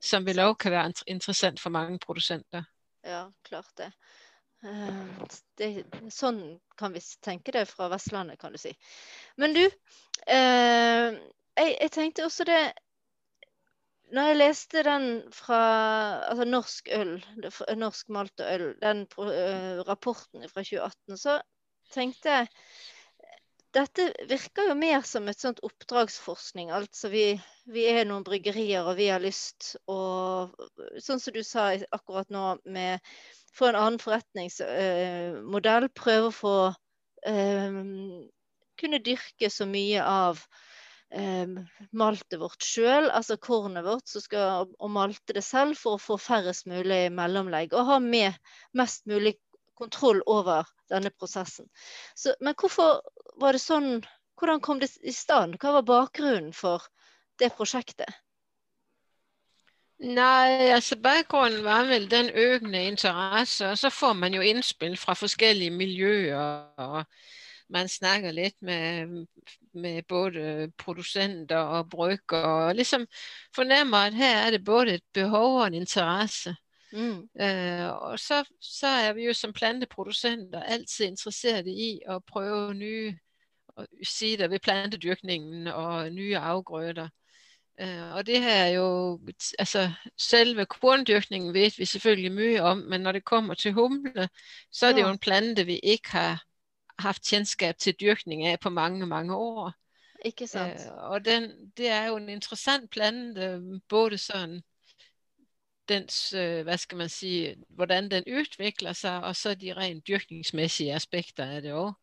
som 0.00 0.26
vil 0.26 0.40
også 0.40 0.58
kan 0.64 0.72
være 0.72 0.92
interessant 1.06 1.60
for 1.60 1.74
mange 1.74 1.98
produsenter. 1.98 2.66
Ja, 3.04 3.28
klart 3.46 3.70
det. 3.78 3.92
Eh, 4.64 5.28
det. 5.58 5.70
Sånn 6.10 6.58
kan 6.78 6.94
vi 6.94 7.02
tenke 7.24 7.54
det 7.54 7.66
fra 7.70 7.88
Vestlandet, 7.92 8.40
kan 8.40 8.54
du 8.54 8.58
si. 8.58 8.74
Men 9.36 9.54
du, 9.54 9.64
eh, 10.26 11.18
jeg, 11.58 11.74
jeg 11.80 11.94
tenkte 11.94 12.26
også 12.26 12.46
det 12.48 12.62
når 14.14 14.30
jeg 14.30 14.38
leste 14.38 14.82
den 14.86 15.06
fra 15.36 15.60
altså 16.30 16.44
norsk 16.48 16.88
øl, 16.96 17.10
norsk 17.76 18.08
malt 18.14 18.40
og 18.40 18.52
øl, 18.54 18.68
den 18.80 19.02
uh, 19.18 19.82
rapporten 19.84 20.48
fra 20.48 20.64
2018, 20.64 21.18
så 21.20 21.34
tenkte 21.92 22.38
jeg 22.38 22.48
dette 23.76 24.06
virker 24.28 24.70
jo 24.70 24.76
mer 24.78 25.02
som 25.06 25.28
et 25.28 25.40
sånt 25.40 25.60
oppdragsforskning. 25.66 26.70
Altså 26.74 27.10
vi, 27.12 27.24
vi, 27.68 27.84
er 27.90 28.08
noen 28.08 28.24
bryggerier, 28.26 28.86
og 28.88 28.96
vi 29.00 29.10
har 29.12 29.22
lyst 29.22 29.74
å 29.90 29.98
Sånn 31.04 31.20
som 31.20 31.34
du 31.34 31.42
sa 31.46 31.70
akkurat 31.92 32.30
nå, 32.32 32.44
med 32.64 33.04
få 33.56 33.70
en 33.70 33.80
annen 33.80 34.00
forretningsmodell. 34.02 35.88
Uh, 35.88 35.94
prøve 35.94 36.30
å 36.30 36.34
få 36.34 36.56
uh, 36.72 37.78
Kunne 38.78 39.02
dyrke 39.04 39.50
så 39.50 39.66
mye 39.66 40.04
av 40.06 40.38
eh, 41.10 41.48
maltet 41.98 42.38
vårt 42.38 42.62
sjøl, 42.62 43.08
altså 43.10 43.34
kornet 43.42 43.82
vårt, 43.82 44.06
skal, 44.06 44.68
og 44.78 44.92
malte 44.94 45.34
det 45.34 45.42
selv 45.42 45.74
for 45.80 45.96
å 45.96 46.02
få 46.02 46.18
færrest 46.22 46.68
mulig 46.70 47.08
mellomlegg. 47.14 47.74
Og 47.74 47.88
ha 47.90 47.98
med 47.98 48.38
mest 48.78 49.02
mulig 49.10 49.34
kontroll 49.78 50.22
over 50.26 50.68
denne 50.90 51.10
prosessen. 51.14 51.68
Så, 52.16 52.34
men 52.40 52.56
hvorfor 52.58 53.02
var 53.40 53.56
det 53.56 53.64
sånn 53.64 53.98
Hvordan 54.38 54.60
kom 54.62 54.78
det 54.78 54.92
i 55.02 55.10
stand? 55.10 55.56
Hva 55.58 55.72
var 55.74 55.82
bakgrunnen 55.82 56.52
for 56.54 56.84
det 57.42 57.48
prosjektet? 57.58 58.12
Nei, 59.98 60.70
altså 60.70 60.94
bakgrunnen 61.02 61.64
var 61.64 61.88
vel 61.88 62.06
den 62.06 62.30
økende 62.30 62.84
interesse, 62.86 63.72
og 63.72 63.80
så 63.80 63.90
får 63.90 64.14
man 64.14 64.36
jo 64.36 64.44
innspill 64.46 64.94
fra 64.96 65.16
forskellige 65.18 65.74
miljøer, 65.74 66.70
og 66.78 67.02
man 67.74 67.90
snakker 67.90 68.32
litt 68.32 68.54
med, 68.62 69.26
med 69.74 70.06
både 70.08 70.70
produsenter 70.78 71.58
og 71.58 71.90
brukere. 71.90 72.46
og 72.46 72.76
liksom 72.78 73.06
fornemmer, 73.54 74.06
at 74.06 74.14
her 74.14 74.46
er 74.46 74.50
det 74.54 74.64
både 74.64 74.94
et 74.94 75.06
behov 75.14 75.58
og 75.58 75.66
en 75.66 75.74
interesse. 75.82 76.54
Mm. 76.92 77.28
Øh, 77.40 77.88
og 78.02 78.18
så, 78.18 78.44
så 78.60 78.86
er 78.86 79.12
vi 79.12 79.24
jo 79.24 79.32
som 79.32 79.52
planteproducenter 79.52 80.62
altid 80.62 81.06
interessert 81.06 81.66
i 81.66 82.00
at 82.08 82.24
prøve 82.24 82.74
nye 82.74 83.18
sider 84.02 84.48
ved 84.48 84.58
plantedyrkningen 84.58 85.66
og 85.66 86.12
nye 86.12 86.36
afgrøder. 86.36 87.08
Uh, 87.82 88.14
og 88.14 88.26
det 88.26 88.42
her 88.42 88.64
er 88.64 88.68
jo, 88.68 89.20
altså 89.58 89.92
selve 90.16 90.66
korndyrkningen 90.66 91.54
vet 91.54 91.78
vi 91.78 91.84
selvfølgelig 91.84 92.32
mye 92.32 92.60
om, 92.60 92.78
men 92.78 93.00
når 93.00 93.12
det 93.12 93.24
kommer 93.24 93.54
til 93.54 93.72
humle, 93.72 94.28
så 94.72 94.86
er 94.86 94.92
det 94.92 95.02
jo 95.02 95.08
en 95.08 95.18
plante 95.18 95.66
vi 95.66 95.78
ikke 95.78 96.08
har 96.08 96.42
haft 96.98 97.22
kjennskap 97.22 97.78
til 97.78 97.94
dyrkning 98.00 98.46
av 98.46 98.58
på 98.58 98.70
mange, 98.70 99.06
mange 99.06 99.36
år. 99.36 99.72
Ikke 100.24 100.46
sant. 100.46 100.80
Uh, 100.90 101.10
og 101.10 101.24
den, 101.24 101.72
det 101.76 101.88
er 101.88 102.06
jo 102.06 102.16
en 102.16 102.28
interessant 102.28 102.90
plante, 102.90 103.60
både 103.88 104.18
sånn 104.18 104.58
dens, 105.88 106.18
uh, 106.36 106.62
hva 106.66 106.76
skal 106.80 107.02
man 107.02 107.12
si, 107.12 107.54
hvordan 107.76 108.10
den 108.12 108.26
utvikler 108.26 108.96
seg, 108.96 109.24
og 109.24 109.36
så 109.36 109.54
de 109.58 109.72
rent 109.76 110.06
dyrkningsmæssige 110.08 110.94
aspekter 110.94 111.56
av 111.58 111.64
det 111.64 111.74
òg. 111.76 111.94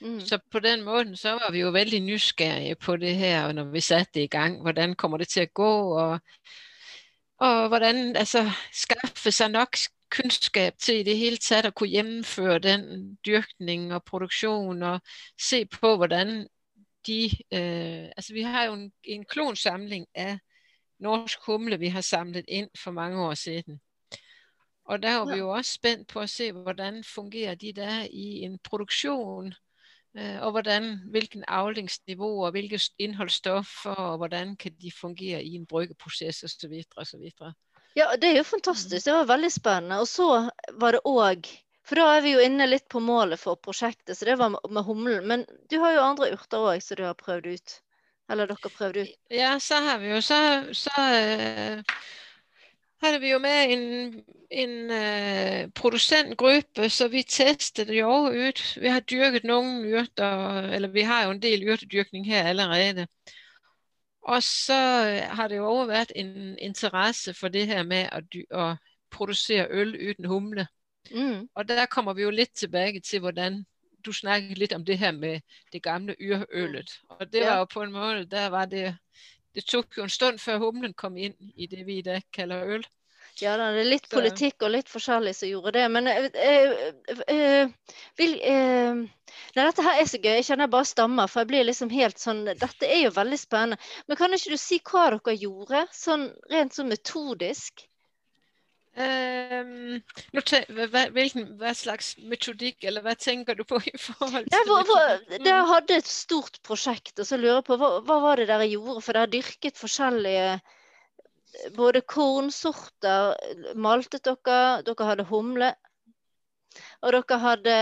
Mm. 0.00 0.20
Så 0.20 0.38
på 0.52 0.60
den 0.60 0.82
måten 0.84 1.16
så 1.16 1.38
var 1.40 1.52
vi 1.52 1.62
jo 1.64 1.70
veldig 1.72 2.00
nysgerrige 2.04 2.76
på 2.76 2.96
det 2.96 3.14
her 3.16 3.52
når 3.52 3.70
vi 3.72 3.80
satte 3.80 4.10
det 4.14 4.22
i 4.22 4.32
gang. 4.32 4.60
Hvordan 4.62 4.94
kommer 4.94 5.18
det 5.18 5.28
til 5.32 5.46
å 5.46 5.52
gå? 5.54 5.72
Og, 6.02 6.18
og 7.40 7.68
hvordan 7.68 8.16
altså, 8.16 8.44
skaffe 8.72 9.32
seg 9.32 9.54
nok 9.54 9.78
kunnskap 10.12 10.76
til 10.78 11.00
i 11.00 11.06
det 11.06 11.16
hele 11.18 11.40
tatt 11.42 11.66
å 11.66 11.72
kunne 11.74 11.96
gjennomføre 11.96 12.58
den 12.62 12.84
dyrkning 13.26 13.88
og 13.94 14.04
produksjon 14.04 14.82
og 14.82 15.16
se 15.40 15.64
på 15.66 15.96
hvordan 15.96 16.44
de 17.06 17.30
øh, 17.52 18.10
Altså 18.16 18.32
vi 18.34 18.42
har 18.42 18.64
jo 18.64 18.72
en, 18.72 18.92
en 19.02 19.24
klonsamling 19.24 20.06
av 20.14 20.38
norsk 21.02 21.44
humle 21.46 21.78
vi 21.78 21.90
har 21.92 22.04
samlet 22.06 22.48
inn 22.48 22.68
for 22.78 22.96
mange 22.96 23.20
år 23.20 23.34
siden. 23.34 23.80
Og 24.86 25.02
der 25.02 25.18
var 25.18 25.32
vi 25.32 25.38
jo 25.38 25.50
også 25.50 25.72
spent 25.72 26.08
på 26.08 26.22
å 26.22 26.30
se 26.30 26.52
hvordan 26.52 27.02
fungerer 27.04 27.54
de 27.58 27.72
der 27.74 28.06
i 28.10 28.44
en 28.46 28.58
produksjon 28.62 29.54
Øh, 30.16 30.42
og 30.42 30.50
hvordan, 30.50 31.00
hvilken 31.10 31.44
avlingsnivå 31.48 32.44
og 32.44 32.50
hvilke 32.50 32.80
innholdsstoffer, 32.98 33.90
og 33.90 34.16
hvordan 34.16 34.56
kan 34.56 34.72
de 34.82 34.92
fungere 35.00 35.42
i 35.44 35.54
en 35.54 35.66
bryggeprosess 35.66 36.44
osv. 36.44 36.72
osv. 36.96 37.24
Ja, 37.96 38.06
det 38.22 38.30
er 38.30 38.36
jo 38.36 38.42
fantastisk. 38.42 39.04
Det 39.04 39.12
var 39.12 39.28
veldig 39.28 39.52
spennende. 39.52 40.00
Og 40.00 40.08
så 40.08 40.50
var 40.80 40.96
det 40.96 41.04
òg 41.04 41.48
For 41.86 41.94
da 41.94 42.16
er 42.16 42.22
vi 42.24 42.32
jo 42.32 42.40
inne 42.42 42.66
litt 42.66 42.88
på 42.90 42.98
målet 42.98 43.38
for 43.38 43.54
prosjektet, 43.62 44.16
så 44.18 44.26
det 44.26 44.34
var 44.40 44.48
med 44.50 44.82
humlen. 44.82 45.26
Men 45.28 45.44
du 45.70 45.76
har 45.78 45.92
jo 45.94 46.00
andre 46.02 46.32
urter 46.34 46.58
òg 46.58 46.80
som 46.82 46.98
du 46.98 47.04
har 47.06 47.14
prøvd 47.14 47.46
ut? 47.46 47.74
Eller 48.30 48.50
dere 48.50 48.70
prøvde 48.74 49.06
ut? 49.06 49.16
Ja, 49.30 49.58
så 49.62 49.80
har 49.84 49.98
vi 50.02 50.10
jo 50.10 50.20
så, 50.20 50.38
så 50.74 50.92
uh, 50.98 51.82
hadde 53.02 53.20
vi 53.22 53.30
jo 53.30 53.38
med 53.38 53.72
en, 53.74 53.84
en 54.50 54.74
uh, 54.90 55.70
produsentgruppe, 55.74 56.90
så 56.90 57.08
vi 57.08 57.22
testet 57.22 57.92
jo 57.94 58.30
ut. 58.30 58.62
Vi 58.82 58.88
har 58.88 59.06
dyrket 59.06 59.46
noen 59.46 59.84
urter, 59.86 60.72
eller 60.74 60.88
vi 60.94 61.06
har 61.06 61.26
jo 61.26 61.36
en 61.36 61.42
del 61.42 61.68
urtedyrkning 61.70 62.26
her 62.26 62.50
allerede. 62.50 63.06
Og 64.26 64.42
så 64.42 64.74
har 65.38 65.48
det 65.48 65.56
jo 65.56 65.68
også 65.70 65.86
vært 65.86 66.12
en 66.18 66.56
interesse 66.58 67.34
for 67.34 67.48
det 67.48 67.68
her 67.70 67.84
med 67.86 68.10
å, 68.10 68.22
å 68.58 68.66
produsere 69.10 69.68
øl 69.70 69.94
uten 69.94 70.26
humle. 70.26 70.66
Mm. 71.14 71.46
Og 71.54 71.68
der 71.68 71.86
kommer 71.86 72.14
vi 72.14 72.26
jo 72.26 72.34
litt 72.34 72.56
tilbake 72.58 73.00
til 73.06 73.22
hvordan 73.22 73.62
du 74.04 74.12
snakket 74.12 74.58
litt 74.58 74.74
om 74.76 74.84
det 74.84 74.98
her 75.00 75.12
med 75.12 75.40
det 75.72 75.82
gamle 75.82 76.16
yrølet. 76.20 76.92
Og 77.16 77.26
det 77.32 77.46
var 77.46 77.62
jo 77.62 77.70
på 77.72 77.82
en 77.82 77.92
måte 77.92 78.24
Der 78.30 78.50
var 78.50 78.66
det 78.70 78.96
det 79.56 79.64
tok 79.64 79.96
jo 79.96 80.04
en 80.04 80.12
stund 80.12 80.40
før 80.42 80.58
humlen 80.60 80.92
kom 80.92 81.14
inn 81.16 81.32
i 81.56 81.66
det 81.70 81.86
vi 81.86 81.98
i 81.98 82.04
dag 82.04 82.20
kaller 82.36 82.74
øl. 82.76 82.82
Ja, 83.40 83.54
det 83.56 83.64
er 83.68 83.88
litt 83.88 84.06
politikk 84.12 84.64
og 84.64 84.72
litt 84.72 84.88
forskjellig 84.88 85.32
som 85.36 85.48
gjorde 85.48 85.72
det. 85.76 85.84
Men 85.92 86.08
eh, 86.08 86.28
eh, 86.40 86.84
eh, 87.32 87.96
vil, 88.20 88.36
nei, 88.44 89.64
dette 89.64 89.84
her 89.84 90.00
er 90.00 90.08
så 90.08 90.20
gøy. 90.20 90.30
Jeg 90.38 90.46
kjenner 90.48 90.68
jeg 90.68 90.74
bare 90.76 90.88
stammer, 90.88 91.32
for 91.32 91.42
jeg 91.42 91.50
blir 91.52 91.68
liksom 91.68 91.92
helt 91.92 92.20
sånn 92.20 92.44
Dette 92.48 92.88
er 92.88 93.06
jo 93.06 93.16
veldig 93.16 93.40
spennende. 93.40 93.80
Men 94.08 94.20
kan 94.20 94.36
ikke 94.36 94.56
du 94.56 94.60
si 94.60 94.80
hva 94.84 95.08
dere 95.16 95.36
gjorde, 95.40 95.84
sånn 95.96 96.30
rent 96.52 96.76
sånn 96.76 96.92
metodisk? 96.92 97.84
Um, 98.96 99.98
hva, 100.32 101.02
hvilken, 101.12 101.50
hva, 101.60 101.74
slags 101.76 102.14
metodikk, 102.30 102.86
eller 102.88 103.04
hva 103.04 103.12
tenker 103.20 103.58
du 103.58 103.60
på 103.68 103.76
i 103.84 103.92
forhold 104.00 104.46
til 104.48 104.56
ja, 104.56 104.62
hva, 104.70 104.78
for, 104.88 105.26
Dere 105.34 105.66
hadde 105.68 105.98
et 106.00 106.08
stort 106.08 106.56
prosjekt, 106.64 107.12
og 107.20 107.28
så 107.28 107.36
lurer 107.36 107.58
jeg 107.58 107.66
på 107.68 107.76
hva, 107.82 107.90
hva 108.06 108.16
var 108.24 108.40
det 108.40 108.48
dere 108.48 108.70
gjorde? 108.70 109.02
For 109.04 109.18
dere 109.18 109.32
dyrket 109.34 109.76
forskjellige 109.76 110.56
både 111.76 112.00
kornsorter 112.08 113.36
maltet 113.76 114.24
dere, 114.24 114.60
dere 114.86 115.10
hadde 115.10 115.28
humle. 115.28 115.72
Og 117.04 117.12
dere 117.12 117.40
hadde 117.44 117.76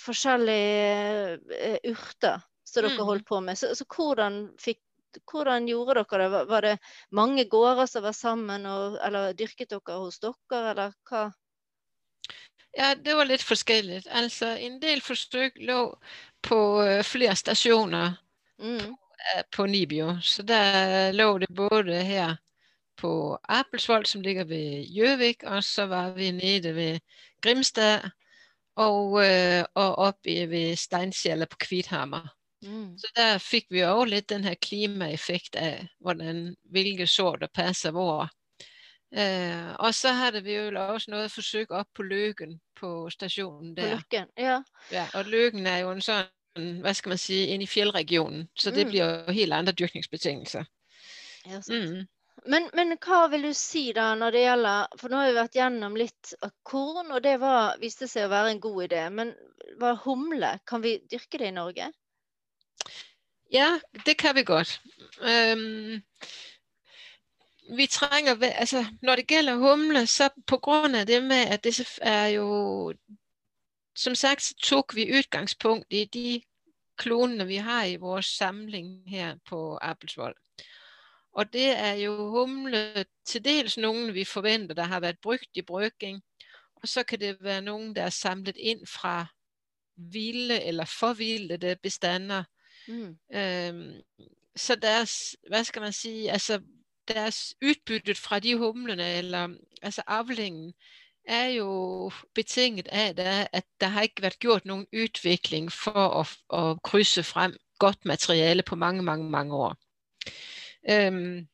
forskjellige 0.00 1.38
uh, 1.40 1.78
urter 1.94 2.44
som 2.68 2.82
dere 2.82 2.94
mm. 2.98 3.04
holdt 3.08 3.28
på 3.28 3.40
med. 3.44 3.56
Så, 3.60 3.72
så 3.76 3.88
hvordan 3.88 4.42
fikk 4.60 4.82
hvordan 5.30 5.68
gjorde 5.68 6.04
dere 6.10 6.28
det? 6.32 6.42
Var 6.50 6.66
det 6.66 6.74
mange 7.10 7.44
gårder 7.50 7.86
som 7.90 8.04
var 8.04 8.16
sammen, 8.16 8.66
og, 8.66 8.98
eller 9.04 9.32
dyrket 9.38 9.70
dere 9.70 9.98
hos 10.02 10.20
dere, 10.22 10.62
eller 10.72 10.94
hva? 11.08 11.28
Ja, 12.74 12.94
det 12.94 13.14
var 13.14 13.28
litt 13.30 13.44
forskjellig. 13.46 14.02
Altså, 14.10 14.54
en 14.58 14.80
del 14.82 15.02
forsøk 15.04 15.60
lå 15.62 15.80
på 16.42 16.60
uh, 16.82 17.02
flere 17.06 17.36
stasjoner 17.38 18.16
mm. 18.58 18.80
på, 18.80 18.90
uh, 18.90 19.42
på 19.54 19.66
Nibio. 19.70 20.16
Så 20.22 20.42
der 20.42 21.12
lå 21.14 21.28
det 21.38 21.52
både 21.54 22.02
her 22.02 22.36
på 22.98 23.38
Apelsvoll, 23.48 24.06
som 24.06 24.22
ligger 24.22 24.44
ved 24.44 24.90
Gjøvik, 24.90 25.46
og 25.46 25.64
så 25.64 25.86
var 25.86 26.14
vi 26.18 26.30
nede 26.34 26.74
ved 26.74 27.00
Grimstad 27.42 28.10
og, 28.76 29.20
uh, 29.22 29.62
og 29.74 29.98
oppe 30.10 30.48
ved 30.50 30.74
Steinkjeller 30.76 31.46
på 31.46 31.62
Kvithammer. 31.68 32.26
Mm. 32.64 32.94
Så 32.98 33.10
der 33.16 33.38
fikk 33.42 33.68
vi 33.74 33.84
òg 33.86 34.06
litt 34.08 34.28
den 34.32 34.46
her 34.46 34.56
av 34.56 35.84
hvordan, 36.00 36.46
hvilke 36.72 37.06
det 37.40 37.52
passer 37.52 37.92
vår. 37.92 38.30
Eh, 39.14 39.74
og 39.78 39.94
så 39.94 40.10
hadde 40.16 40.42
vi 40.42 40.56
jo 40.56 40.70
også 40.74 41.12
noe 41.12 41.28
forsøk 41.30 41.70
opp 41.70 41.90
på 41.94 42.02
Løken, 42.02 42.56
på 42.74 43.10
stasjonen 43.14 43.74
der. 43.76 43.92
På 43.94 44.00
Løken, 44.00 44.32
ja. 44.36 44.62
ja. 44.90 45.04
Og 45.14 45.30
Løken 45.30 45.66
er 45.66 45.84
jo 45.84 45.92
en 45.94 46.02
sånn 46.02 46.32
hva 46.54 46.92
skal 46.94 47.14
man 47.14 47.18
si, 47.18 47.44
inn 47.50 47.62
i 47.64 47.66
fjellregionen, 47.66 48.46
så 48.54 48.70
det 48.70 48.84
mm. 48.86 48.90
blir 48.90 49.00
jo 49.00 49.38
helt 49.38 49.56
andre 49.56 49.74
dyrkningsbetingelser. 49.74 50.66
Ja, 51.50 51.58
mm. 51.66 52.04
men, 52.46 52.68
men, 52.78 52.94
hva 53.02 53.24
vil 53.32 53.48
du 53.48 53.52
si 53.58 53.88
da 53.92 54.12
når 54.16 54.32
det 54.32 54.42
gjelder 54.44 55.00
For 55.00 55.12
nå 55.12 55.18
har 55.18 55.26
vi 55.28 55.34
vært 55.36 55.58
gjennom 55.58 55.98
litt 55.98 56.30
av 56.46 56.54
korn, 56.62 57.10
og 57.10 57.20
det 57.26 57.34
var, 57.42 57.74
viste 57.82 58.08
seg 58.10 58.28
å 58.28 58.32
være 58.32 58.54
en 58.54 58.62
god 58.62 58.80
idé. 58.86 59.02
Men 59.10 59.34
hva 59.82 59.96
humle, 60.06 60.54
kan 60.66 60.84
vi 60.84 61.00
dyrke 61.10 61.42
det 61.42 61.50
i 61.50 61.58
Norge? 61.58 61.90
Ja, 63.52 63.78
det 64.06 64.18
kan 64.18 64.34
vi 64.34 64.42
godt. 64.42 64.80
Um, 65.20 66.02
vi 67.76 67.86
trenger, 67.86 68.36
altså 68.42 68.84
Når 69.02 69.16
det 69.16 69.26
gjelder 69.26 69.56
humle, 69.56 70.06
så 70.06 70.28
pga. 70.46 71.04
det 71.04 71.22
med 71.22 71.46
at 71.46 71.64
det 71.64 71.98
er 72.02 72.26
jo 72.26 72.94
Som 73.96 74.14
sagt 74.14 74.42
så 74.42 74.54
tok 74.62 74.94
vi 74.94 75.18
utgangspunkt 75.18 75.86
i 75.90 76.04
de 76.04 76.42
klonene 76.98 77.46
vi 77.46 77.56
har 77.56 77.84
i 77.84 77.96
vår 77.96 78.20
samling 78.20 79.02
her 79.06 79.36
på 79.48 79.78
Appelsvoll. 79.82 80.34
Og 81.32 81.52
det 81.52 81.70
er 81.70 81.94
jo 81.94 82.30
humle 82.30 83.04
til 83.26 83.44
dels 83.44 83.76
noen 83.78 84.14
vi 84.14 84.24
forventer 84.24 84.74
der 84.74 84.90
har 84.90 85.00
vært 85.00 85.20
brukt 85.22 85.50
i 85.56 85.62
bryging. 85.62 86.22
Og 86.82 86.88
så 86.88 87.02
kan 87.02 87.20
det 87.20 87.36
være 87.40 87.60
noen 87.60 87.94
der 87.94 88.06
er 88.06 88.10
samlet 88.10 88.56
inn 88.56 88.86
fra 88.86 89.26
ville 89.96 90.60
eller 90.62 90.84
forvillede 90.84 91.76
bestander 91.82 92.44
Mm. 92.88 93.16
Øhm, 93.34 94.00
så 94.56 94.74
deres, 94.74 95.36
hva 95.48 95.62
skal 95.62 95.82
man 95.82 95.92
si, 95.92 96.26
altså 96.26 96.60
deres 97.08 97.54
utbyttet 97.62 98.18
fra 98.18 98.38
de 98.38 98.56
humlene, 98.56 99.14
eller 99.18 99.48
altså 99.82 100.02
avlingen, 100.06 100.74
er 101.24 101.46
jo 101.46 102.10
betinget 102.34 102.88
av 102.92 103.14
det 103.16 103.48
at 103.52 103.64
det 103.80 103.88
har 103.90 104.02
ikke 104.02 104.22
vært 104.22 104.44
gjort 104.44 104.66
noen 104.68 104.86
utvikling 104.92 105.70
for 105.72 106.20
å, 106.20 106.24
å 106.52 106.76
krysse 106.84 107.24
frem 107.24 107.56
godt 107.80 108.04
materiale 108.04 108.62
på 108.62 108.76
mange, 108.76 109.02
mange, 109.02 109.30
mange 109.30 109.56
år. 109.56 109.74
Øhm, 110.90 111.48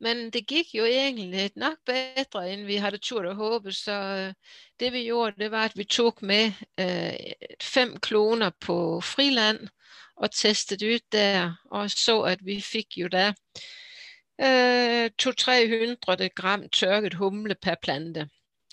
men 0.00 0.30
det 0.30 0.46
gik 0.46 0.74
jo 0.74 0.84
egentlig 0.84 1.50
nok 1.56 1.78
bedre, 1.86 2.48
end 2.52 2.66
vi 2.66 2.76
hadde 2.76 2.98
turt 2.98 3.26
og 3.26 3.36
håpet. 3.36 3.76
Så 3.76 3.92
øh, 3.92 4.34
det 4.80 4.92
vi 4.92 5.06
gjorde, 5.06 5.36
det 5.38 5.50
var, 5.50 5.64
at 5.64 5.76
vi 5.76 5.84
tok 5.84 6.22
med 6.22 6.52
øh, 6.80 7.12
fem 7.62 7.96
kloner 7.96 8.50
på 8.60 9.00
friland 9.00 9.68
og 10.16 10.30
testet 10.32 10.82
ut 10.82 11.04
der, 11.12 11.56
og 11.70 11.90
så 11.90 12.20
at 12.22 12.44
vi 12.44 12.60
fikk 12.64 12.98
jo 13.02 13.08
da 13.12 13.32
eh, 14.40 15.10
200-300 15.22 16.28
gram 16.36 16.68
tørket 16.72 17.14
humle 17.20 17.54
per 17.54 17.76
plante. 17.82 18.28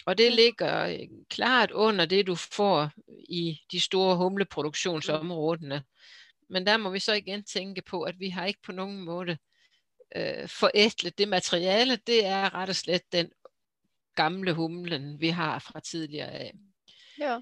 Og 0.05 0.17
det 0.17 0.33
ligger 0.33 0.97
klart 1.29 1.71
under 1.71 2.05
det 2.05 2.27
du 2.27 2.35
får 2.35 2.91
i 3.29 3.59
de 3.71 3.79
store 3.79 4.15
humleproduksjonsområdene. 4.15 5.83
Men 6.49 6.65
der 6.65 6.77
må 6.77 6.89
vi 6.89 6.99
så 6.99 7.13
igjen 7.13 7.43
tenke 7.43 7.81
på 7.81 8.01
at 8.03 8.19
vi 8.19 8.29
har 8.29 8.45
ikke 8.45 8.67
på 8.67 8.75
noen 8.75 8.99
måte 9.05 9.37
eh, 10.15 10.47
forædlet 10.47 11.17
det 11.17 11.27
materiale. 11.27 11.97
Det 12.07 12.25
er 12.25 12.51
rett 12.53 12.69
og 12.69 12.75
slett 12.75 13.07
den 13.11 13.31
gamle 14.15 14.53
humlen 14.53 15.15
vi 15.19 15.29
har 15.29 15.59
fra 15.59 15.79
tidligere 15.79 16.49
av. 16.49 16.61
Ja. 17.17 17.35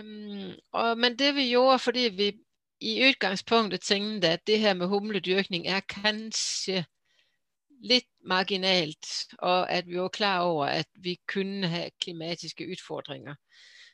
Um, 0.00 0.54
og, 0.72 0.98
men 0.98 1.18
det 1.18 1.34
vi 1.34 1.50
gjorde, 1.50 1.78
fordi 1.78 2.08
vi 2.16 2.32
i 2.80 2.98
utgangspunktet 3.08 3.82
tenkte 3.82 4.28
at 4.36 4.46
det 4.46 4.60
her 4.60 4.74
med 4.74 4.88
humledyrkning 4.88 5.66
er 5.66 5.80
kanskje 5.88 6.84
litt 7.82 8.08
marginalt, 8.26 9.06
og 9.38 9.66
at 9.70 9.86
vi 9.86 9.98
var 9.98 10.08
klar 10.14 10.46
over 10.46 10.66
at 10.66 10.88
vi 10.98 11.16
kunne 11.30 11.68
ha 11.70 11.84
klimatiske 12.02 12.66
utfordringer, 12.72 13.34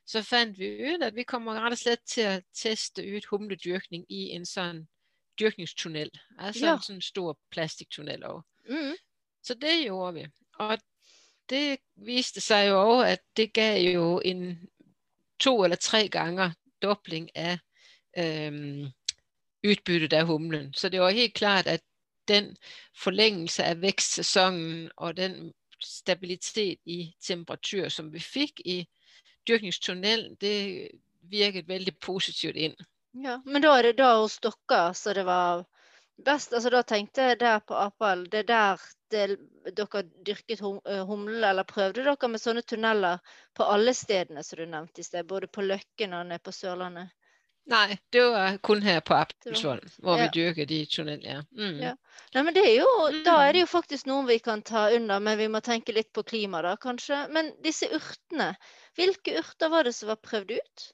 så 0.06 0.22
fant 0.24 0.58
vi 0.58 0.70
ut 0.94 1.02
at 1.02 1.16
vi 1.16 1.24
kommer 1.24 1.60
rett 1.60 1.76
og 1.76 1.80
slett 1.80 2.04
til 2.08 2.28
å 2.28 2.40
teste 2.56 3.04
ut 3.04 3.28
humledyrkning 3.30 4.04
i 4.08 4.34
en 4.36 4.44
sånn 4.48 4.86
dyrkningstunnel. 5.40 6.10
Altså 6.38 6.66
Ja. 6.66 6.74
en 6.74 6.80
sånn 6.84 7.02
stor 7.02 7.36
plastikktunnel 7.50 8.24
òg. 8.24 8.42
Mm. 8.68 8.96
Så 9.42 9.54
det 9.54 9.84
gjorde 9.84 10.14
vi. 10.14 10.26
Og 10.60 10.78
det 11.48 11.78
viste 11.96 12.40
seg 12.40 12.68
jo 12.68 12.76
òg 12.80 13.04
at 13.12 13.22
det 13.36 13.52
ga 13.52 13.74
jo 13.76 14.20
en 14.24 14.68
to 15.40 15.64
eller 15.64 15.76
tre 15.76 16.08
ganger 16.08 16.54
dobling 16.80 17.28
av 17.36 17.58
øhm, 18.16 18.92
utbyttet 19.64 20.12
av 20.12 20.26
humlen. 20.26 20.72
Så 20.74 20.88
det 20.88 21.00
var 21.00 21.16
helt 21.16 21.34
klart 21.34 21.66
at 21.66 21.84
den 22.28 22.54
forlengelse 22.96 23.64
av 23.70 23.82
vekstsesongen 23.84 24.90
og 24.96 25.16
den 25.16 25.52
stabilitet 25.84 26.80
i 26.84 27.14
temperatur 27.20 27.88
som 27.88 28.10
vi 28.12 28.20
fikk 28.20 28.60
i 28.64 28.78
dyrkningstunnelen, 29.48 30.36
det 30.40 30.90
virket 31.30 31.68
veldig 31.68 31.98
positivt 32.00 32.56
inn. 32.56 32.76
Ja, 33.12 33.40
men 33.44 33.62
da 33.62 33.76
er 33.78 33.90
det 33.90 33.98
da 34.00 34.14
hos 34.18 34.38
dere 34.42 34.94
så 34.96 35.12
det 35.14 35.24
var 35.28 35.64
best. 36.24 36.52
Altså 36.52 36.70
da 36.72 36.82
tenkte 36.82 37.28
jeg 37.28 37.40
der 37.40 37.60
på 37.60 37.76
Apal, 37.78 38.24
det 38.30 38.44
er 38.44 38.48
der 38.48 38.86
det, 39.14 39.38
dere 39.76 40.02
dyrket 40.26 40.60
hum, 40.64 40.80
humle, 41.08 41.44
eller 41.50 41.68
prøvde 41.68 42.02
dere 42.02 42.30
med 42.30 42.42
sånne 42.42 42.64
tunneler 42.66 43.20
på 43.54 43.66
alle 43.70 43.94
stedene 43.94 44.42
som 44.42 44.58
du 44.58 44.66
nevnte 44.66 45.04
i 45.04 45.06
sted, 45.06 45.26
både 45.26 45.46
på 45.46 45.62
Løkken 45.62 46.16
og 46.16 46.26
nede 46.30 46.42
på 46.42 46.54
Sørlandet? 46.54 47.12
Nei, 47.66 47.96
det 48.12 48.20
var 48.28 48.58
kun 48.60 48.82
her 48.84 48.98
på 49.00 49.14
Appelsvoll 49.16 49.80
hvor 50.04 50.18
Ja. 50.18 50.26
vi 50.26 50.32
dyrket 50.36 50.70
i 50.70 50.82
tunnelene. 50.84 51.24
Ja. 51.24 51.42
Mm. 51.56 51.78
Ja. 51.80 51.94
Nei, 52.34 52.42
men 52.42 52.54
det 52.54 52.64
er 52.66 52.74
jo, 52.82 53.22
da 53.24 53.38
er 53.46 53.52
det 53.52 53.62
Mm. 53.62 53.66
jo 53.66 53.70
faktisk 53.72 54.06
noen 54.06 54.26
vi 54.28 54.38
kan 54.38 54.62
ta 54.62 54.90
unna, 54.92 55.18
men 55.18 55.38
vi 55.38 55.46
må 55.48 55.62
tenke 55.64 55.94
litt 55.94 56.12
på 56.12 56.22
klima 56.22 56.60
da, 56.62 56.76
kanskje. 56.76 57.22
Men 57.32 57.52
disse 57.64 57.88
urtene, 57.88 58.54
hvilke 58.96 59.38
urter 59.40 59.70
var 59.70 59.84
det 59.84 59.94
som 59.94 60.08
var 60.08 60.16
prøvd 60.20 60.50
ut? 60.58 60.92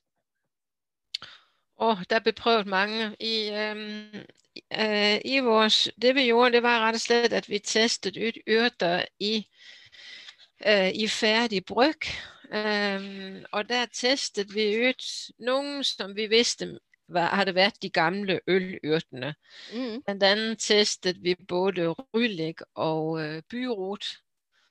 Å, 1.80 1.90
oh, 1.90 2.02
det 2.08 2.22
ble 2.22 2.32
prøvd 2.36 2.66
mange. 2.66 3.16
I, 3.18 3.50
um, 3.50 4.24
uh, 4.70 5.18
i 5.24 5.40
vores, 5.40 5.88
det 5.98 6.14
vi 6.14 6.26
gjorde, 6.28 6.52
det 6.52 6.62
var 6.62 6.82
rett 6.84 6.98
og 6.98 7.00
slett 7.00 7.32
at 7.32 7.48
vi 7.48 7.58
testet 7.58 8.16
ut 8.20 8.36
urter 8.46 9.06
i, 9.18 9.46
uh, 10.66 10.90
i 10.92 11.08
ferdig 11.08 11.64
brygg. 11.64 12.06
Øhm, 12.52 13.44
og 13.52 13.68
der 13.68 13.86
testet 13.94 14.54
vi 14.54 14.88
ut 14.88 15.04
noen 15.38 15.84
som 15.86 16.16
vi 16.16 16.26
visste 16.26 16.66
var, 17.08 17.28
hadde 17.38 17.54
vært 17.54 17.78
de 17.82 17.90
gamle 17.90 18.40
ølurtene. 18.50 19.34
Mm. 19.74 20.00
Blant 20.06 20.22
annet 20.26 20.58
testet 20.62 21.20
vi 21.22 21.36
både 21.48 21.92
rylik 22.14 22.60
og 22.74 23.20
øh, 23.20 23.42
byrot. 23.50 24.04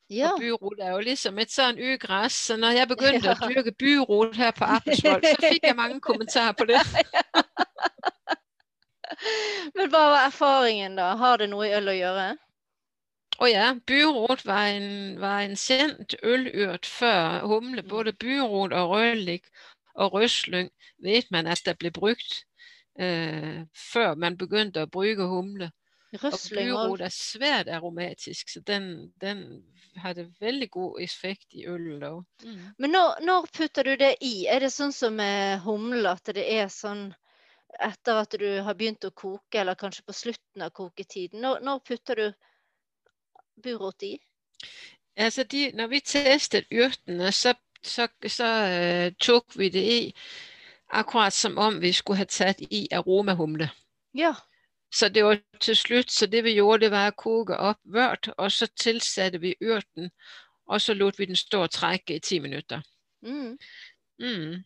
Ja, 0.10 0.32
Og 0.34 0.40
byrot 0.40 0.80
er 0.82 0.92
jo 0.92 1.00
liksom 1.06 1.38
et 1.40 1.52
sånn 1.54 1.78
ugress. 1.80 2.34
Så 2.50 2.58
når 2.58 2.72
jeg 2.80 2.88
begynte 2.90 3.30
Ja. 3.30 3.36
å 3.38 3.48
dyrke 3.52 3.72
byrot 3.78 4.36
her 4.36 4.52
på 4.58 4.66
Appelsvoll, 4.66 5.22
så 5.24 5.36
fikk 5.44 5.64
jeg 5.70 5.76
mange 5.78 6.00
kommentarer 6.02 6.52
på 6.58 6.66
det. 6.66 6.82
men 9.76 9.90
hva 9.92 10.02
var 10.16 10.26
erfaringen 10.28 10.96
da? 10.98 11.12
Har 11.20 11.38
det 11.38 11.50
noe 11.52 11.68
i 11.68 11.74
øl 11.78 11.92
å 11.92 11.96
gjøre? 11.96 12.28
Å 13.40 13.48
ja, 13.48 13.72
byrot 13.88 14.44
var 14.44 14.68
en, 14.74 14.90
var 15.22 15.46
en 15.46 15.56
kjent 15.56 16.16
ølurt 16.24 16.88
før 16.90 17.46
humle. 17.48 17.84
Både 17.88 18.12
byrot 18.12 18.76
og 18.76 18.96
rødlik 18.96 19.48
og 19.96 20.18
røslyng 20.18 20.70
vet 21.04 21.30
man 21.32 21.48
at 21.48 21.64
det 21.66 21.78
ble 21.80 21.92
brukt 21.96 22.42
eh, 23.00 23.64
før 23.72 24.18
man 24.20 24.36
begynte 24.40 24.84
å 24.84 24.92
bruke 24.92 25.28
humle. 25.32 25.72
Og 26.10 26.26
Røsling 26.26 26.74
og 26.74 26.82
byrot 26.82 27.06
er 27.06 27.14
svært 27.14 27.72
aromatisk, 27.72 28.50
så 28.50 28.64
den, 28.66 29.14
den 29.22 29.46
hadde 30.04 30.28
veldig 30.42 30.70
god 30.74 31.00
effekt 31.04 31.56
i 31.56 31.68
øl. 31.70 32.04
Mm. 32.44 32.62
Men 32.78 32.96
når, 32.96 33.24
når 33.24 33.50
putter 33.56 33.88
du 33.88 33.96
det 34.00 34.16
i? 34.26 34.48
Er 34.50 34.66
det 34.66 34.74
sånn 34.74 34.94
som 34.96 35.16
med 35.16 35.62
humle, 35.64 36.12
at 36.12 36.34
det 36.36 36.44
er 36.44 36.68
sånn 36.74 37.12
etter 37.80 38.18
at 38.24 38.34
du 38.42 38.48
har 38.66 38.76
begynt 38.76 39.06
å 39.06 39.14
koke, 39.14 39.62
eller 39.62 39.78
kanskje 39.80 40.08
på 40.08 40.18
slutten 40.26 40.66
av 40.66 40.74
koketiden? 40.76 41.44
Når, 41.46 41.64
når 41.64 41.84
putter 41.86 42.24
du 42.24 42.49
burot 43.64 44.04
i? 44.04 44.18
Altså 45.16 45.44
de, 45.44 45.72
når 45.76 45.88
vi 45.88 46.00
testet 46.00 46.66
urtene, 46.72 47.32
så, 47.32 47.54
så, 47.84 48.08
så 48.28 48.48
uh, 48.48 49.08
tok 49.20 49.58
vi 49.60 49.70
det 49.70 49.84
i 49.84 50.02
akkurat 50.90 51.34
som 51.34 51.58
om 51.58 51.82
vi 51.82 51.94
skulle 51.94 52.18
ha 52.18 52.26
tatt 52.26 52.62
i 52.62 52.88
aromahumle. 52.92 53.70
Ja. 54.18 54.34
Så 54.92 55.10
det 55.10 55.26
var 55.26 55.38
til 55.62 55.76
slutt, 55.76 56.12
så 56.12 56.26
det 56.26 56.44
vi 56.44 56.56
gjorde, 56.58 56.86
det 56.86 56.92
var 56.92 57.12
å 57.12 57.18
koke 57.18 57.58
opp 57.58 57.80
vørt, 57.84 58.32
og 58.38 58.52
så 58.52 58.68
tilsatte 58.74 59.42
vi 59.42 59.54
urten, 59.62 60.10
og 60.66 60.82
så 60.82 60.94
lot 60.94 61.20
vi 61.20 61.28
den 61.30 61.38
stå 61.38 61.62
og 61.68 61.72
trekke 61.72 62.16
i 62.16 62.24
ti 62.26 62.40
minutter. 62.40 62.82
Mm. 63.22 63.58
Mm. 64.22 64.64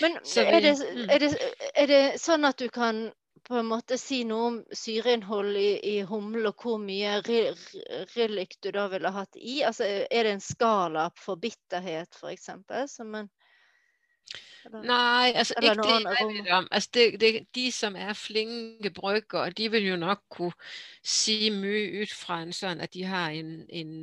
Men 0.00 0.18
vi, 0.34 0.40
er, 0.40 0.60
det, 0.60 0.74
mm. 0.78 1.10
er, 1.10 1.18
det, 1.18 1.32
er 1.74 1.86
det 1.86 2.02
sånn 2.22 2.44
at 2.44 2.58
du 2.58 2.68
kan 2.68 3.08
på 3.48 3.56
en 3.56 3.66
måte 3.70 3.96
si 4.00 4.22
noe 4.28 4.46
om 4.50 4.56
syreinnhold 4.76 5.56
i, 5.56 5.68
i 5.94 6.02
humle, 6.08 6.50
og 6.52 6.62
hvor 6.64 6.78
mye 6.82 7.18
ri- 7.24 7.54
ri- 7.56 8.04
rillik 8.14 8.58
du 8.62 8.70
da 8.76 8.86
ville 8.92 9.12
hatt 9.14 9.38
i? 9.40 9.62
Altså, 9.64 9.88
er 10.10 10.28
det 10.28 10.34
en 10.36 10.44
skala 10.44 11.08
for 11.16 11.40
bitterhet, 11.40 12.12
f.eks.? 12.20 12.50
Som 12.92 13.14
en 13.14 13.30
Nei, 14.68 15.32
altså 15.32 15.54
ikke 15.62 15.70
det 15.80 15.92
jeg 15.94 16.16
vet 16.28 16.50
om. 16.52 16.66
Altså 16.70 16.90
det, 16.94 17.04
det, 17.20 17.30
de 17.56 17.72
som 17.72 17.96
er 17.96 18.12
flinke 18.12 18.90
bryggere, 18.92 19.50
de 19.56 19.70
vil 19.72 19.86
jo 19.86 19.96
nok 19.96 20.20
kunne 20.30 20.52
si 21.00 21.48
mye 21.54 22.02
ut 22.02 22.12
fra 22.12 22.42
en 22.44 22.52
sånn 22.52 22.82
at 22.84 22.92
de 22.92 23.06
har 23.08 23.32
en, 23.38 23.54
en 23.72 23.94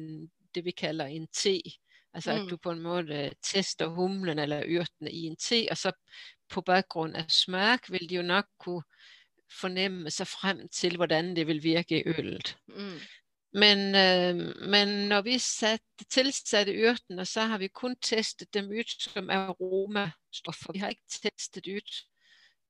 det 0.56 0.64
vi 0.66 0.74
kaller 0.74 1.14
en 1.14 1.28
te. 1.30 1.60
Altså 2.16 2.32
Mm. 2.32 2.38
at 2.42 2.50
du 2.50 2.58
på 2.58 2.72
en 2.72 2.82
måte 2.82 3.20
tester 3.44 3.92
humlen 3.92 4.40
eller 4.40 4.66
urtene 4.66 5.12
i 5.12 5.28
en 5.28 5.36
te, 5.36 5.68
og 5.72 5.78
så 5.78 5.92
på 6.50 6.62
bakgrunn 6.66 7.16
av 7.20 7.28
smak 7.30 7.90
vil 7.92 8.08
de 8.10 8.16
jo 8.16 8.24
nok 8.26 8.48
kunne 8.64 8.84
fornemme 9.52 10.12
seg 10.12 10.28
frem 10.28 10.68
til 10.70 10.96
hvordan 10.96 11.36
det 11.36 11.48
vil 11.48 11.64
virke 11.64 12.00
i 12.00 12.08
ølet. 12.08 12.58
Mm. 12.68 13.00
Men, 13.54 13.80
øh, 13.96 14.70
men 14.70 14.88
når 15.08 15.22
vi 15.22 15.38
satte, 15.40 16.06
tilsatte 16.10 16.90
urtene, 16.90 17.26
så 17.26 17.42
har 17.42 17.58
vi 17.58 17.68
kun 17.68 17.96
testet 17.96 18.54
dem 18.54 18.72
ut 18.72 18.90
som 18.90 19.30
aromastoffer. 19.30 20.74
Vi 20.74 20.80
har 20.80 20.90
ikke 20.90 21.22
testet 21.22 21.68
ut 21.68 22.06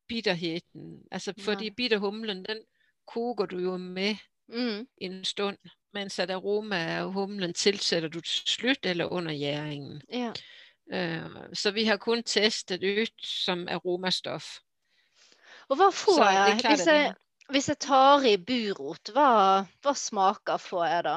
bitterheten. 0.07 1.01
Altså, 1.11 1.34
fordi 1.39 1.69
bitterhumlen, 1.69 2.45
den 2.45 2.61
koker 3.07 3.45
du 3.45 3.59
jo 3.59 3.78
med 3.78 4.15
Mm. 4.47 4.88
en 4.97 5.26
stund, 5.26 5.57
mens 5.93 6.19
at 6.19 6.32
aroma 6.32 6.76
af 6.76 7.13
humlen 7.13 7.53
tilsetter 7.53 8.09
du 8.09 8.21
til 8.21 8.47
slutt 8.47 8.86
eller 8.86 9.05
under 9.05 9.34
gjæringen. 9.34 10.01
Ja. 10.13 10.34
Uh, 10.93 11.53
så 11.53 11.71
vi 11.71 11.84
har 11.84 11.97
kun 11.97 12.23
testet 12.23 12.84
ut 12.84 13.26
som 13.26 13.67
aromastoff. 13.67 14.45
Og 15.70 15.80
hva 15.80 15.91
får 15.93 16.26
jeg 16.30 16.57
hvis 16.66 16.88
jeg, 16.88 17.13
hvis 17.49 17.70
jeg 17.70 17.80
tar 17.86 18.26
i 18.28 18.36
burot? 18.38 19.13
Hva, 19.16 19.30
hva 19.82 19.93
smaker 19.97 20.61
får 20.61 20.86
jeg 20.86 21.07
da? 21.07 21.16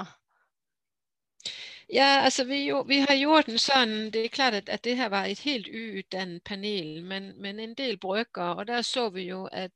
Ja, 1.93 2.21
altså 2.25 2.45
vi, 2.45 2.73
vi 2.87 2.99
har 3.01 3.17
gjort 3.17 3.47
den 3.49 3.61
sånn, 3.61 4.11
det 4.13 4.27
er 4.27 4.33
klart 4.33 4.57
at, 4.59 4.69
at 4.69 4.85
det 4.85 4.97
her 4.99 5.09
var 5.09 5.25
et 5.25 5.41
helt 5.41 5.69
uutdannet 5.73 6.45
panel, 6.45 6.99
men, 7.05 7.31
men 7.41 7.61
en 7.65 7.73
del 7.79 7.97
brygger, 8.01 8.61
og 8.61 8.67
der 8.69 8.85
så 8.85 9.09
vi 9.15 9.31
jo 9.31 9.47
at 9.53 9.73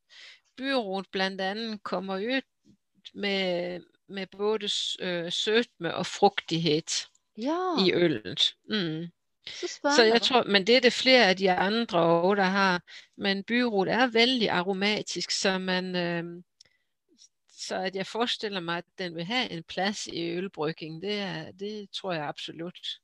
byrot 0.60 1.08
bl.a. 1.12 1.54
kommer 1.88 2.20
ut 2.20 2.44
med, 3.14 3.88
med 4.08 4.26
både 4.36 4.68
øh, 5.00 5.32
sødme 5.32 5.94
og 5.94 6.06
fruktighet 6.06 7.08
Ja, 7.36 7.80
i 7.80 7.92
ølen. 7.92 8.36
Mm. 8.68 9.08
Så 9.46 9.66
Så 9.96 10.02
jeg 10.02 10.22
tror, 10.22 10.44
men 10.44 10.66
det 10.66 10.76
er 10.76 10.80
det 10.80 10.92
flere 10.92 11.28
av 11.30 11.34
de 11.38 11.50
andre 11.50 11.98
også, 11.98 12.34
der 12.42 12.50
har. 12.50 12.80
Men 13.16 13.44
byrot 13.44 13.88
er 13.88 14.06
veldig 14.06 14.50
aromatisk, 14.50 15.30
så 15.30 15.58
man, 15.58 15.96
øh, 15.96 16.42
så 17.50 17.74
at 17.74 17.96
jeg 17.96 18.06
forestiller 18.06 18.60
meg 18.60 18.76
at 18.76 18.84
den 18.98 19.14
vil 19.14 19.24
ha 19.24 19.46
en 19.50 19.62
plass 19.62 20.06
i 20.06 20.36
ølbrygning, 20.36 21.02
det, 21.02 21.18
er, 21.20 21.52
det 21.52 21.90
tror 21.90 22.12
jeg 22.12 22.28
absolutt. 22.28 22.98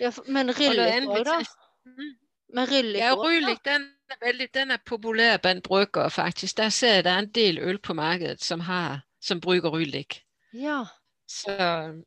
Ja, 0.00 0.10
men 0.26 0.48
Og 0.48 0.54
noe 0.54 0.60
ryllik 0.60 0.92
annet 0.92 1.10
vi 1.10 1.20
òg, 1.20 1.24
da? 1.24 1.40
Mm. 1.84 2.12
Men 2.54 2.68
Ja, 2.94 3.14
Rylik, 3.14 3.64
den 3.64 3.82
er, 4.10 4.26
veldig, 4.26 4.48
den 4.54 4.70
er 4.70 4.76
populær 4.86 5.36
blandt 5.36 5.64
bryggere, 5.64 6.10
faktisk. 6.10 6.56
Der 6.56 6.68
ser 6.68 6.94
jeg, 6.94 7.04
der 7.04 7.10
er 7.10 7.18
en 7.18 7.30
del 7.30 7.58
øl 7.58 7.78
på 7.78 7.94
markedet, 7.94 8.44
som, 8.44 8.60
har, 8.60 9.00
som 9.20 9.40
brygger 9.40 9.70
Rylik. 9.70 10.22
Ja. 10.52 10.84
Så 11.28 11.50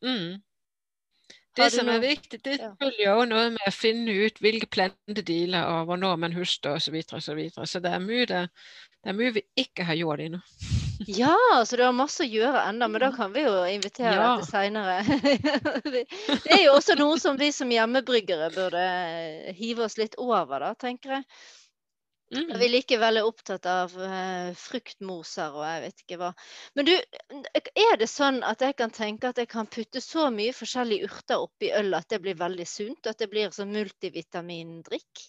mm. 0.01 0.41
Det 1.57 1.69
som 1.73 1.89
er 1.91 2.01
viktig, 2.03 2.39
det 2.45 2.57
følger 2.81 3.03
jo 3.03 3.27
noe 3.29 3.45
med 3.55 3.69
å 3.69 3.73
finne 3.73 4.13
ut 4.27 4.41
hvilke 4.43 4.69
plantedeler 4.71 5.65
og 5.73 5.89
hvornår 5.89 6.19
man 6.23 6.35
høster 6.37 6.77
osv. 6.77 6.87
Så, 6.87 6.93
videre, 6.95 7.17
og 7.19 7.23
så, 7.25 7.37
videre. 7.37 7.67
så 7.69 7.81
det 7.83 7.93
er 7.93 8.03
mye 8.03 8.27
det, 8.29 8.43
det 9.03 9.13
er 9.13 9.17
mye 9.17 9.35
vi 9.39 9.43
ikke 9.63 9.87
har 9.87 9.97
gjort 9.99 10.23
ennå. 10.27 10.41
Ja, 11.05 11.35
så 11.65 11.77
du 11.77 11.83
har 11.85 11.93
masse 11.93 12.25
å 12.25 12.27
gjøre 12.29 12.63
ennå, 12.71 12.87
men 12.89 13.03
da 13.03 13.11
kan 13.13 13.33
vi 13.33 13.43
jo 13.45 13.53
invitere 13.69 14.15
Ja. 14.15 14.31
deg 14.33 14.41
til 14.41 14.49
seinere. 14.49 14.95
det 15.93 16.55
er 16.55 16.63
jo 16.63 16.73
også 16.77 16.97
noe 16.97 17.19
som 17.21 17.37
vi 17.37 17.51
som 17.53 17.69
hjemmebryggere 17.71 18.49
burde 18.55 18.83
hive 19.57 19.85
oss 19.85 19.97
litt 20.01 20.17
over, 20.17 20.65
da, 20.65 20.73
tenker 20.79 21.19
jeg. 21.19 21.27
Mm. 22.27 22.49
Vi 22.59 22.65
er 22.65 22.71
likevel 22.73 23.21
opptatt 23.23 23.65
av 23.71 23.93
uh, 23.95 24.49
fruktmoser 24.59 25.53
og 25.55 25.63
jeg 25.63 25.83
vet 25.85 26.01
ikke 26.03 26.17
hva. 26.19 26.31
Men 26.75 26.89
du, 26.89 26.91
er 27.55 27.99
det 28.01 28.09
sånn 28.11 28.41
at 28.43 28.65
jeg 28.65 28.75
kan 28.81 28.91
tenke 28.91 29.31
at 29.31 29.39
jeg 29.39 29.47
kan 29.53 29.69
putte 29.71 30.01
så 30.03 30.27
mye 30.33 30.55
forskjellige 30.55 31.07
urter 31.07 31.45
oppi 31.45 31.71
øl 31.77 31.95
at 31.95 32.09
det 32.11 32.19
blir 32.25 32.35
veldig 32.39 32.67
sunt? 32.67 33.07
At 33.07 33.23
det 33.23 33.29
blir 33.31 33.55
sånn 33.55 33.71
multivitamindrikk? 33.71 35.23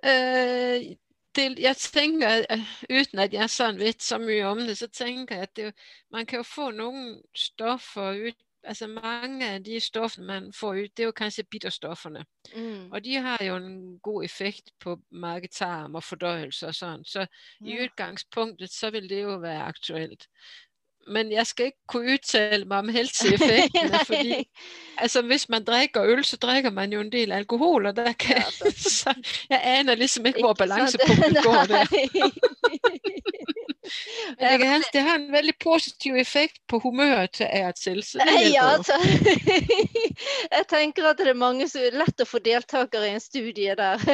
Uh, 0.00 0.96
jeg 1.36 1.76
tenker, 1.76 2.46
øh, 2.50 2.70
uten 2.88 3.20
at 3.22 3.34
jeg 3.36 3.52
sånn 3.52 3.76
vet 3.78 4.02
så 4.02 4.16
mye 4.18 4.48
om 4.48 4.64
det, 4.64 4.78
så 4.80 4.88
tenker 4.88 5.36
jeg 5.36 5.50
at 5.50 5.56
det, 5.60 5.72
man 6.10 6.26
kan 6.26 6.40
jo 6.40 6.48
få 6.48 6.70
noen 6.74 7.20
stoffer 7.36 8.30
ut 8.30 8.40
Altså 8.68 8.86
mange 8.92 9.46
av 9.54 9.62
de 9.64 9.80
stoffene 9.80 10.26
man 10.26 10.52
får 10.52 10.74
ut, 10.82 10.90
det 10.96 11.02
er 11.02 11.06
jo 11.08 11.12
kanskje 11.16 11.44
bitterstoffene. 11.50 12.24
Mm. 12.54 12.90
Og 12.92 13.04
de 13.04 13.14
har 13.24 13.40
jo 13.44 13.54
en 13.56 13.98
god 14.04 14.24
effekt 14.24 14.72
på 14.80 14.98
magetarm 15.12 15.94
og 15.96 16.04
fordøyelse 16.04 16.66
og 16.68 16.74
sånn. 16.76 17.04
Så 17.04 17.24
i 17.64 17.76
Ja. 17.76 17.86
utgangspunktet 17.86 18.70
så 18.72 18.90
vil 18.92 19.08
det 19.08 19.22
jo 19.22 19.38
være 19.40 19.64
aktuelt. 19.64 20.26
Men 21.08 21.30
jeg 21.32 21.46
skal 21.46 21.66
ikke 21.70 21.78
kunne 21.88 22.12
uttale 22.18 22.64
meg 22.68 22.78
om 22.78 22.88
helseeffektene, 22.92 23.98
fordi 24.06 24.44
altså, 24.98 25.22
hvis 25.22 25.48
man 25.48 25.64
drikker 25.64 26.04
øl, 26.04 26.20
så 26.24 26.36
drikker 26.36 26.70
man 26.70 26.92
jo 26.92 27.00
en 27.00 27.10
del 27.10 27.32
alkohol, 27.32 27.86
og 27.86 27.96
der 27.96 28.12
kan, 28.12 28.36
Ja, 28.36 28.70
så 29.00 29.14
jeg 29.50 29.60
aner 29.64 29.94
liksom 29.96 30.26
ikke 30.26 30.40
hvor 30.44 30.52
balansepunktet 30.52 31.40
går 31.48 31.64
der. 31.72 31.86
Det, 34.38 34.58
kan, 34.62 34.84
det 34.92 35.00
har 35.06 35.14
en 35.18 35.32
veldig 35.32 35.54
positiv 35.58 36.16
effekt 36.16 36.60
på 36.70 36.80
humøret 36.84 37.32
til 37.38 37.46
ærtsil, 37.46 38.02
så 38.06 38.22
Ja, 38.24 38.76
altså. 38.76 38.96
Jeg 40.56 40.66
tenker 40.68 41.10
at 41.10 41.18
det 41.18 41.30
er 41.32 41.38
mange 41.38 41.68
som 41.68 41.84
er 41.84 41.98
lett 42.00 42.22
å 42.22 42.28
få 42.28 42.42
deltakere 42.44 43.10
i 43.10 43.14
en 43.18 43.24
studie 43.24 43.76
der. 43.78 44.00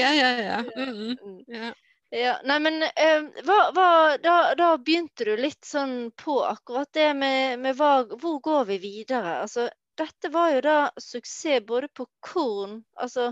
Ja, 0.00 0.10
ja, 0.10 0.30
ja. 0.42 0.64
Mm, 0.76 1.16
-hmm. 1.22 1.44
ja. 1.46 1.72
Ja, 2.10 2.40
nei, 2.42 2.58
men 2.58 2.82
eh, 2.82 3.22
hva, 3.46 3.70
hva, 3.70 4.16
da, 4.18 4.54
da 4.58 4.72
begynte 4.82 5.24
du 5.24 5.36
litt 5.38 5.64
sånn 5.64 6.10
på 6.18 6.40
akkurat 6.42 6.88
det 6.92 7.14
med, 7.14 7.60
med 7.62 7.76
hva, 7.78 8.02
hvor 8.18 8.40
går 8.42 8.64
vi 8.64 8.78
videre? 8.82 9.36
Altså, 9.44 9.68
dette 9.94 10.32
var 10.34 10.50
jo 10.56 10.60
da 10.60 10.78
suksess 10.98 11.62
både 11.68 11.88
på 11.94 12.08
korn, 12.18 12.80
altså 12.98 13.28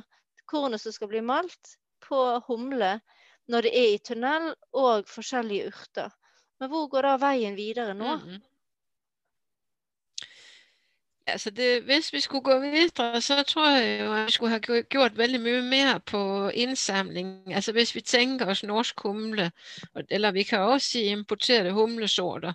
kornet 0.46 0.80
som 0.80 0.94
skal 0.94 1.10
bli 1.10 1.24
malt, 1.26 1.74
på 2.06 2.22
humle 2.46 3.00
når 3.48 3.66
det 3.66 3.72
er 3.78 3.94
i 3.94 3.98
tunnel, 4.04 4.52
og 4.72 5.08
forskjellige 5.08 5.72
urter. 5.72 6.14
Men 6.60 6.70
hvor 6.72 6.88
går 6.92 7.06
da 7.06 7.16
veien 7.22 7.56
videre 7.56 7.94
nå? 7.94 8.16
Mhm. 8.16 8.38
Altså 11.28 11.50
det, 11.50 11.82
hvis 11.84 12.12
vi 12.12 12.20
skulle 12.20 12.42
gå 12.42 12.58
videre, 12.58 13.20
så 13.20 13.42
tror 13.42 13.66
jeg 13.68 14.00
jo 14.00 14.12
at 14.12 14.26
vi 14.26 14.32
skulle 14.32 14.50
ha 14.50 14.82
gjort 14.92 15.18
veldig 15.18 15.40
mye 15.40 15.62
mer 15.62 15.98
på 15.98 16.50
innsamling. 16.54 17.54
Altså 17.54 17.72
hvis 17.72 17.94
vi 17.94 18.00
tenker 18.00 18.48
oss 18.48 18.62
norsk 18.62 19.00
humle, 19.04 19.50
eller 20.10 20.32
vi 20.32 20.42
kan 20.42 20.60
også 20.60 20.88
si 20.88 21.04
importerte 21.12 21.72
humlesorter. 21.72 22.52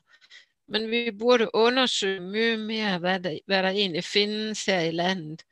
Men 0.67 0.91
vi 0.91 1.11
burde 1.11 1.55
undersøke 1.55 2.21
mye 2.21 2.57
mer 2.57 2.97
hva 2.97 3.17
det, 3.21 3.39
hva 3.45 3.61
det 3.61 3.75
egentlig 3.75 4.03
finnes 4.03 4.65
her 4.65 4.87
i 4.89 4.91
landet. 4.91 5.45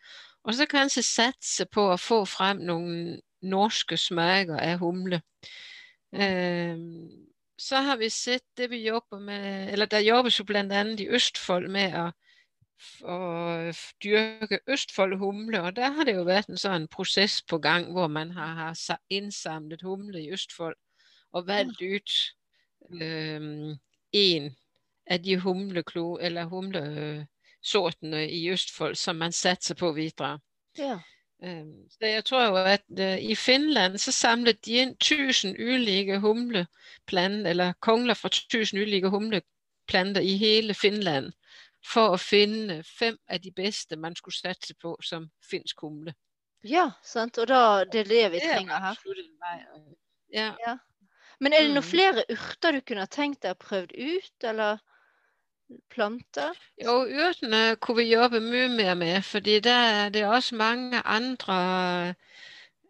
Og 0.43 0.55
så 0.57 0.65
kanskje 0.65 1.03
satse 1.05 1.65
på 1.65 1.91
å 1.91 1.99
få 2.01 2.23
frem 2.25 2.63
noen 2.65 3.19
norske 3.41 3.97
smaker 3.97 4.57
av 4.59 4.79
humle. 4.81 5.21
Ehm, 6.13 7.09
så 7.57 7.75
har 7.85 7.97
vi 7.97 8.09
sett 8.09 8.45
det 8.57 8.67
vi 8.71 8.83
jobber 8.87 9.19
med, 9.19 9.69
eller 9.73 9.85
der 9.85 9.99
jobbes 9.99 10.39
jo 10.39 10.45
annet 10.55 10.99
i 10.99 11.09
Østfold 11.09 11.69
med 11.69 11.95
å, 11.95 12.07
å 13.05 13.17
dyrke 14.03 14.59
Østfold 14.67 15.17
humle, 15.21 15.61
og 15.61 15.75
der 15.75 15.93
har 15.95 16.05
det 16.05 16.15
jo 16.17 16.25
vært 16.25 16.49
en 16.49 16.57
sånn 16.57 16.87
prosess 16.91 17.41
på 17.41 17.59
gang 17.61 17.91
hvor 17.93 18.07
man 18.09 18.31
har, 18.31 18.55
har 18.55 18.73
sa- 18.73 18.99
innsamlet 19.09 19.81
humle 19.85 20.19
i 20.19 20.31
Østfold 20.33 20.75
og 21.31 21.47
valgt 21.47 21.81
ut 21.81 22.17
ehm, 22.99 23.77
en 24.11 24.49
av 25.11 25.19
de 25.23 25.37
humleklo, 25.39 26.17
eller 26.21 26.49
humlesortene 26.51 28.25
i 28.29 28.41
Østfold 28.51 28.97
som 28.99 29.17
man 29.21 29.31
satser 29.31 29.75
på 29.75 29.91
videre. 29.95 30.39
Ja. 30.77 30.99
Så 31.41 32.05
jeg 32.05 32.25
tror 32.25 32.43
jo 32.45 32.55
at 32.55 32.83
øh, 32.99 33.17
i 33.17 33.35
Finland 33.35 33.97
så 33.97 34.11
samlet 34.11 34.65
de 34.65 34.71
inn 34.81 34.89
1000 35.01 35.55
ulike 35.57 36.19
humleplanter, 36.19 37.49
eller 37.49 37.73
kongler 37.81 38.13
fra 38.13 38.29
1000 38.29 38.79
ulike 38.81 39.09
humleplanter 39.09 40.21
i 40.21 40.35
hele 40.37 40.73
Finland, 40.73 41.31
for 41.93 42.13
å 42.13 42.17
finne 42.21 42.83
fem 42.85 43.17
av 43.29 43.39
de 43.41 43.51
beste 43.51 43.95
man 43.97 44.15
skulle 44.15 44.37
satse 44.37 44.75
på 44.81 44.97
som 45.01 45.29
finsk 45.51 45.81
humle. 45.81 46.13
ja, 46.63 46.91
sant. 47.03 47.37
Og 47.37 47.47
da 47.47 47.83
det 47.85 47.99
er 47.99 48.09
det 48.09 48.31
vi 48.31 48.39
er 48.43 48.53
trenger 48.53 48.79
her. 48.79 48.97
Ja. 50.33 50.55
Ja. 50.59 50.77
Men 51.39 51.53
er 51.53 51.63
det 51.65 51.73
noen 51.73 51.83
Mm. 51.83 51.89
flere 51.89 52.23
urter 52.29 52.71
du 52.71 52.81
kunne 52.81 53.07
tenkt 53.07 53.41
deg 53.41 53.55
å 53.55 53.63
prøvd 53.65 53.91
ut, 53.97 54.43
eller 54.43 54.77
planter? 55.89 56.57
Jo, 56.83 57.01
urtene 57.05 57.75
kunne 57.75 58.03
vi 58.03 58.11
jobbe 58.11 58.39
mye 58.39 58.67
mer 58.75 58.93
med, 58.93 59.21
fordi 59.21 59.59
det 59.59 59.71
er 59.71 60.09
det 60.09 60.25
også 60.25 60.55
mange 60.55 61.01
andre 61.05 62.15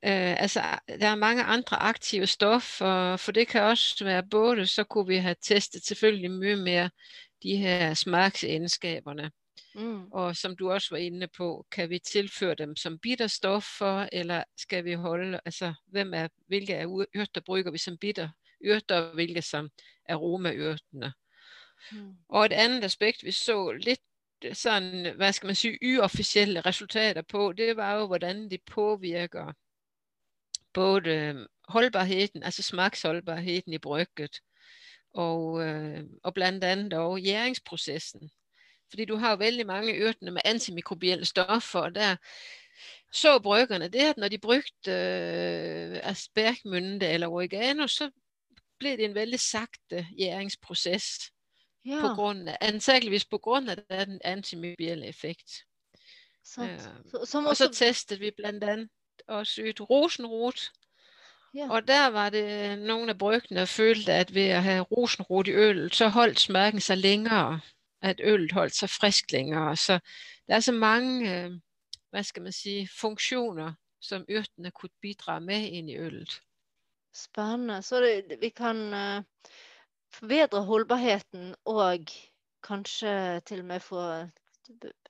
Uh, 0.03 0.33
altså, 0.41 0.61
der 0.87 1.07
er 1.07 1.15
mange 1.15 1.43
andre 1.43 1.77
aktive 1.77 2.27
stoffer, 2.27 3.17
for 3.17 3.31
det 3.31 3.47
kan 3.47 3.61
også 3.61 4.03
være 4.03 4.23
både 4.23 4.67
Så 4.67 4.83
kunne 4.83 5.07
vi 5.07 5.17
ha 5.17 5.33
testet 5.33 5.85
selvfølgelig 5.85 6.31
mye 6.31 6.55
mer 6.55 6.89
de 7.43 7.55
her 7.57 7.93
smaksegenskaperne. 7.93 9.31
Mm. 9.75 10.11
Og 10.11 10.35
som 10.35 10.55
du 10.55 10.71
også 10.71 10.87
var 10.91 10.97
inne 10.97 11.27
på, 11.27 11.65
kan 11.71 11.89
vi 11.89 11.99
tilføre 11.99 12.55
dem 12.55 12.75
som 12.75 12.99
bitterstoffer, 12.99 14.09
eller 14.11 14.43
skal 14.57 14.85
vi 14.85 14.93
holde 14.93 15.39
altså, 15.45 15.73
hvem 15.85 16.13
er, 16.13 16.27
Hvilke 16.47 16.73
er 16.73 16.85
urter 16.87 17.41
bruker 17.41 17.71
vi 17.71 17.77
som 17.77 17.97
bitterurter, 17.97 18.95
og 18.95 19.13
hvilke 19.13 19.41
som 19.41 19.69
aromaurtene? 20.09 21.13
Mm. 21.91 22.15
Og 22.29 22.45
et 22.45 22.53
annet 22.53 22.83
aspekt, 22.83 23.23
vi 23.23 23.31
så 23.31 23.71
litt 23.71 24.01
sånn, 24.57 25.13
hva 25.17 25.31
skal 25.33 25.51
man 25.51 25.57
si, 25.57 25.75
uoffisielle 25.81 26.63
resultater 26.65 27.21
på, 27.21 27.51
det 27.57 27.75
var 27.77 27.99
jo 27.99 28.07
hvordan 28.11 28.47
de 28.49 28.57
påvirker 28.57 29.53
både 30.73 31.47
holdbarheten, 31.69 32.43
altså 32.43 32.63
smaksholdbarheten 32.63 33.73
i 33.73 33.77
brygget, 33.77 34.41
og, 35.13 35.61
øh, 35.61 36.03
og 36.23 36.33
bl.a. 36.33 36.75
også 36.97 37.23
gjæringsprosessen. 37.23 38.31
Fordi 38.89 39.05
du 39.05 39.15
har 39.15 39.31
jo 39.31 39.37
veldig 39.37 39.65
mange 39.67 40.07
urtene 40.07 40.31
med 40.31 40.41
antimikrobielle 40.45 41.25
stoffer, 41.25 41.79
og 41.79 41.95
der 41.95 42.15
så 43.11 43.39
bryggerne 43.39 43.87
det 43.87 44.09
at 44.09 44.17
når 44.17 44.27
de 44.27 44.37
brukte 44.37 44.91
øh, 44.91 45.99
aspergmunde 46.03 47.07
eller 47.07 47.27
oregano, 47.27 47.87
så 47.87 48.09
ble 48.79 48.97
det 48.97 49.05
en 49.05 49.15
veldig 49.15 49.39
sakte 49.39 50.07
gjæringsprosess 50.17 51.31
Ja, 51.85 52.01
på 52.01 52.13
grunn 52.13 52.47
grunn 53.41 53.69
av 53.69 53.79
den 53.89 54.19
antimikrobielle 54.23 55.07
effekt. 55.07 55.63
øh, 56.59 56.79
Så, 57.11 57.25
som 57.25 57.45
Og 57.45 57.57
så 57.57 57.69
testet 57.73 58.19
vi 58.19 58.31
blandt 58.37 58.63
annet 58.63 58.89
også 59.27 59.61
ut 59.69 59.81
rosenrot. 59.89 60.71
ja. 61.53 61.69
Og 61.69 61.87
der 61.87 62.07
var 62.09 62.29
det 62.29 62.79
noen 62.79 63.09
av 63.09 63.17
bryggene 63.17 63.67
følte 63.67 64.13
at 64.13 64.33
ved 64.33 64.55
å 64.57 64.61
ha 64.61 64.79
rosenrot 64.91 65.47
i 65.47 65.51
ølet, 65.51 65.95
så 65.95 66.09
holdt 66.09 66.39
smaken 66.39 66.81
seg 66.81 66.97
lengre. 66.97 67.61
At 68.01 68.21
ølet 68.23 68.51
holdt 68.51 68.75
seg 68.75 68.89
friskt 68.89 69.31
lengre. 69.31 69.75
Så 69.77 69.99
det 70.47 70.55
er 70.55 70.59
så 70.59 70.71
mange 70.71 71.33
øh, 71.45 71.59
hva 72.11 72.23
skal 72.23 72.43
man 72.43 72.51
si, 72.55 72.87
funksjoner 72.87 73.73
som 74.01 74.25
urtene 74.29 74.71
kunne 74.71 74.97
bidra 75.01 75.39
med 75.39 75.69
inn 75.69 75.89
i 75.89 75.97
ølet. 75.97 76.41
Spennende. 77.13 77.81
Så 77.81 77.99
det, 78.01 78.37
vi 78.41 78.49
kan 78.49 78.93
eh, 78.93 79.23
forbedre 80.15 80.63
holdbarheten 80.67 81.53
og 81.69 82.11
kanskje 82.65 83.41
til 83.47 83.63
og 83.63 83.69
med 83.73 83.83
få 83.85 84.05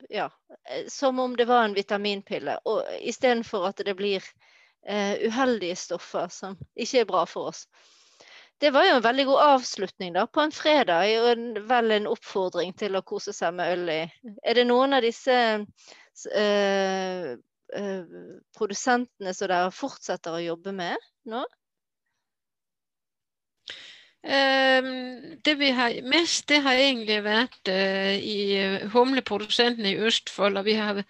Ja, 0.09 0.31
eh, 0.69 0.87
som 0.89 1.19
om 1.19 1.35
det 1.37 1.45
var 1.45 1.65
en 1.65 1.75
vitaminpille, 1.77 2.55
og 2.65 2.87
istedenfor 3.01 3.67
at 3.67 3.83
det 3.85 3.93
blir 3.99 4.23
eh, 4.87 5.27
uheldige 5.27 5.75
stoffer 5.77 6.31
som 6.33 6.55
ikke 6.73 7.03
er 7.03 7.09
bra 7.09 7.25
for 7.29 7.51
oss. 7.51 7.67
Det 8.61 8.71
var 8.73 8.85
jo 8.85 8.95
en 8.95 9.03
veldig 9.05 9.25
god 9.25 9.41
avslutning 9.41 10.13
da, 10.13 10.27
på 10.29 10.41
en 10.41 10.51
fredag, 10.53 11.11
og 11.21 11.29
en, 11.31 11.45
vel 11.69 11.95
en 11.95 12.09
oppfordring 12.11 12.75
til 12.77 12.97
å 12.97 13.01
kose 13.01 13.33
seg 13.33 13.55
med 13.57 13.73
øl 13.73 13.89
i. 13.89 14.01
Er 14.45 14.57
det 14.57 14.67
noen 14.69 14.93
av 14.93 15.01
disse 15.05 15.37
eh, 16.37 17.31
eh, 17.81 18.19
produsentene 18.57 19.33
som 19.33 19.49
dere 19.49 19.73
fortsetter 19.73 20.37
å 20.37 20.43
jobbe 20.45 20.75
med 20.77 21.09
nå? 21.33 21.41
Øhm, 24.25 25.41
det 25.45 25.59
vi 25.59 25.69
har 25.69 26.01
mest, 26.05 26.49
det 26.49 26.61
har 26.61 26.73
egentlig 26.73 27.23
vært 27.23 27.69
øh, 27.69 28.15
i 28.15 28.57
øh, 28.57 28.89
humleprodusentene 28.93 29.91
i 29.91 29.97
Østfold, 29.97 30.57
og 30.57 30.65
vi 30.65 30.73
har 30.77 31.03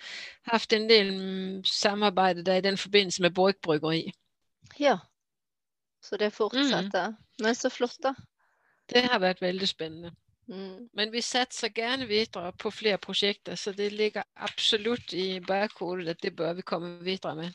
hatt 0.48 0.74
en 0.74 0.90
del 0.90 1.12
mm, 1.14 1.64
samarbeid 1.66 2.44
der 2.44 2.56
i 2.56 2.62
den 2.62 2.78
forbindelse 2.78 3.22
med 3.22 3.32
Borg 3.32 3.56
bryggeri. 3.64 4.14
Ja. 4.80 4.98
Så 6.02 6.18
det 6.18 6.34
fortsetter. 6.34 7.14
Men 7.40 7.56
så 7.56 7.70
flott, 7.70 7.98
da. 8.04 8.14
Det 8.90 9.04
har 9.04 9.20
vært 9.20 9.42
veldig 9.42 9.68
spennende. 9.68 10.12
Mm. 10.48 10.90
Men 10.94 11.12
vi 11.12 11.22
satser 11.22 11.70
gjerne 11.76 12.08
videre 12.08 12.54
på 12.54 12.72
flere 12.72 12.98
prosjekter, 12.98 13.56
så 13.56 13.72
det 13.72 13.92
ligger 13.92 14.24
absolutt 14.36 15.14
i 15.14 15.40
bakhodet 15.40 16.10
at 16.16 16.24
det 16.24 16.36
bør 16.36 16.54
vi 16.54 16.62
komme 16.62 16.98
videre 17.04 17.36
med. 17.36 17.52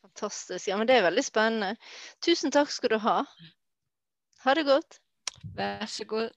Fantastisk. 0.00 0.68
Ja, 0.68 0.76
men 0.76 0.88
det 0.88 0.96
er 0.96 1.02
veldig 1.08 1.24
spennende. 1.24 1.76
Tusen 2.22 2.52
takk 2.52 2.70
skal 2.70 2.90
du 2.90 2.98
ha. 2.98 3.22
Ha 4.44 4.54
det 4.54 4.64
godt. 4.64 5.00
Vær 5.54 5.86
så 5.86 6.04
god. 6.04 6.30